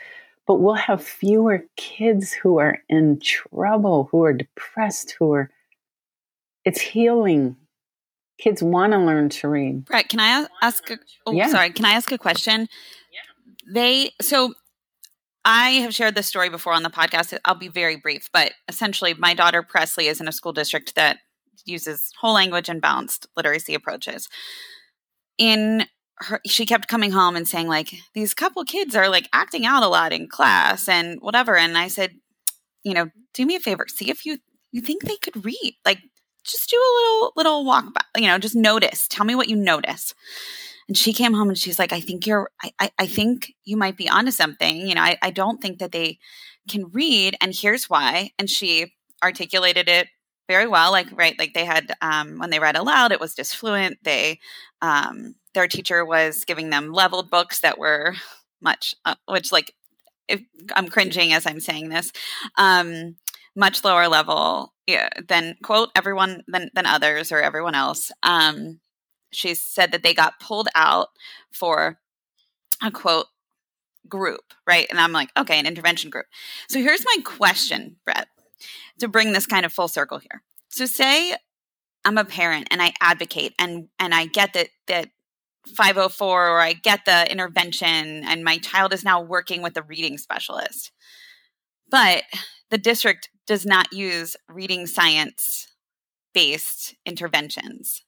but 0.47 0.57
we'll 0.57 0.75
have 0.75 1.03
fewer 1.03 1.65
kids 1.77 2.33
who 2.33 2.59
are 2.59 2.79
in 2.89 3.21
trouble, 3.21 4.09
who 4.11 4.25
are 4.25 4.33
depressed, 4.33 5.15
who 5.19 5.33
are, 5.33 5.51
it's 6.65 6.81
healing. 6.81 7.57
Kids 8.39 8.63
want 8.63 8.93
to 8.93 8.99
learn 8.99 9.29
to 9.29 9.49
read. 9.49 9.85
Brett, 9.85 10.09
can 10.09 10.21
I 10.21 10.47
ask? 10.61 10.91
A, 10.91 10.99
oh, 11.27 11.33
yeah. 11.33 11.49
sorry. 11.49 11.71
Can 11.71 11.85
I 11.85 11.93
ask 11.93 12.11
a 12.11 12.19
question? 12.19 12.69
Yeah. 13.13 13.73
They 13.73 14.11
so 14.21 14.55
I 15.45 15.71
have 15.71 15.95
shared 15.95 16.17
this 16.17 16.27
story 16.27 16.49
before 16.51 16.73
on 16.73 16.83
the 16.83 16.91
podcast. 16.91 17.39
I'll 17.45 17.55
be 17.55 17.69
very 17.69 17.97
brief, 17.97 18.29
but 18.33 18.53
essentially, 18.67 19.15
my 19.15 19.35
daughter 19.35 19.63
Presley 19.63 20.09
is 20.09 20.21
in 20.21 20.27
a 20.27 20.33
school 20.33 20.53
district 20.53 20.97
that 20.97 21.19
uses 21.65 22.11
whole 22.21 22.35
language 22.35 22.69
and 22.69 22.83
balanced 22.83 23.29
literacy 23.37 23.75
approaches. 23.75 24.29
In 25.39 25.87
her, 26.19 26.41
she 26.47 26.67
kept 26.67 26.89
coming 26.89 27.11
home 27.11 27.37
and 27.37 27.47
saying, 27.47 27.69
like, 27.69 27.95
these 28.15 28.35
couple 28.35 28.65
kids 28.65 28.95
are 28.95 29.09
like 29.09 29.29
acting 29.33 29.67
out 29.67 29.83
a 29.83 29.89
lot 29.89 30.13
in 30.13 30.29
class 30.29 30.89
and 30.89 31.19
whatever. 31.21 31.57
And 31.57 31.77
I 31.77 31.89
said, 31.89 32.13
you 32.85 32.95
know, 32.95 33.11
do 33.33 33.45
me 33.45 33.57
a 33.57 33.61
favor, 33.61 33.87
see 33.89 34.11
if 34.11 34.25
you 34.25 34.39
you 34.71 34.81
think 34.81 35.03
they 35.03 35.17
could 35.17 35.45
read. 35.45 35.77
Like, 35.85 36.01
just 36.45 36.71
do 36.71 36.77
a 36.77 36.95
little 36.97 37.33
little 37.37 37.65
walk 37.65 37.93
by, 37.95 38.21
you 38.21 38.27
know, 38.27 38.39
just 38.39 38.57
notice. 38.57 39.09
Tell 39.09 39.25
me 39.25 39.35
what 39.35 39.49
you 39.49 39.57
notice. 39.57 40.15
And 40.89 40.97
she 40.97 41.13
came 41.13 41.33
home 41.33 41.49
and 41.49 41.59
she's 41.59 41.79
like, 41.79 41.93
I 41.93 42.01
think 42.01 42.27
you're, 42.27 42.51
I, 42.79 42.91
I 42.99 43.07
think 43.07 43.55
you 43.65 43.77
might 43.77 43.97
be 43.97 44.09
onto 44.09 44.31
something. 44.31 44.87
You 44.87 44.95
know, 44.95 45.01
I, 45.01 45.17
I 45.23 45.31
don't 45.31 45.63
think 45.63 45.79
that 45.79 45.93
they 45.93 46.19
can 46.69 46.91
read. 46.91 47.37
And 47.41 47.55
here's 47.55 47.89
why. 47.89 48.33
And 48.39 48.51
she 48.51 48.93
articulated 49.23 49.89
it 49.89 50.09
very 50.49 50.67
well. 50.67 50.91
Like, 50.91 51.09
right, 51.13 51.39
like 51.39 51.55
they 51.55 51.65
had, 51.65 51.95
um, 52.03 52.39
when 52.39 52.51
they 52.51 52.59
read 52.59 52.77
aloud, 52.77 53.13
it 53.13 53.21
was 53.21 53.35
just 53.35 53.57
fluent 53.57 53.99
They, 54.03 54.41
um, 54.83 55.35
their 55.55 55.69
teacher 55.69 56.05
was 56.05 56.45
giving 56.45 56.71
them 56.71 56.93
leveled 56.93 57.31
books 57.31 57.61
that 57.61 57.79
were 57.79 58.15
much, 58.61 58.95
uh, 59.05 59.15
which 59.29 59.53
like, 59.53 59.75
if 60.29 60.43
I'm 60.75 60.89
cringing 60.89 61.33
as 61.33 61.47
I'm 61.47 61.61
saying 61.61 61.91
this, 61.91 62.13
um, 62.57 63.17
much 63.57 63.85
lower 63.85 64.09
level 64.09 64.73
yeah, 64.87 65.09
than 65.29 65.57
quote 65.63 65.91
everyone 65.95 66.43
than 66.49 66.71
than 66.75 66.87
others 66.87 67.33
or 67.33 67.41
everyone 67.41 67.75
else. 67.75 68.11
Um, 68.23 68.81
she 69.33 69.55
said 69.55 69.93
that 69.93 70.03
they 70.03 70.15
got 70.15 70.41
pulled 70.41 70.69
out 70.75 71.09
for 71.53 71.99
a 72.83 72.91
quote 72.91 73.27
group, 74.09 74.53
right? 74.67 74.87
And 74.91 75.01
I'm 75.01 75.13
like, 75.13 75.31
okay, 75.37 75.59
an 75.59 75.67
intervention 75.67 76.11
group. 76.11 76.27
So 76.69 76.81
here's 76.81 77.05
my 77.05 77.23
question, 77.25 77.97
Brett, 78.05 78.29
to 78.99 79.09
bring 79.09 79.33
this 79.33 79.47
kind 79.47 79.67
of 79.67 79.73
full 79.73 79.89
circle 79.89 80.19
here. 80.19 80.43
So 80.69 80.87
say 80.87 81.35
I'm 82.05 82.19
a 82.19 82.25
parent 82.25 82.69
and 82.71 82.83
I 82.83 82.93
advocate 83.01 83.55
and 83.59 83.89
and 83.99 84.15
I 84.15 84.27
get 84.27 84.53
that 84.55 84.69
that 84.89 85.09
504 85.77 86.49
or 86.49 86.61
I 86.61 86.75
get 86.75 87.05
the 87.07 87.31
intervention 87.31 88.25
and 88.25 88.45
my 88.45 88.59
child 88.59 88.93
is 88.93 89.05
now 89.05 89.23
working 89.23 89.63
with 89.63 89.77
a 89.77 89.83
reading 89.83 90.19
specialist. 90.19 90.93
But 91.91 92.25
the 92.71 92.79
district 92.79 93.31
does 93.47 93.65
not 93.65 93.93
use 93.93 94.37
reading 94.49 94.87
science 94.87 95.69
based 96.35 96.95
interventions 97.07 98.03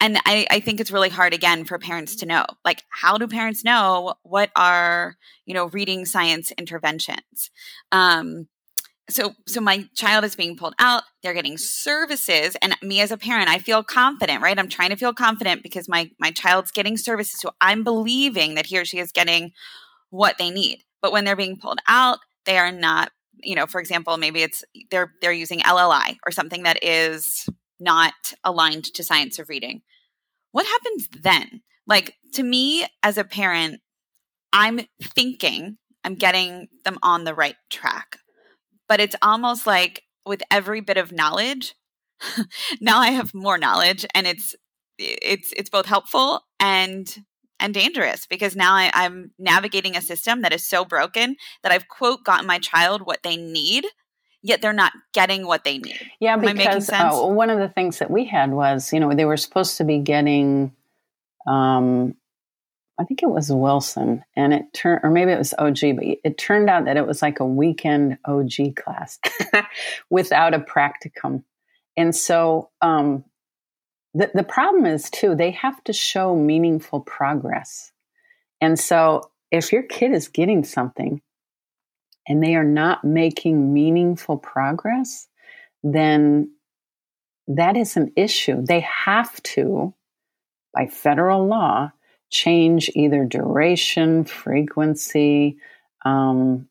and 0.00 0.18
I, 0.26 0.46
I 0.50 0.60
think 0.60 0.80
it's 0.80 0.90
really 0.90 1.08
hard 1.08 1.32
again 1.32 1.64
for 1.64 1.78
parents 1.78 2.16
to 2.16 2.26
know 2.26 2.44
like 2.64 2.82
how 2.90 3.18
do 3.18 3.26
parents 3.26 3.64
know 3.64 4.14
what 4.22 4.50
are 4.56 5.16
you 5.44 5.54
know 5.54 5.66
reading 5.66 6.04
science 6.04 6.52
interventions 6.52 7.50
um 7.92 8.48
so 9.08 9.34
so 9.46 9.60
my 9.60 9.88
child 9.94 10.24
is 10.24 10.34
being 10.34 10.56
pulled 10.56 10.74
out 10.78 11.02
they're 11.22 11.34
getting 11.34 11.56
services 11.56 12.56
and 12.60 12.76
me 12.82 13.00
as 13.00 13.10
a 13.10 13.16
parent 13.16 13.48
i 13.48 13.58
feel 13.58 13.82
confident 13.82 14.42
right 14.42 14.58
i'm 14.58 14.68
trying 14.68 14.90
to 14.90 14.96
feel 14.96 15.14
confident 15.14 15.62
because 15.62 15.88
my 15.88 16.10
my 16.18 16.30
child's 16.30 16.70
getting 16.70 16.96
services 16.96 17.40
so 17.40 17.50
i'm 17.60 17.84
believing 17.84 18.54
that 18.54 18.66
he 18.66 18.78
or 18.78 18.84
she 18.84 18.98
is 18.98 19.12
getting 19.12 19.52
what 20.10 20.38
they 20.38 20.50
need 20.50 20.82
but 21.02 21.12
when 21.12 21.24
they're 21.24 21.36
being 21.36 21.56
pulled 21.56 21.80
out 21.86 22.18
they 22.46 22.58
are 22.58 22.72
not 22.72 23.10
you 23.42 23.54
know 23.54 23.66
for 23.66 23.80
example 23.80 24.16
maybe 24.16 24.42
it's 24.42 24.64
they're 24.90 25.12
they're 25.20 25.32
using 25.32 25.60
lli 25.60 26.16
or 26.24 26.32
something 26.32 26.64
that 26.64 26.82
is 26.82 27.46
not 27.78 28.34
aligned 28.44 28.84
to 28.84 29.04
science 29.04 29.38
of 29.38 29.48
reading. 29.48 29.82
What 30.52 30.66
happens 30.66 31.08
then? 31.22 31.62
Like 31.86 32.14
to 32.34 32.42
me 32.42 32.86
as 33.02 33.18
a 33.18 33.24
parent, 33.24 33.80
I'm 34.52 34.80
thinking 35.02 35.78
I'm 36.04 36.14
getting 36.14 36.68
them 36.84 36.98
on 37.02 37.24
the 37.24 37.34
right 37.34 37.56
track. 37.70 38.18
But 38.88 39.00
it's 39.00 39.16
almost 39.22 39.66
like 39.66 40.02
with 40.24 40.42
every 40.50 40.80
bit 40.80 40.96
of 40.96 41.12
knowledge, 41.12 41.74
now 42.80 42.98
I 42.98 43.10
have 43.10 43.34
more 43.34 43.58
knowledge 43.58 44.06
and 44.14 44.26
it's 44.26 44.54
it's 44.98 45.52
it's 45.56 45.68
both 45.68 45.86
helpful 45.86 46.40
and 46.58 47.24
and 47.60 47.74
dangerous 47.74 48.26
because 48.26 48.56
now 48.56 48.74
I, 48.74 48.90
I'm 48.94 49.32
navigating 49.38 49.96
a 49.96 50.02
system 50.02 50.42
that 50.42 50.52
is 50.52 50.66
so 50.66 50.84
broken 50.84 51.36
that 51.62 51.72
I've 51.72 51.88
quote 51.88 52.24
gotten 52.24 52.46
my 52.46 52.58
child 52.58 53.02
what 53.04 53.22
they 53.22 53.36
need 53.36 53.86
yet 54.46 54.62
they're 54.62 54.72
not 54.72 54.92
getting 55.12 55.46
what 55.46 55.64
they 55.64 55.78
need. 55.78 56.10
Yeah, 56.20 56.34
Am 56.34 56.40
because 56.40 56.88
uh, 56.90 57.10
one 57.26 57.50
of 57.50 57.58
the 57.58 57.68
things 57.68 57.98
that 57.98 58.10
we 58.10 58.24
had 58.24 58.52
was, 58.52 58.92
you 58.92 59.00
know, 59.00 59.12
they 59.12 59.24
were 59.24 59.36
supposed 59.36 59.76
to 59.78 59.84
be 59.84 59.98
getting, 59.98 60.72
um, 61.46 62.14
I 62.98 63.04
think 63.04 63.22
it 63.22 63.28
was 63.28 63.52
Wilson, 63.52 64.24
and 64.34 64.54
it 64.54 64.72
turned, 64.72 65.00
or 65.02 65.10
maybe 65.10 65.32
it 65.32 65.38
was 65.38 65.54
OG, 65.58 65.96
but 65.96 66.04
it 66.24 66.38
turned 66.38 66.70
out 66.70 66.86
that 66.86 66.96
it 66.96 67.06
was 67.06 67.20
like 67.20 67.40
a 67.40 67.46
weekend 67.46 68.18
OG 68.24 68.76
class 68.76 69.18
without 70.10 70.54
a 70.54 70.58
practicum. 70.58 71.44
And 71.96 72.16
so 72.16 72.70
um, 72.80 73.24
the, 74.14 74.30
the 74.34 74.42
problem 74.42 74.86
is, 74.86 75.10
too, 75.10 75.34
they 75.34 75.50
have 75.50 75.82
to 75.84 75.92
show 75.92 76.34
meaningful 76.34 77.00
progress. 77.00 77.92
And 78.62 78.78
so 78.78 79.30
if 79.50 79.72
your 79.72 79.82
kid 79.82 80.12
is 80.12 80.28
getting 80.28 80.64
something, 80.64 81.20
and 82.26 82.42
they 82.42 82.56
are 82.56 82.64
not 82.64 83.04
making 83.04 83.72
meaningful 83.72 84.36
progress, 84.36 85.28
then 85.82 86.50
that 87.48 87.76
is 87.76 87.96
an 87.96 88.12
issue. 88.16 88.64
They 88.64 88.80
have 88.80 89.40
to, 89.42 89.94
by 90.74 90.86
federal 90.86 91.46
law, 91.46 91.92
change 92.30 92.90
either 92.94 93.24
duration, 93.24 94.24
frequency, 94.24 95.58
um, 96.04 96.68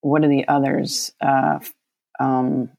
what 0.00 0.24
are 0.24 0.28
the 0.28 0.46
others, 0.48 1.12
uh, 1.20 1.58
um, 2.20 2.70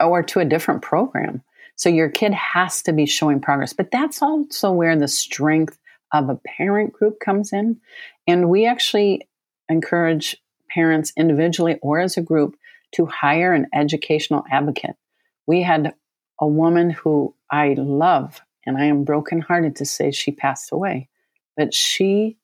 or 0.00 0.22
to 0.22 0.40
a 0.40 0.44
different 0.44 0.82
program. 0.82 1.42
So 1.76 1.88
your 1.88 2.08
kid 2.08 2.32
has 2.34 2.82
to 2.82 2.92
be 2.92 3.06
showing 3.06 3.40
progress. 3.40 3.72
But 3.72 3.90
that's 3.90 4.22
also 4.22 4.72
where 4.72 4.96
the 4.96 5.08
strength 5.08 5.78
of 6.12 6.28
a 6.28 6.40
parent 6.56 6.92
group 6.92 7.20
comes 7.20 7.52
in. 7.52 7.80
And 8.26 8.48
we 8.48 8.66
actually 8.66 9.28
encourage 9.68 10.36
parents 10.70 11.12
individually 11.16 11.78
or 11.82 12.00
as 12.00 12.16
a 12.16 12.22
group 12.22 12.56
to 12.94 13.06
hire 13.06 13.52
an 13.52 13.66
educational 13.74 14.44
advocate. 14.50 14.96
We 15.46 15.62
had 15.62 15.94
a 16.40 16.46
woman 16.46 16.90
who 16.90 17.34
I 17.50 17.74
love, 17.78 18.40
and 18.66 18.76
I 18.76 18.84
am 18.84 19.04
brokenhearted 19.04 19.76
to 19.76 19.84
say 19.84 20.10
she 20.10 20.32
passed 20.32 20.72
away, 20.72 21.08
but 21.56 21.72
she 21.74 22.36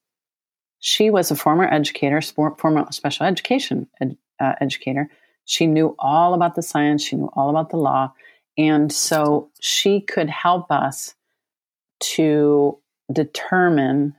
she 0.78 1.10
was 1.10 1.30
a 1.30 1.36
former 1.36 1.64
educator, 1.72 2.20
former 2.20 2.86
special 2.90 3.24
education 3.26 3.88
ed, 4.00 4.16
uh, 4.40 4.54
educator. 4.60 5.08
She 5.44 5.66
knew 5.66 5.94
all 5.98 6.34
about 6.34 6.54
the 6.54 6.62
science, 6.62 7.04
she 7.04 7.16
knew 7.16 7.30
all 7.34 7.50
about 7.50 7.70
the 7.70 7.76
law, 7.76 8.12
and 8.58 8.92
so 8.92 9.50
she 9.60 10.00
could 10.00 10.28
help 10.28 10.70
us 10.70 11.14
to 12.00 12.78
determine 13.12 14.14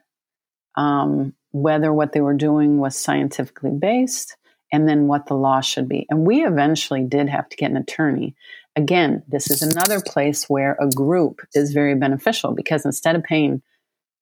um, 0.76 1.34
whether 1.52 1.94
what 1.94 2.14
they 2.14 2.22
were 2.22 2.34
doing 2.34 2.80
was 2.80 2.98
scientifically 2.98 3.72
based 3.72 4.36
and 4.72 4.90
then 4.90 5.08
what 5.08 5.28
the 5.28 5.36
law 5.36 5.62
should 5.62 5.88
be. 5.88 6.06
And 6.10 6.26
we 6.26 6.44
eventually 6.46 7.04
did 7.04 7.30
have 7.30 7.48
to 7.50 7.58
get 7.58 7.72
an 7.72 7.78
attorney. 7.78 8.36
Again, 8.76 9.24
this 9.28 9.52
is 9.52 9.62
another 9.62 10.02
place 10.02 10.50
where 10.50 10.78
a 10.80 10.90
group 10.90 11.42
is 11.54 11.74
very 11.74 11.96
beneficial 11.96 12.54
because 12.54 12.86
instead 12.86 13.16
of 13.16 13.24
paying, 13.24 13.62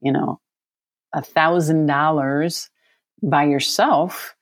you 0.02 0.12
know, 0.12 0.40
a 1.14 1.22
thousand 1.22 1.86
dollars 1.86 2.70
by 3.24 3.46
yourself, 3.46 4.36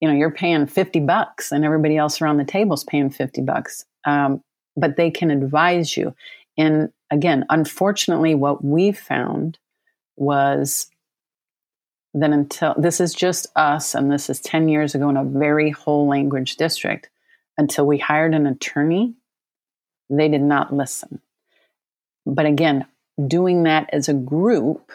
you 0.00 0.08
know, 0.08 0.14
you're 0.14 0.30
paying 0.30 0.66
50 0.66 1.00
bucks 1.00 1.52
and 1.52 1.64
everybody 1.64 1.96
else 1.96 2.20
around 2.20 2.38
the 2.38 2.44
table 2.44 2.74
is 2.74 2.84
paying 2.84 3.10
50 3.10 3.42
bucks. 3.42 3.84
Um, 4.04 4.42
but 4.76 4.96
they 4.96 5.10
can 5.10 5.30
advise 5.30 5.96
you. 5.96 6.14
And 6.58 6.90
again, 7.10 7.44
unfortunately, 7.48 8.34
what 8.34 8.64
we 8.64 8.92
found 8.92 9.58
was 10.16 10.88
then 12.12 12.32
until 12.32 12.74
this 12.78 13.00
is 13.00 13.12
just 13.12 13.46
us, 13.56 13.94
and 13.94 14.10
this 14.10 14.30
is 14.30 14.40
10 14.40 14.68
years 14.68 14.94
ago 14.94 15.08
in 15.08 15.16
a 15.16 15.24
very 15.24 15.70
whole 15.70 16.06
language 16.06 16.56
district, 16.56 17.10
until 17.58 17.86
we 17.86 17.98
hired 17.98 18.34
an 18.34 18.46
attorney, 18.46 19.14
they 20.18 20.28
did 20.28 20.42
not 20.42 20.72
listen. 20.72 21.20
But 22.26 22.46
again, 22.46 22.86
doing 23.26 23.64
that 23.64 23.90
as 23.92 24.08
a 24.08 24.14
group 24.14 24.90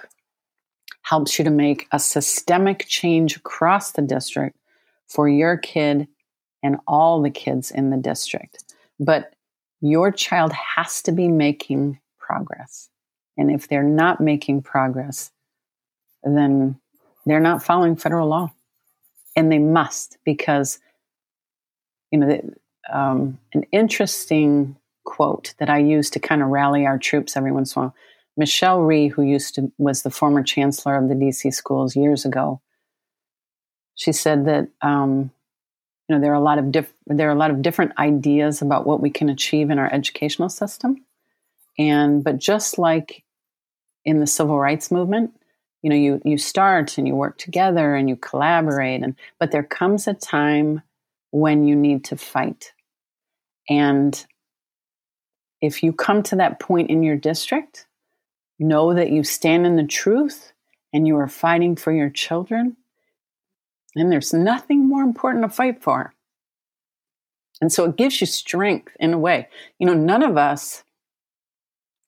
helps 1.04 1.40
you 1.40 1.46
to 1.46 1.52
make 1.52 1.88
a 1.92 2.00
systemic 2.00 2.86
change 2.88 3.36
across 3.36 3.92
the 3.92 4.02
district 4.02 4.58
for 5.08 5.28
your 5.28 5.58
kid 5.58 6.08
and 6.62 6.78
all 6.88 7.22
the 7.22 7.30
kids 7.30 7.72
in 7.72 7.90
the 7.90 7.98
district. 7.98 8.76
But 9.00 9.34
your 9.82 10.12
child 10.12 10.52
has 10.54 11.02
to 11.04 11.12
be 11.12 11.28
making 11.28 12.00
progress. 12.18 12.90
And 13.38 13.50
if 13.50 13.68
they're 13.68 13.82
not 13.82 14.20
making 14.20 14.62
progress, 14.62 15.32
then 16.24 16.80
they're 17.26 17.40
not 17.40 17.64
following 17.64 17.96
federal 17.96 18.28
law. 18.28 18.52
And 19.36 19.52
they 19.52 19.60
must, 19.60 20.18
because, 20.26 20.80
you 22.12 22.20
know, 22.20 22.54
um, 22.92 23.40
an 23.54 23.64
interesting 23.72 24.76
quote 25.10 25.56
that 25.58 25.72
I 25.72 25.80
use 25.80 26.12
to 26.12 26.20
kind 26.20 26.44
of 26.44 26.50
rally 26.50 26.86
our 26.86 27.00
troops 27.00 27.36
every 27.36 27.52
once 27.52 27.76
in 27.76 27.82
a 27.82 27.86
while. 27.86 27.96
Michelle 28.38 28.82
Rhee, 28.82 29.08
who 29.08 29.24
used 29.24 29.56
to 29.56 29.72
was 29.80 30.04
the 30.04 30.12
former 30.12 30.44
chancellor 30.44 30.96
of 30.96 31.10
the 31.10 31.16
DC 31.16 31.52
schools 31.52 31.96
years 31.96 32.26
ago, 32.26 32.62
she 33.96 34.12
said 34.12 34.46
that 34.46 34.70
um, 34.82 35.32
you 36.08 36.16
know 36.16 36.22
there 36.22 36.32
are 36.32 36.36
a 36.36 36.40
lot 36.52 36.60
of 36.60 36.72
diff- 36.72 36.94
there 37.08 37.28
are 37.28 37.34
a 37.34 37.44
lot 37.44 37.52
of 37.52 37.64
different 37.64 37.98
ideas 37.98 38.62
about 38.62 38.86
what 38.86 39.02
we 39.02 39.10
can 39.10 39.30
achieve 39.30 39.72
in 39.72 39.80
our 39.80 39.92
educational 39.92 40.48
system, 40.48 41.04
and 41.78 42.24
but 42.24 42.38
just 42.38 42.78
like 42.78 43.24
in 44.06 44.20
the 44.20 44.28
civil 44.28 44.60
rights 44.60 44.92
movement, 44.92 45.34
you 45.82 45.90
know 45.90 45.96
you 45.96 46.22
you 46.24 46.38
start 46.38 47.00
and 47.00 47.08
you 47.08 47.16
work 47.16 47.38
together 47.40 47.96
and 47.96 48.08
you 48.10 48.16
collaborate 48.16 49.02
and 49.02 49.16
but 49.40 49.52
there 49.52 49.64
comes 49.64 50.08
a 50.08 50.14
time 50.14 50.82
when 51.32 51.68
you 51.68 51.76
need 51.76 52.04
to 52.06 52.16
fight 52.16 52.74
and 53.70 54.26
if 55.62 55.84
you 55.84 55.92
come 55.94 56.24
to 56.24 56.36
that 56.36 56.60
point 56.60 56.90
in 56.90 57.04
your 57.04 57.16
district 57.16 57.86
know 58.60 58.94
that 58.94 59.10
you 59.10 59.24
stand 59.24 59.66
in 59.66 59.78
the 59.78 59.86
truth 59.86 60.52
and 60.92 61.08
you 61.08 61.16
are 61.16 61.28
fighting 61.28 61.76
for 61.76 61.92
your 61.92 62.10
children 62.10 62.76
and 63.96 64.12
there's 64.12 64.34
nothing 64.34 64.88
more 64.88 65.02
important 65.02 65.44
to 65.44 65.50
fight 65.50 65.82
for 65.82 66.14
and 67.62 67.72
so 67.72 67.86
it 67.86 67.96
gives 67.96 68.20
you 68.20 68.28
strength 68.28 68.96
in 69.00 69.14
a 69.14 69.18
way 69.18 69.48
you 69.80 69.88
know 69.88 69.94
none 69.94 70.24
of 70.24 70.38
us 70.38 70.84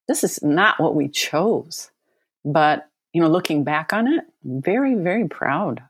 this 0.08 0.24
is 0.24 0.41
not 0.43 0.80
what 0.80 0.95
we 0.95 1.08
chose 1.08 1.91
but 2.43 2.91
you 3.14 3.22
know, 3.22 3.30
looking 3.30 3.64
back 3.64 3.93
on 3.93 4.08
it, 4.08 4.26
very, 4.43 4.95
very 4.95 5.28
proud. 5.28 5.82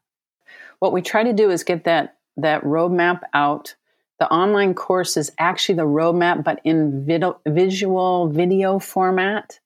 What 0.79 0.93
we 0.93 1.01
try 1.01 1.23
to 1.23 1.33
do 1.33 1.51
is 1.51 1.63
get 1.63 1.83
that 1.83 2.17
that 2.37 2.63
roadmap 2.63 3.21
out. 3.33 3.75
The 4.21 4.31
online 4.31 4.75
course 4.75 5.17
is 5.17 5.31
actually 5.39 5.77
the 5.77 5.87
roadmap, 5.87 6.43
but 6.43 6.61
in 6.63 7.03
video, 7.03 7.41
visual 7.47 8.29
video 8.29 8.77
format. 8.77 9.59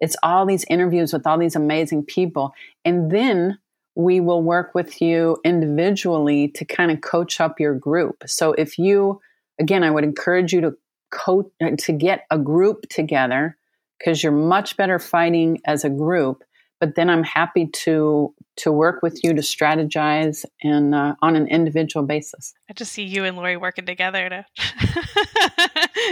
It's 0.00 0.16
all 0.22 0.44
these 0.44 0.66
interviews 0.68 1.14
with 1.14 1.26
all 1.26 1.38
these 1.38 1.56
amazing 1.56 2.04
people. 2.04 2.52
And 2.84 3.10
then 3.10 3.58
we 3.94 4.20
will 4.20 4.42
work 4.42 4.74
with 4.74 5.00
you 5.00 5.38
individually 5.46 6.48
to 6.56 6.66
kind 6.66 6.90
of 6.90 7.00
coach 7.00 7.40
up 7.40 7.58
your 7.58 7.74
group. 7.74 8.24
So 8.26 8.52
if 8.52 8.78
you, 8.78 9.18
again, 9.58 9.82
I 9.82 9.90
would 9.90 10.04
encourage 10.04 10.52
you 10.52 10.60
to 10.60 10.76
coach, 11.10 11.46
to 11.78 11.92
get 11.92 12.26
a 12.30 12.38
group 12.38 12.90
together 12.90 13.56
because 13.98 14.22
you're 14.22 14.30
much 14.30 14.76
better 14.76 14.98
fighting 14.98 15.62
as 15.64 15.86
a 15.86 15.88
group 15.88 16.44
but 16.82 16.96
then 16.96 17.08
I'm 17.08 17.22
happy 17.22 17.68
to 17.68 18.34
to 18.56 18.72
work 18.72 19.02
with 19.02 19.22
you 19.22 19.32
to 19.34 19.40
strategize 19.40 20.44
and 20.64 20.96
uh, 20.96 21.14
on 21.22 21.36
an 21.36 21.46
individual 21.46 22.04
basis. 22.04 22.54
I 22.68 22.72
just 22.72 22.92
see 22.92 23.04
you 23.04 23.24
and 23.24 23.36
Lori 23.36 23.56
working 23.56 23.86
together 23.86 24.28
to 24.28 24.44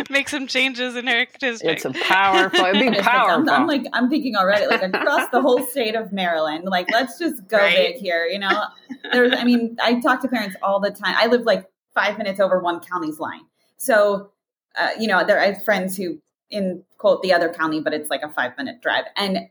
make 0.11 0.29
some 0.29 0.47
changes 0.47 0.95
in 0.95 1.09
her 1.09 1.27
district. 1.41 1.85
It's 1.85 1.85
a 1.85 1.91
powerful, 2.05 2.67
it'd 2.67 2.93
be 2.93 2.99
powerful. 3.03 3.51
I'm, 3.51 3.63
I'm, 3.63 3.67
like, 3.67 3.85
I'm 3.93 4.09
thinking 4.09 4.37
already, 4.37 4.69
like 4.69 4.83
across 4.83 5.29
the 5.33 5.43
whole 5.43 5.67
state 5.67 5.97
of 5.97 6.13
Maryland, 6.13 6.67
like 6.67 6.87
let's 6.93 7.19
just 7.19 7.49
go 7.49 7.59
right? 7.59 7.95
big 7.95 7.97
here. 7.97 8.25
You 8.27 8.39
know, 8.39 8.67
there's, 9.13 9.35
I 9.35 9.43
mean, 9.43 9.77
I 9.83 9.99
talk 9.99 10.23
to 10.23 10.29
parents 10.29 10.55
all 10.63 10.79
the 10.79 10.93
time. 10.93 11.17
I 11.19 11.27
live 11.27 11.43
like 11.43 11.67
five 11.97 12.17
minutes 12.17 12.39
over 12.39 12.61
one 12.61 12.79
county's 12.79 13.19
line, 13.19 13.43
so 13.77 14.31
uh, 14.79 14.91
you 15.01 15.09
know, 15.09 15.27
there 15.27 15.41
I 15.41 15.47
have 15.47 15.65
friends 15.65 15.97
who 15.97 16.21
in 16.49 16.85
quote 16.97 17.23
the 17.23 17.33
other 17.33 17.53
county, 17.53 17.81
but 17.81 17.93
it's 17.93 18.09
like 18.09 18.23
a 18.23 18.31
five 18.31 18.53
minute 18.57 18.81
drive, 18.81 19.07
and 19.17 19.49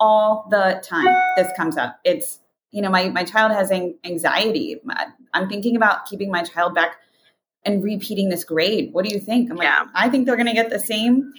all 0.00 0.46
the 0.50 0.82
time 0.82 1.14
this 1.36 1.48
comes 1.56 1.76
up. 1.76 2.00
It's, 2.04 2.40
you 2.72 2.82
know, 2.82 2.90
my, 2.90 3.10
my 3.10 3.22
child 3.22 3.52
has 3.52 3.70
anxiety. 3.70 4.80
I'm 5.34 5.48
thinking 5.48 5.76
about 5.76 6.06
keeping 6.06 6.30
my 6.30 6.42
child 6.42 6.74
back 6.74 6.96
and 7.64 7.84
repeating 7.84 8.30
this 8.30 8.42
grade. 8.42 8.92
What 8.92 9.04
do 9.04 9.12
you 9.12 9.20
think? 9.20 9.50
I'm 9.50 9.56
like, 9.56 9.66
yeah. 9.66 9.84
I 9.94 10.08
think 10.08 10.26
they're 10.26 10.36
going 10.36 10.46
to 10.46 10.54
get 10.54 10.70
the 10.70 10.78
same 10.78 11.34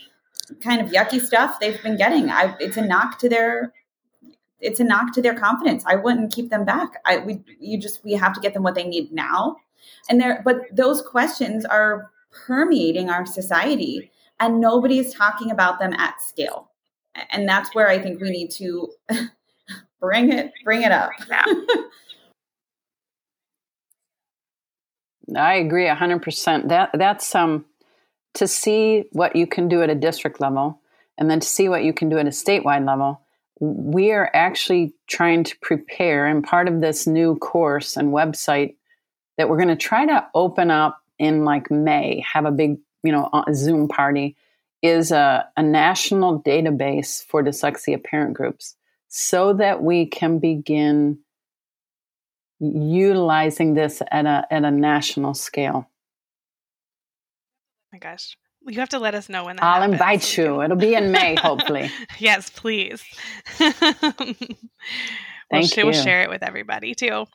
kind 0.62 0.80
of 0.82 0.92
yucky 0.92 1.20
stuff 1.20 1.60
they've 1.60 1.82
been 1.82 1.98
getting. 1.98 2.30
I, 2.30 2.56
it's 2.60 2.78
a 2.78 2.86
knock 2.86 3.18
to 3.20 3.30
their, 3.30 3.74
it's 4.60 4.80
a 4.80 4.84
knock 4.84 5.14
to 5.14 5.22
their 5.22 5.34
confidence. 5.34 5.84
I 5.88 5.96
wouldn't 5.96 6.32
keep 6.32 6.50
them 6.50 6.64
back. 6.64 7.02
I, 7.06 7.18
we, 7.18 7.44
you 7.60 7.80
just, 7.80 8.04
we 8.04 8.14
have 8.14 8.34
to 8.34 8.40
get 8.40 8.54
them 8.54 8.62
what 8.62 8.76
they 8.76 8.84
need 8.84 9.12
now. 9.12 9.58
And 10.10 10.22
there, 10.22 10.42
but 10.46 10.62
those 10.72 11.02
questions 11.02 11.66
are 11.66 12.12
permeating 12.32 13.10
our 13.10 13.26
society 13.26 14.12
and 14.40 14.60
nobody's 14.60 15.14
talking 15.14 15.50
about 15.50 15.80
them 15.80 15.94
at 15.94 16.22
scale 16.22 16.71
and 17.30 17.48
that's 17.48 17.74
where 17.76 17.88
I 17.90 18.00
think 18.00 18.22
we 18.22 18.30
need 18.30 18.52
to 18.52 18.92
bring 20.00 20.32
it 20.32 20.52
bring 20.64 20.84
it 20.84 20.92
up. 20.92 21.12
I 25.36 25.56
agree 25.56 25.86
100%. 25.86 26.70
That 26.70 26.90
that's 26.94 27.34
um 27.36 27.66
to 28.34 28.48
see 28.48 29.06
what 29.12 29.36
you 29.36 29.46
can 29.46 29.68
do 29.68 29.82
at 29.82 29.90
a 29.90 29.96
district 29.96 30.40
level 30.40 30.80
and 31.18 31.30
then 31.30 31.40
to 31.40 31.48
see 31.48 31.70
what 31.70 31.84
you 31.84 31.94
can 31.94 32.10
do 32.10 32.18
at 32.18 32.26
a 32.26 32.30
statewide 32.30 32.86
level. 32.86 33.22
We 33.60 34.12
are 34.12 34.32
actually 34.34 34.94
trying 35.08 35.44
to 35.44 35.58
prepare 35.60 36.26
and 36.26 36.44
part 36.44 36.68
of 36.68 36.82
this 36.82 37.06
new 37.06 37.36
course 37.36 37.96
and 37.96 38.14
website 38.14 38.76
that 39.38 39.50
we're 39.50 39.58
going 39.58 39.68
to 39.68 39.76
try 39.76 40.06
to 40.06 40.26
open 40.34 40.72
up 40.72 41.02
in 41.20 41.46
like 41.46 41.70
May, 41.70 42.24
have 42.34 42.46
a 42.46 42.52
big, 42.52 42.78
you 43.04 43.12
know, 43.12 43.30
Zoom 43.54 43.88
party 43.88 44.36
is 44.82 45.12
a, 45.12 45.48
a 45.56 45.64
national 45.64 46.42
database 46.42 47.24
for 47.24 47.44
dyslexia 47.44 48.04
parent 48.04 48.34
groups 48.34 48.76
so 49.08 49.54
that 49.54 49.84
we 49.84 50.06
can 50.06 50.40
begin 50.40 51.20
utilizing 52.60 53.74
this 53.74 54.02
at 54.12 54.26
a, 54.26 54.46
at 54.50 54.64
a 54.64 54.72
national 54.72 55.34
scale. 55.34 55.88
Oh 55.88 55.90
my 57.94 58.00
gosh. 58.00 58.38
You 58.68 58.80
have 58.80 58.90
to 58.90 59.00
let 59.00 59.16
us 59.16 59.28
know 59.28 59.46
when 59.46 59.56
that 59.56 59.64
I'll 59.64 59.82
happens. 59.82 59.94
invite 59.94 60.38
you. 60.38 60.62
It'll 60.62 60.78
be 60.78 60.94
in 60.94 61.12
May, 61.12 61.36
hopefully. 61.42 61.90
yes, 62.20 62.52
please. 62.52 63.04
Thank 63.58 63.80
we'll, 65.52 65.64
you. 65.64 65.86
We'll 65.86 65.94
share 65.94 66.22
it 66.22 66.30
with 66.30 66.44
everybody 66.44 66.94
too. 66.94 67.26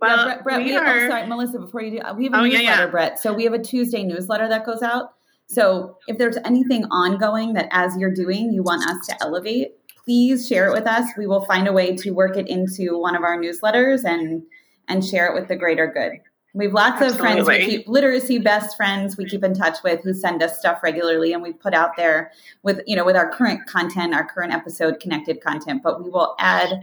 Well, 0.00 0.16
yeah, 0.16 0.24
Brett, 0.24 0.44
Brett 0.44 0.58
we, 0.58 0.64
we 0.66 0.76
are... 0.76 0.86
oh, 0.86 1.08
sorry, 1.08 1.26
Melissa, 1.26 1.58
before 1.58 1.82
you 1.82 1.90
do, 1.90 1.96
we 2.16 2.24
have 2.24 2.34
a 2.34 2.36
oh, 2.36 2.44
newsletter, 2.44 2.62
yeah, 2.62 2.80
yeah. 2.80 2.86
Brett. 2.86 3.18
So 3.18 3.32
we 3.32 3.44
have 3.44 3.54
a 3.54 3.58
Tuesday 3.58 4.04
newsletter 4.04 4.48
that 4.48 4.64
goes 4.64 4.82
out. 4.82 5.14
So 5.50 5.98
if 6.06 6.16
there's 6.16 6.36
anything 6.44 6.84
ongoing 6.92 7.54
that 7.54 7.66
as 7.72 7.96
you're 7.96 8.14
doing, 8.14 8.52
you 8.52 8.62
want 8.62 8.88
us 8.88 9.04
to 9.08 9.16
elevate, 9.20 9.72
please 10.04 10.46
share 10.46 10.68
it 10.68 10.72
with 10.72 10.86
us. 10.86 11.10
We 11.18 11.26
will 11.26 11.44
find 11.44 11.66
a 11.66 11.72
way 11.72 11.96
to 11.96 12.12
work 12.12 12.36
it 12.36 12.46
into 12.46 12.96
one 12.96 13.16
of 13.16 13.24
our 13.24 13.36
newsletters 13.36 14.04
and 14.04 14.44
and 14.86 15.04
share 15.04 15.26
it 15.26 15.34
with 15.34 15.48
the 15.48 15.56
greater 15.56 15.88
good. 15.88 16.20
We 16.54 16.66
have 16.66 16.74
lots 16.74 17.02
Absolutely. 17.02 17.14
of 17.14 17.46
friends 17.46 17.48
we 17.48 17.66
keep 17.66 17.88
literacy 17.88 18.38
best 18.38 18.76
friends 18.76 19.16
we 19.16 19.24
keep 19.24 19.42
in 19.42 19.54
touch 19.54 19.78
with 19.82 20.02
who 20.04 20.14
send 20.14 20.40
us 20.40 20.56
stuff 20.56 20.82
regularly 20.84 21.32
and 21.32 21.42
we 21.42 21.52
put 21.52 21.74
out 21.74 21.96
there 21.96 22.30
with 22.62 22.80
you 22.86 22.94
know 22.94 23.04
with 23.04 23.16
our 23.16 23.30
current 23.32 23.66
content, 23.66 24.14
our 24.14 24.28
current 24.28 24.52
episode 24.52 25.00
connected 25.00 25.40
content, 25.40 25.82
but 25.82 26.00
we 26.00 26.10
will 26.10 26.36
add 26.38 26.80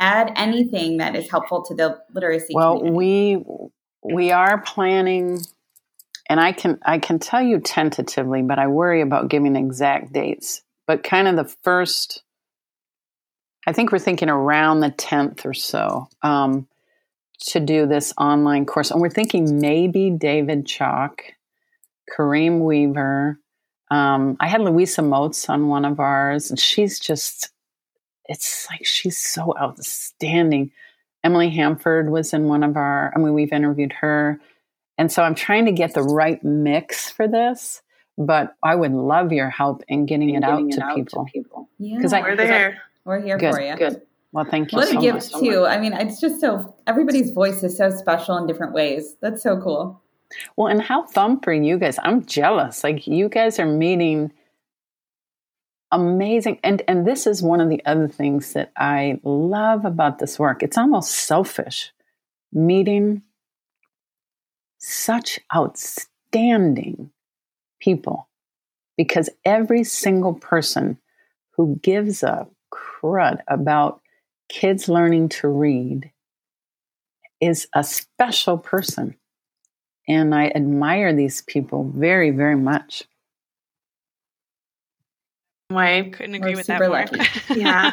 add 0.00 0.32
anything 0.36 0.96
that 0.96 1.14
is 1.14 1.30
helpful 1.30 1.62
to 1.64 1.74
the 1.74 1.98
literacy 2.14 2.54
well 2.54 2.78
community. 2.78 3.44
we 4.04 4.14
we 4.14 4.30
are 4.30 4.58
planning 4.62 5.42
and 6.28 6.40
I 6.40 6.52
can 6.52 6.78
I 6.84 6.98
can 6.98 7.18
tell 7.18 7.42
you 7.42 7.60
tentatively, 7.60 8.42
but 8.42 8.58
I 8.58 8.66
worry 8.66 9.00
about 9.00 9.28
giving 9.28 9.56
exact 9.56 10.12
dates. 10.12 10.62
But 10.86 11.02
kind 11.02 11.28
of 11.28 11.36
the 11.36 11.52
first, 11.62 12.22
I 13.66 13.72
think 13.72 13.92
we're 13.92 13.98
thinking 13.98 14.28
around 14.28 14.80
the 14.80 14.90
tenth 14.90 15.44
or 15.44 15.54
so 15.54 16.08
um, 16.22 16.68
to 17.48 17.60
do 17.60 17.86
this 17.86 18.12
online 18.18 18.66
course, 18.66 18.90
and 18.90 19.00
we're 19.00 19.10
thinking 19.10 19.60
maybe 19.60 20.10
David 20.10 20.66
Chalk, 20.66 21.22
Kareem 22.16 22.60
Weaver. 22.60 23.38
Um, 23.90 24.36
I 24.40 24.48
had 24.48 24.60
Louisa 24.60 25.02
Moats 25.02 25.48
on 25.48 25.68
one 25.68 25.84
of 25.84 26.00
ours, 26.00 26.50
and 26.50 26.58
she's 26.58 26.98
just 26.98 27.50
it's 28.28 28.66
like 28.70 28.84
she's 28.84 29.18
so 29.18 29.54
outstanding. 29.58 30.72
Emily 31.22 31.50
Hanford 31.50 32.10
was 32.10 32.32
in 32.32 32.46
one 32.46 32.62
of 32.62 32.76
our. 32.76 33.12
I 33.14 33.18
mean, 33.18 33.34
we've 33.34 33.52
interviewed 33.52 33.92
her. 33.94 34.40
And 34.98 35.10
so 35.12 35.22
I'm 35.22 35.34
trying 35.34 35.66
to 35.66 35.72
get 35.72 35.94
the 35.94 36.02
right 36.02 36.42
mix 36.42 37.10
for 37.10 37.28
this, 37.28 37.82
but 38.16 38.54
I 38.62 38.74
would 38.74 38.92
love 38.92 39.32
your 39.32 39.50
help 39.50 39.82
in 39.88 40.06
getting, 40.06 40.30
it, 40.30 40.40
getting 40.40 40.44
out, 40.44 40.60
it 40.62 40.72
to 40.72 40.84
out, 40.84 41.08
to 41.08 41.24
people. 41.32 41.68
Yeah, 41.78 41.96
because 41.96 42.12
we're 42.12 42.36
there. 42.36 42.82
we're 43.04 43.20
here 43.20 43.38
good, 43.38 43.54
for 43.54 43.60
you. 43.60 43.76
Good. 43.76 44.02
Well, 44.32 44.44
thank 44.44 44.72
you. 44.72 44.76
What 44.76 44.88
so 44.88 44.98
a 44.98 45.00
gift 45.00 45.32
much. 45.32 45.42
too. 45.42 45.66
I 45.66 45.78
mean, 45.78 45.92
it's 45.92 46.20
just 46.20 46.40
so 46.40 46.74
everybody's 46.86 47.30
voice 47.30 47.62
is 47.62 47.76
so 47.76 47.90
special 47.90 48.36
in 48.38 48.46
different 48.46 48.72
ways. 48.72 49.16
That's 49.20 49.42
so 49.42 49.60
cool. 49.60 50.02
Well, 50.56 50.68
and 50.68 50.82
how 50.82 51.06
fun 51.06 51.40
for 51.40 51.52
you 51.52 51.78
guys. 51.78 51.98
I'm 52.02 52.26
jealous. 52.26 52.82
Like 52.82 53.06
you 53.06 53.28
guys 53.28 53.58
are 53.58 53.66
meeting 53.66 54.32
amazing 55.92 56.58
and 56.64 56.82
and 56.88 57.06
this 57.06 57.28
is 57.28 57.40
one 57.42 57.60
of 57.60 57.68
the 57.68 57.80
other 57.86 58.08
things 58.08 58.54
that 58.54 58.72
I 58.76 59.20
love 59.22 59.84
about 59.84 60.18
this 60.18 60.38
work. 60.38 60.62
It's 60.62 60.76
almost 60.76 61.12
selfish 61.12 61.92
meeting 62.52 63.22
such 64.86 65.40
outstanding 65.54 67.10
people 67.80 68.28
because 68.96 69.28
every 69.44 69.82
single 69.84 70.34
person 70.34 70.96
who 71.50 71.78
gives 71.82 72.22
a 72.22 72.46
crud 72.72 73.40
about 73.48 74.00
kids 74.48 74.88
learning 74.88 75.28
to 75.28 75.48
read 75.48 76.10
is 77.40 77.66
a 77.74 77.82
special 77.82 78.56
person. 78.56 79.16
And 80.08 80.34
I 80.34 80.52
admire 80.54 81.12
these 81.12 81.42
people 81.42 81.90
very, 81.94 82.30
very 82.30 82.56
much. 82.56 83.02
Way 85.70 86.10
couldn't 86.10 86.36
agree 86.36 86.52
We're 86.52 86.58
with 86.58 86.66
that 86.68 86.78
more. 86.78 86.90
lucky. 86.90 87.18
yeah, 87.60 87.92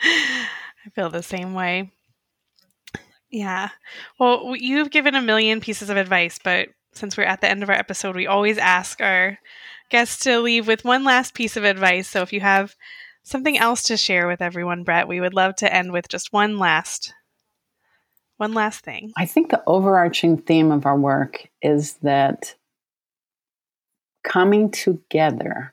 I 0.00 0.90
feel 0.94 1.10
the 1.10 1.22
same 1.22 1.52
way. 1.52 1.90
Yeah. 3.32 3.70
Well, 4.18 4.54
you've 4.54 4.90
given 4.90 5.14
a 5.14 5.22
million 5.22 5.60
pieces 5.60 5.88
of 5.90 5.96
advice, 5.96 6.38
but 6.42 6.68
since 6.92 7.16
we're 7.16 7.24
at 7.24 7.40
the 7.40 7.48
end 7.48 7.62
of 7.62 7.70
our 7.70 7.74
episode, 7.74 8.14
we 8.14 8.26
always 8.26 8.58
ask 8.58 9.00
our 9.00 9.38
guests 9.88 10.24
to 10.24 10.40
leave 10.40 10.66
with 10.66 10.84
one 10.84 11.02
last 11.02 11.34
piece 11.34 11.56
of 11.56 11.64
advice. 11.64 12.06
So 12.06 12.20
if 12.20 12.32
you 12.32 12.40
have 12.40 12.76
something 13.22 13.56
else 13.56 13.84
to 13.84 13.96
share 13.96 14.28
with 14.28 14.42
everyone, 14.42 14.84
Brett, 14.84 15.08
we 15.08 15.20
would 15.20 15.32
love 15.32 15.56
to 15.56 15.74
end 15.74 15.92
with 15.92 16.08
just 16.08 16.32
one 16.32 16.58
last 16.58 17.14
one 18.36 18.54
last 18.54 18.84
thing. 18.84 19.12
I 19.16 19.24
think 19.24 19.50
the 19.50 19.62
overarching 19.66 20.36
theme 20.36 20.72
of 20.72 20.84
our 20.84 20.98
work 20.98 21.48
is 21.62 21.94
that 22.02 22.54
coming 24.24 24.70
together, 24.70 25.72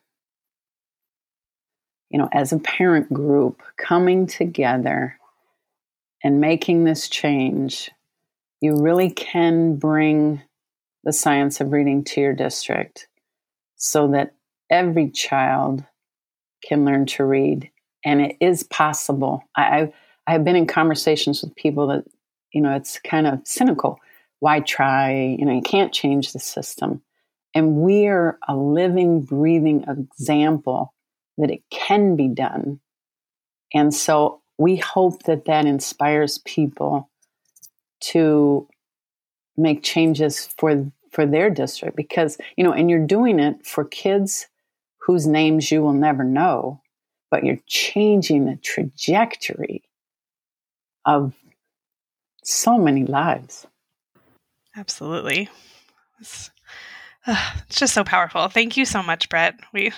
you 2.10 2.20
know, 2.20 2.30
as 2.32 2.54
a 2.54 2.60
parent 2.60 3.12
group, 3.12 3.64
coming 3.78 4.28
together 4.28 5.19
and 6.24 6.42
making 6.42 6.84
this 6.84 7.08
change, 7.08 7.92
you 8.62 8.82
really 8.82 9.10
can 9.10 9.78
bring 9.78 10.42
the 11.04 11.14
science 11.14 11.62
of 11.62 11.72
reading 11.72 12.04
to 12.04 12.22
your 12.22 12.34
district 12.34 13.08
so 13.76 14.10
that 14.10 14.36
every 14.70 15.10
child 15.10 15.84
can 16.68 16.84
learn 16.84 17.06
to 17.06 17.24
read. 17.24 17.72
And 18.04 18.22
it 18.22 18.38
is 18.42 18.64
possible. 18.64 19.44
I, 19.56 19.92
I, 20.28 20.34
have 20.34 20.44
been 20.44 20.56
in 20.56 20.68
conversations 20.68 21.42
with 21.42 21.56
people 21.56 21.88
that 21.88 22.04
you 22.52 22.62
know, 22.62 22.76
it's 22.76 23.00
kind 23.00 23.28
of 23.28 23.42
cynical. 23.46 24.00
Why 24.40 24.62
try? 24.62 25.36
You 25.38 25.46
know, 25.46 25.54
you 25.54 25.62
can't 25.62 25.94
change 25.94 26.34
the 26.34 26.40
system. 26.40 27.02
And 27.54 27.78
we're 27.78 28.38
a 28.48 28.56
living, 28.56 29.22
breathing 29.22 29.86
example 29.88 30.94
that 31.38 31.52
it 31.52 31.64
can 31.72 32.16
be 32.16 32.28
done. 32.28 32.80
And 33.74 33.94
so 33.94 34.42
we 34.60 34.76
hope 34.76 35.24
that 35.24 35.46
that 35.46 35.66
inspires 35.66 36.38
people 36.40 37.10
to 38.02 38.68
make 39.58 39.82
changes 39.82 40.48
for 40.58 40.92
for 41.12 41.26
their 41.26 41.50
district 41.50 41.96
because 41.96 42.38
you 42.56 42.64
know 42.64 42.72
and 42.72 42.90
you're 42.90 43.06
doing 43.06 43.40
it 43.40 43.66
for 43.66 43.84
kids 43.84 44.48
whose 45.00 45.26
names 45.26 45.72
you 45.72 45.82
will 45.82 45.94
never 45.94 46.24
know 46.24 46.80
but 47.32 47.44
you're 47.44 47.60
changing 47.66 48.46
the 48.46 48.56
trajectory 48.58 49.84
of 51.06 51.34
so 52.44 52.78
many 52.78 53.06
lives. 53.06 53.68
Absolutely. 54.76 55.50
it's, 57.68 57.80
just 57.80 57.94
so 57.94 58.04
powerful. 58.04 58.48
Thank 58.48 58.78
you 58.78 58.86
so 58.86 59.04
much, 59.04 59.30
Brett. 59.30 59.60
We 59.74 59.92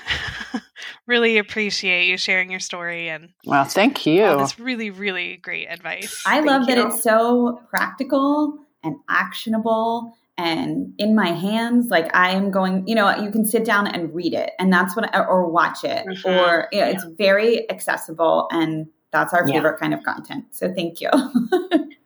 really 1.07 1.37
appreciate 1.37 2.07
you 2.07 2.17
sharing 2.17 2.51
your 2.51 2.59
story 2.59 3.09
and 3.09 3.29
well, 3.45 3.63
thank 3.63 4.05
you. 4.05 4.37
This 4.37 4.59
really, 4.59 4.89
really 4.89 5.37
great 5.37 5.67
advice. 5.67 6.23
I 6.25 6.35
thank 6.35 6.47
love 6.47 6.61
you. 6.61 6.75
that 6.75 6.87
it's 6.87 7.03
so 7.03 7.61
practical 7.69 8.59
and 8.83 8.97
actionable 9.09 10.13
and 10.37 10.93
in 10.97 11.13
my 11.13 11.27
hands 11.27 11.89
like 11.89 12.09
i 12.15 12.31
am 12.31 12.51
going 12.51 12.87
you 12.87 12.95
know 12.95 13.15
you 13.17 13.29
can 13.29 13.45
sit 13.45 13.65
down 13.65 13.85
and 13.85 14.13
read 14.13 14.33
it 14.33 14.51
and 14.59 14.71
that's 14.71 14.95
what 14.95 15.13
I, 15.13 15.23
or 15.25 15.49
watch 15.49 15.83
it 15.83 16.05
mm-hmm. 16.05 16.27
or 16.27 16.67
you 16.71 16.79
know, 16.79 16.87
yeah. 16.87 16.93
it's 16.93 17.03
very 17.17 17.69
accessible 17.69 18.47
and 18.51 18.87
that's 19.11 19.33
our 19.33 19.45
favorite 19.45 19.73
yeah. 19.73 19.79
kind 19.79 19.93
of 19.93 20.03
content 20.03 20.45
so 20.51 20.73
thank 20.73 21.01
you 21.01 21.09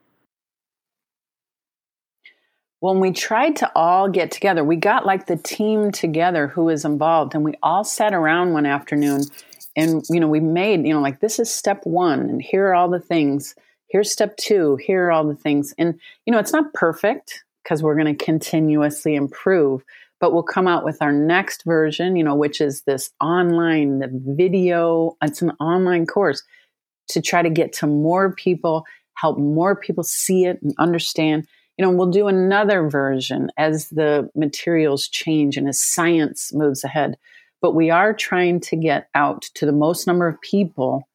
when 2.80 3.00
we 3.00 3.12
tried 3.12 3.56
to 3.56 3.72
all 3.74 4.08
get 4.08 4.30
together, 4.30 4.62
we 4.62 4.76
got 4.76 5.06
like 5.06 5.26
the 5.26 5.36
team 5.36 5.90
together 5.90 6.46
who 6.48 6.64
was 6.64 6.84
involved, 6.84 7.34
and 7.34 7.44
we 7.44 7.54
all 7.62 7.84
sat 7.84 8.12
around 8.12 8.52
one 8.52 8.66
afternoon 8.66 9.22
and 9.76 10.04
you 10.08 10.18
know 10.18 10.28
we 10.28 10.40
made 10.40 10.86
you 10.86 10.94
know 10.94 11.00
like 11.00 11.20
this 11.20 11.38
is 11.38 11.52
step 11.52 11.80
one 11.84 12.20
and 12.20 12.40
here 12.40 12.66
are 12.68 12.74
all 12.74 12.90
the 12.90 13.00
things. 13.00 13.54
Here's 13.88 14.10
step 14.10 14.36
two. 14.36 14.76
Here 14.76 15.06
are 15.06 15.12
all 15.12 15.26
the 15.26 15.36
things. 15.36 15.74
And 15.78 15.98
you 16.24 16.32
know 16.32 16.38
it's 16.38 16.52
not 16.52 16.72
perfect 16.74 17.44
because 17.62 17.82
we're 17.82 17.96
going 17.96 18.16
to 18.16 18.24
continuously 18.24 19.14
improve 19.14 19.82
but 20.18 20.32
we'll 20.32 20.42
come 20.42 20.66
out 20.66 20.84
with 20.84 21.02
our 21.02 21.12
next 21.12 21.64
version 21.64 22.16
you 22.16 22.24
know 22.24 22.34
which 22.34 22.60
is 22.60 22.82
this 22.82 23.10
online 23.20 23.98
the 23.98 24.08
video 24.12 25.16
it's 25.22 25.42
an 25.42 25.50
online 25.60 26.06
course 26.06 26.42
to 27.08 27.20
try 27.20 27.42
to 27.42 27.50
get 27.50 27.72
to 27.72 27.86
more 27.86 28.32
people 28.32 28.84
help 29.14 29.38
more 29.38 29.74
people 29.74 30.04
see 30.04 30.44
it 30.44 30.60
and 30.62 30.74
understand 30.78 31.46
you 31.76 31.84
know, 31.84 31.90
we'll 31.90 32.10
do 32.10 32.28
another 32.28 32.88
version 32.88 33.50
as 33.58 33.90
the 33.90 34.30
materials 34.34 35.08
change 35.08 35.56
and 35.56 35.68
as 35.68 35.80
science 35.80 36.52
moves 36.54 36.84
ahead. 36.84 37.18
But 37.60 37.74
we 37.74 37.90
are 37.90 38.14
trying 38.14 38.60
to 38.60 38.76
get 38.76 39.08
out 39.14 39.42
to 39.54 39.66
the 39.66 39.72
most 39.72 40.06
number 40.06 40.26
of 40.26 40.40
people 40.40 41.08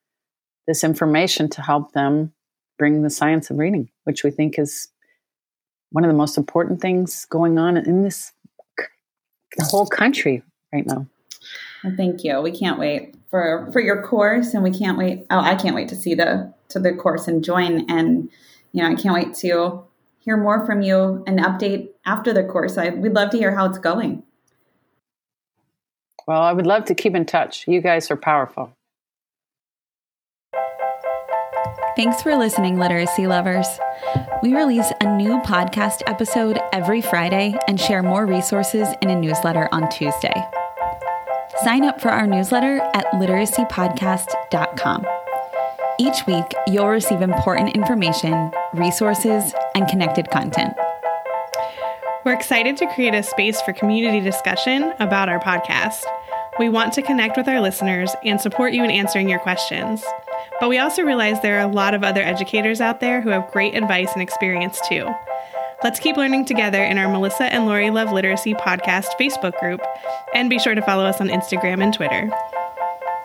this 0.68 0.84
information 0.84 1.50
to 1.50 1.62
help 1.62 1.94
them 1.94 2.32
bring 2.78 3.02
the 3.02 3.10
science 3.10 3.50
of 3.50 3.58
reading, 3.58 3.90
which 4.04 4.24
we 4.24 4.32
think 4.32 4.60
is 4.60 4.88
one 5.92 6.04
of 6.04 6.08
the 6.08 6.18
most 6.18 6.38
important 6.38 6.82
things 6.82 7.26
going 7.26 7.58
on 7.58 7.78
in 7.78 8.04
this 8.04 8.32
the 9.58 9.66
whole 9.66 9.86
country 9.86 10.42
right 10.72 10.86
now. 10.86 11.06
Well, 11.84 11.94
thank 11.98 12.24
you. 12.24 12.40
We 12.42 12.52
can't 12.52 12.80
wait 12.80 13.16
for 13.30 13.70
for 13.74 13.82
your 13.82 14.02
course, 14.04 14.54
and 14.54 14.64
we 14.64 14.72
can't 14.72 14.98
wait. 14.98 15.26
Oh, 15.30 15.40
I 15.40 15.56
can't 15.56 15.76
wait 15.76 15.90
to 15.90 15.96
see 15.96 16.16
the 16.16 16.54
to 16.70 16.80
the 16.80 16.94
course 16.94 17.28
and 17.28 17.44
join. 17.44 17.90
And 17.90 18.30
you 18.72 18.84
know, 18.84 18.90
I 18.90 18.96
can't 18.96 19.16
wait 19.16 19.34
to 19.36 19.84
hear 20.22 20.38
more 20.38 20.66
from 20.66 20.82
you 20.82 21.24
and 21.28 21.40
update 21.40 21.90
after 22.06 22.32
the 22.32 22.44
course. 22.44 22.78
I, 22.78 22.90
we'd 22.90 23.14
love 23.14 23.32
to 23.32 23.38
hear 23.38 23.56
how 23.56 23.66
it's 23.66 23.80
going. 23.80 24.24
Well, 26.28 26.42
I 26.42 26.54
would 26.54 26.68
love 26.68 26.86
to 26.86 26.96
keep 26.96 27.16
in 27.16 27.26
touch. 27.26 27.68
You 27.68 27.82
guys 27.82 28.12
are 28.12 28.16
powerful. 28.16 28.72
Thanks 31.98 32.22
for 32.22 32.36
listening, 32.38 32.78
literacy 32.78 33.28
lovers. 33.28 33.68
We 34.42 34.56
release 34.56 34.92
a 35.02 35.18
new 35.18 35.40
podcast 35.40 36.02
episode 36.08 36.60
every 36.72 37.02
Friday 37.02 37.56
and 37.68 37.80
share 37.80 38.02
more 38.02 38.26
resources 38.26 38.88
in 39.02 39.10
a 39.10 39.20
newsletter 39.20 39.68
on 39.72 39.90
Tuesday. 39.90 40.34
Sign 41.64 41.84
up 41.84 42.00
for 42.00 42.10
our 42.10 42.26
newsletter 42.26 42.80
at 42.94 43.06
literacypodcast.com. 43.12 45.06
Each 46.02 46.26
week, 46.26 46.56
you'll 46.66 46.88
receive 46.88 47.22
important 47.22 47.76
information, 47.76 48.52
resources, 48.74 49.54
and 49.76 49.88
connected 49.88 50.32
content. 50.32 50.74
We're 52.26 52.34
excited 52.34 52.76
to 52.78 52.92
create 52.96 53.14
a 53.14 53.22
space 53.22 53.62
for 53.62 53.72
community 53.72 54.20
discussion 54.20 54.96
about 54.98 55.30
our 55.30 55.40
podcast. 55.40 56.02
We 56.58 56.70
want 56.70 56.94
to 56.94 57.04
connect 57.04 57.38
with 57.38 57.48
our 57.48 57.62
listeners 57.62 58.16
and 58.26 58.42
support 58.42 58.74
you 58.74 58.84
in 58.84 58.90
answering 58.90 59.30
your 59.30 59.38
questions. 59.38 60.04
But 60.60 60.70
we 60.70 60.80
also 60.80 61.04
realize 61.04 61.40
there 61.44 61.60
are 61.60 61.70
a 61.70 61.72
lot 61.72 61.94
of 61.94 62.04
other 62.04 62.24
educators 62.24 62.82
out 62.82 63.00
there 63.00 63.22
who 63.22 63.30
have 63.30 63.52
great 63.52 63.76
advice 63.76 64.12
and 64.14 64.24
experience 64.24 64.82
too. 64.90 65.08
Let's 65.84 66.00
keep 66.00 66.18
learning 66.18 66.46
together 66.46 66.84
in 66.84 66.98
our 66.98 67.12
Melissa 67.12 67.44
and 67.44 67.68
Lori 67.68 67.92
Love 67.92 68.12
Literacy 68.12 68.56
podcast 68.56 69.10
Facebook 69.20 69.56
group, 69.60 69.82
and 70.34 70.50
be 70.50 70.58
sure 70.58 70.74
to 70.74 70.82
follow 70.82 71.06
us 71.06 71.22
on 71.22 71.28
Instagram 71.28 71.84
and 71.84 71.94
Twitter. 71.94 72.32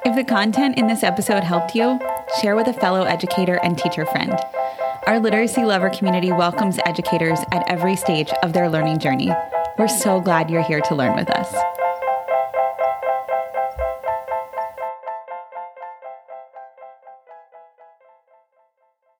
If 0.04 0.14
the 0.14 0.24
content 0.24 0.78
in 0.78 0.86
this 0.86 1.02
episode 1.02 1.42
helped 1.42 1.74
you, 1.74 1.98
share 2.40 2.54
with 2.54 2.68
a 2.68 2.72
fellow 2.72 3.02
educator 3.04 3.58
and 3.62 3.78
teacher 3.78 4.04
friend. 4.06 4.38
Our 5.06 5.18
literacy 5.18 5.64
lover 5.64 5.90
community 5.90 6.32
welcomes 6.32 6.78
educators 6.84 7.38
at 7.52 7.68
every 7.68 7.96
stage 7.96 8.30
of 8.42 8.52
their 8.52 8.68
learning 8.68 8.98
journey. 8.98 9.32
We're 9.78 9.88
so 9.88 10.20
glad 10.20 10.50
you're 10.50 10.62
here 10.62 10.80
to 10.80 10.94
learn 10.94 11.16
with 11.16 11.30
us. 11.30 11.52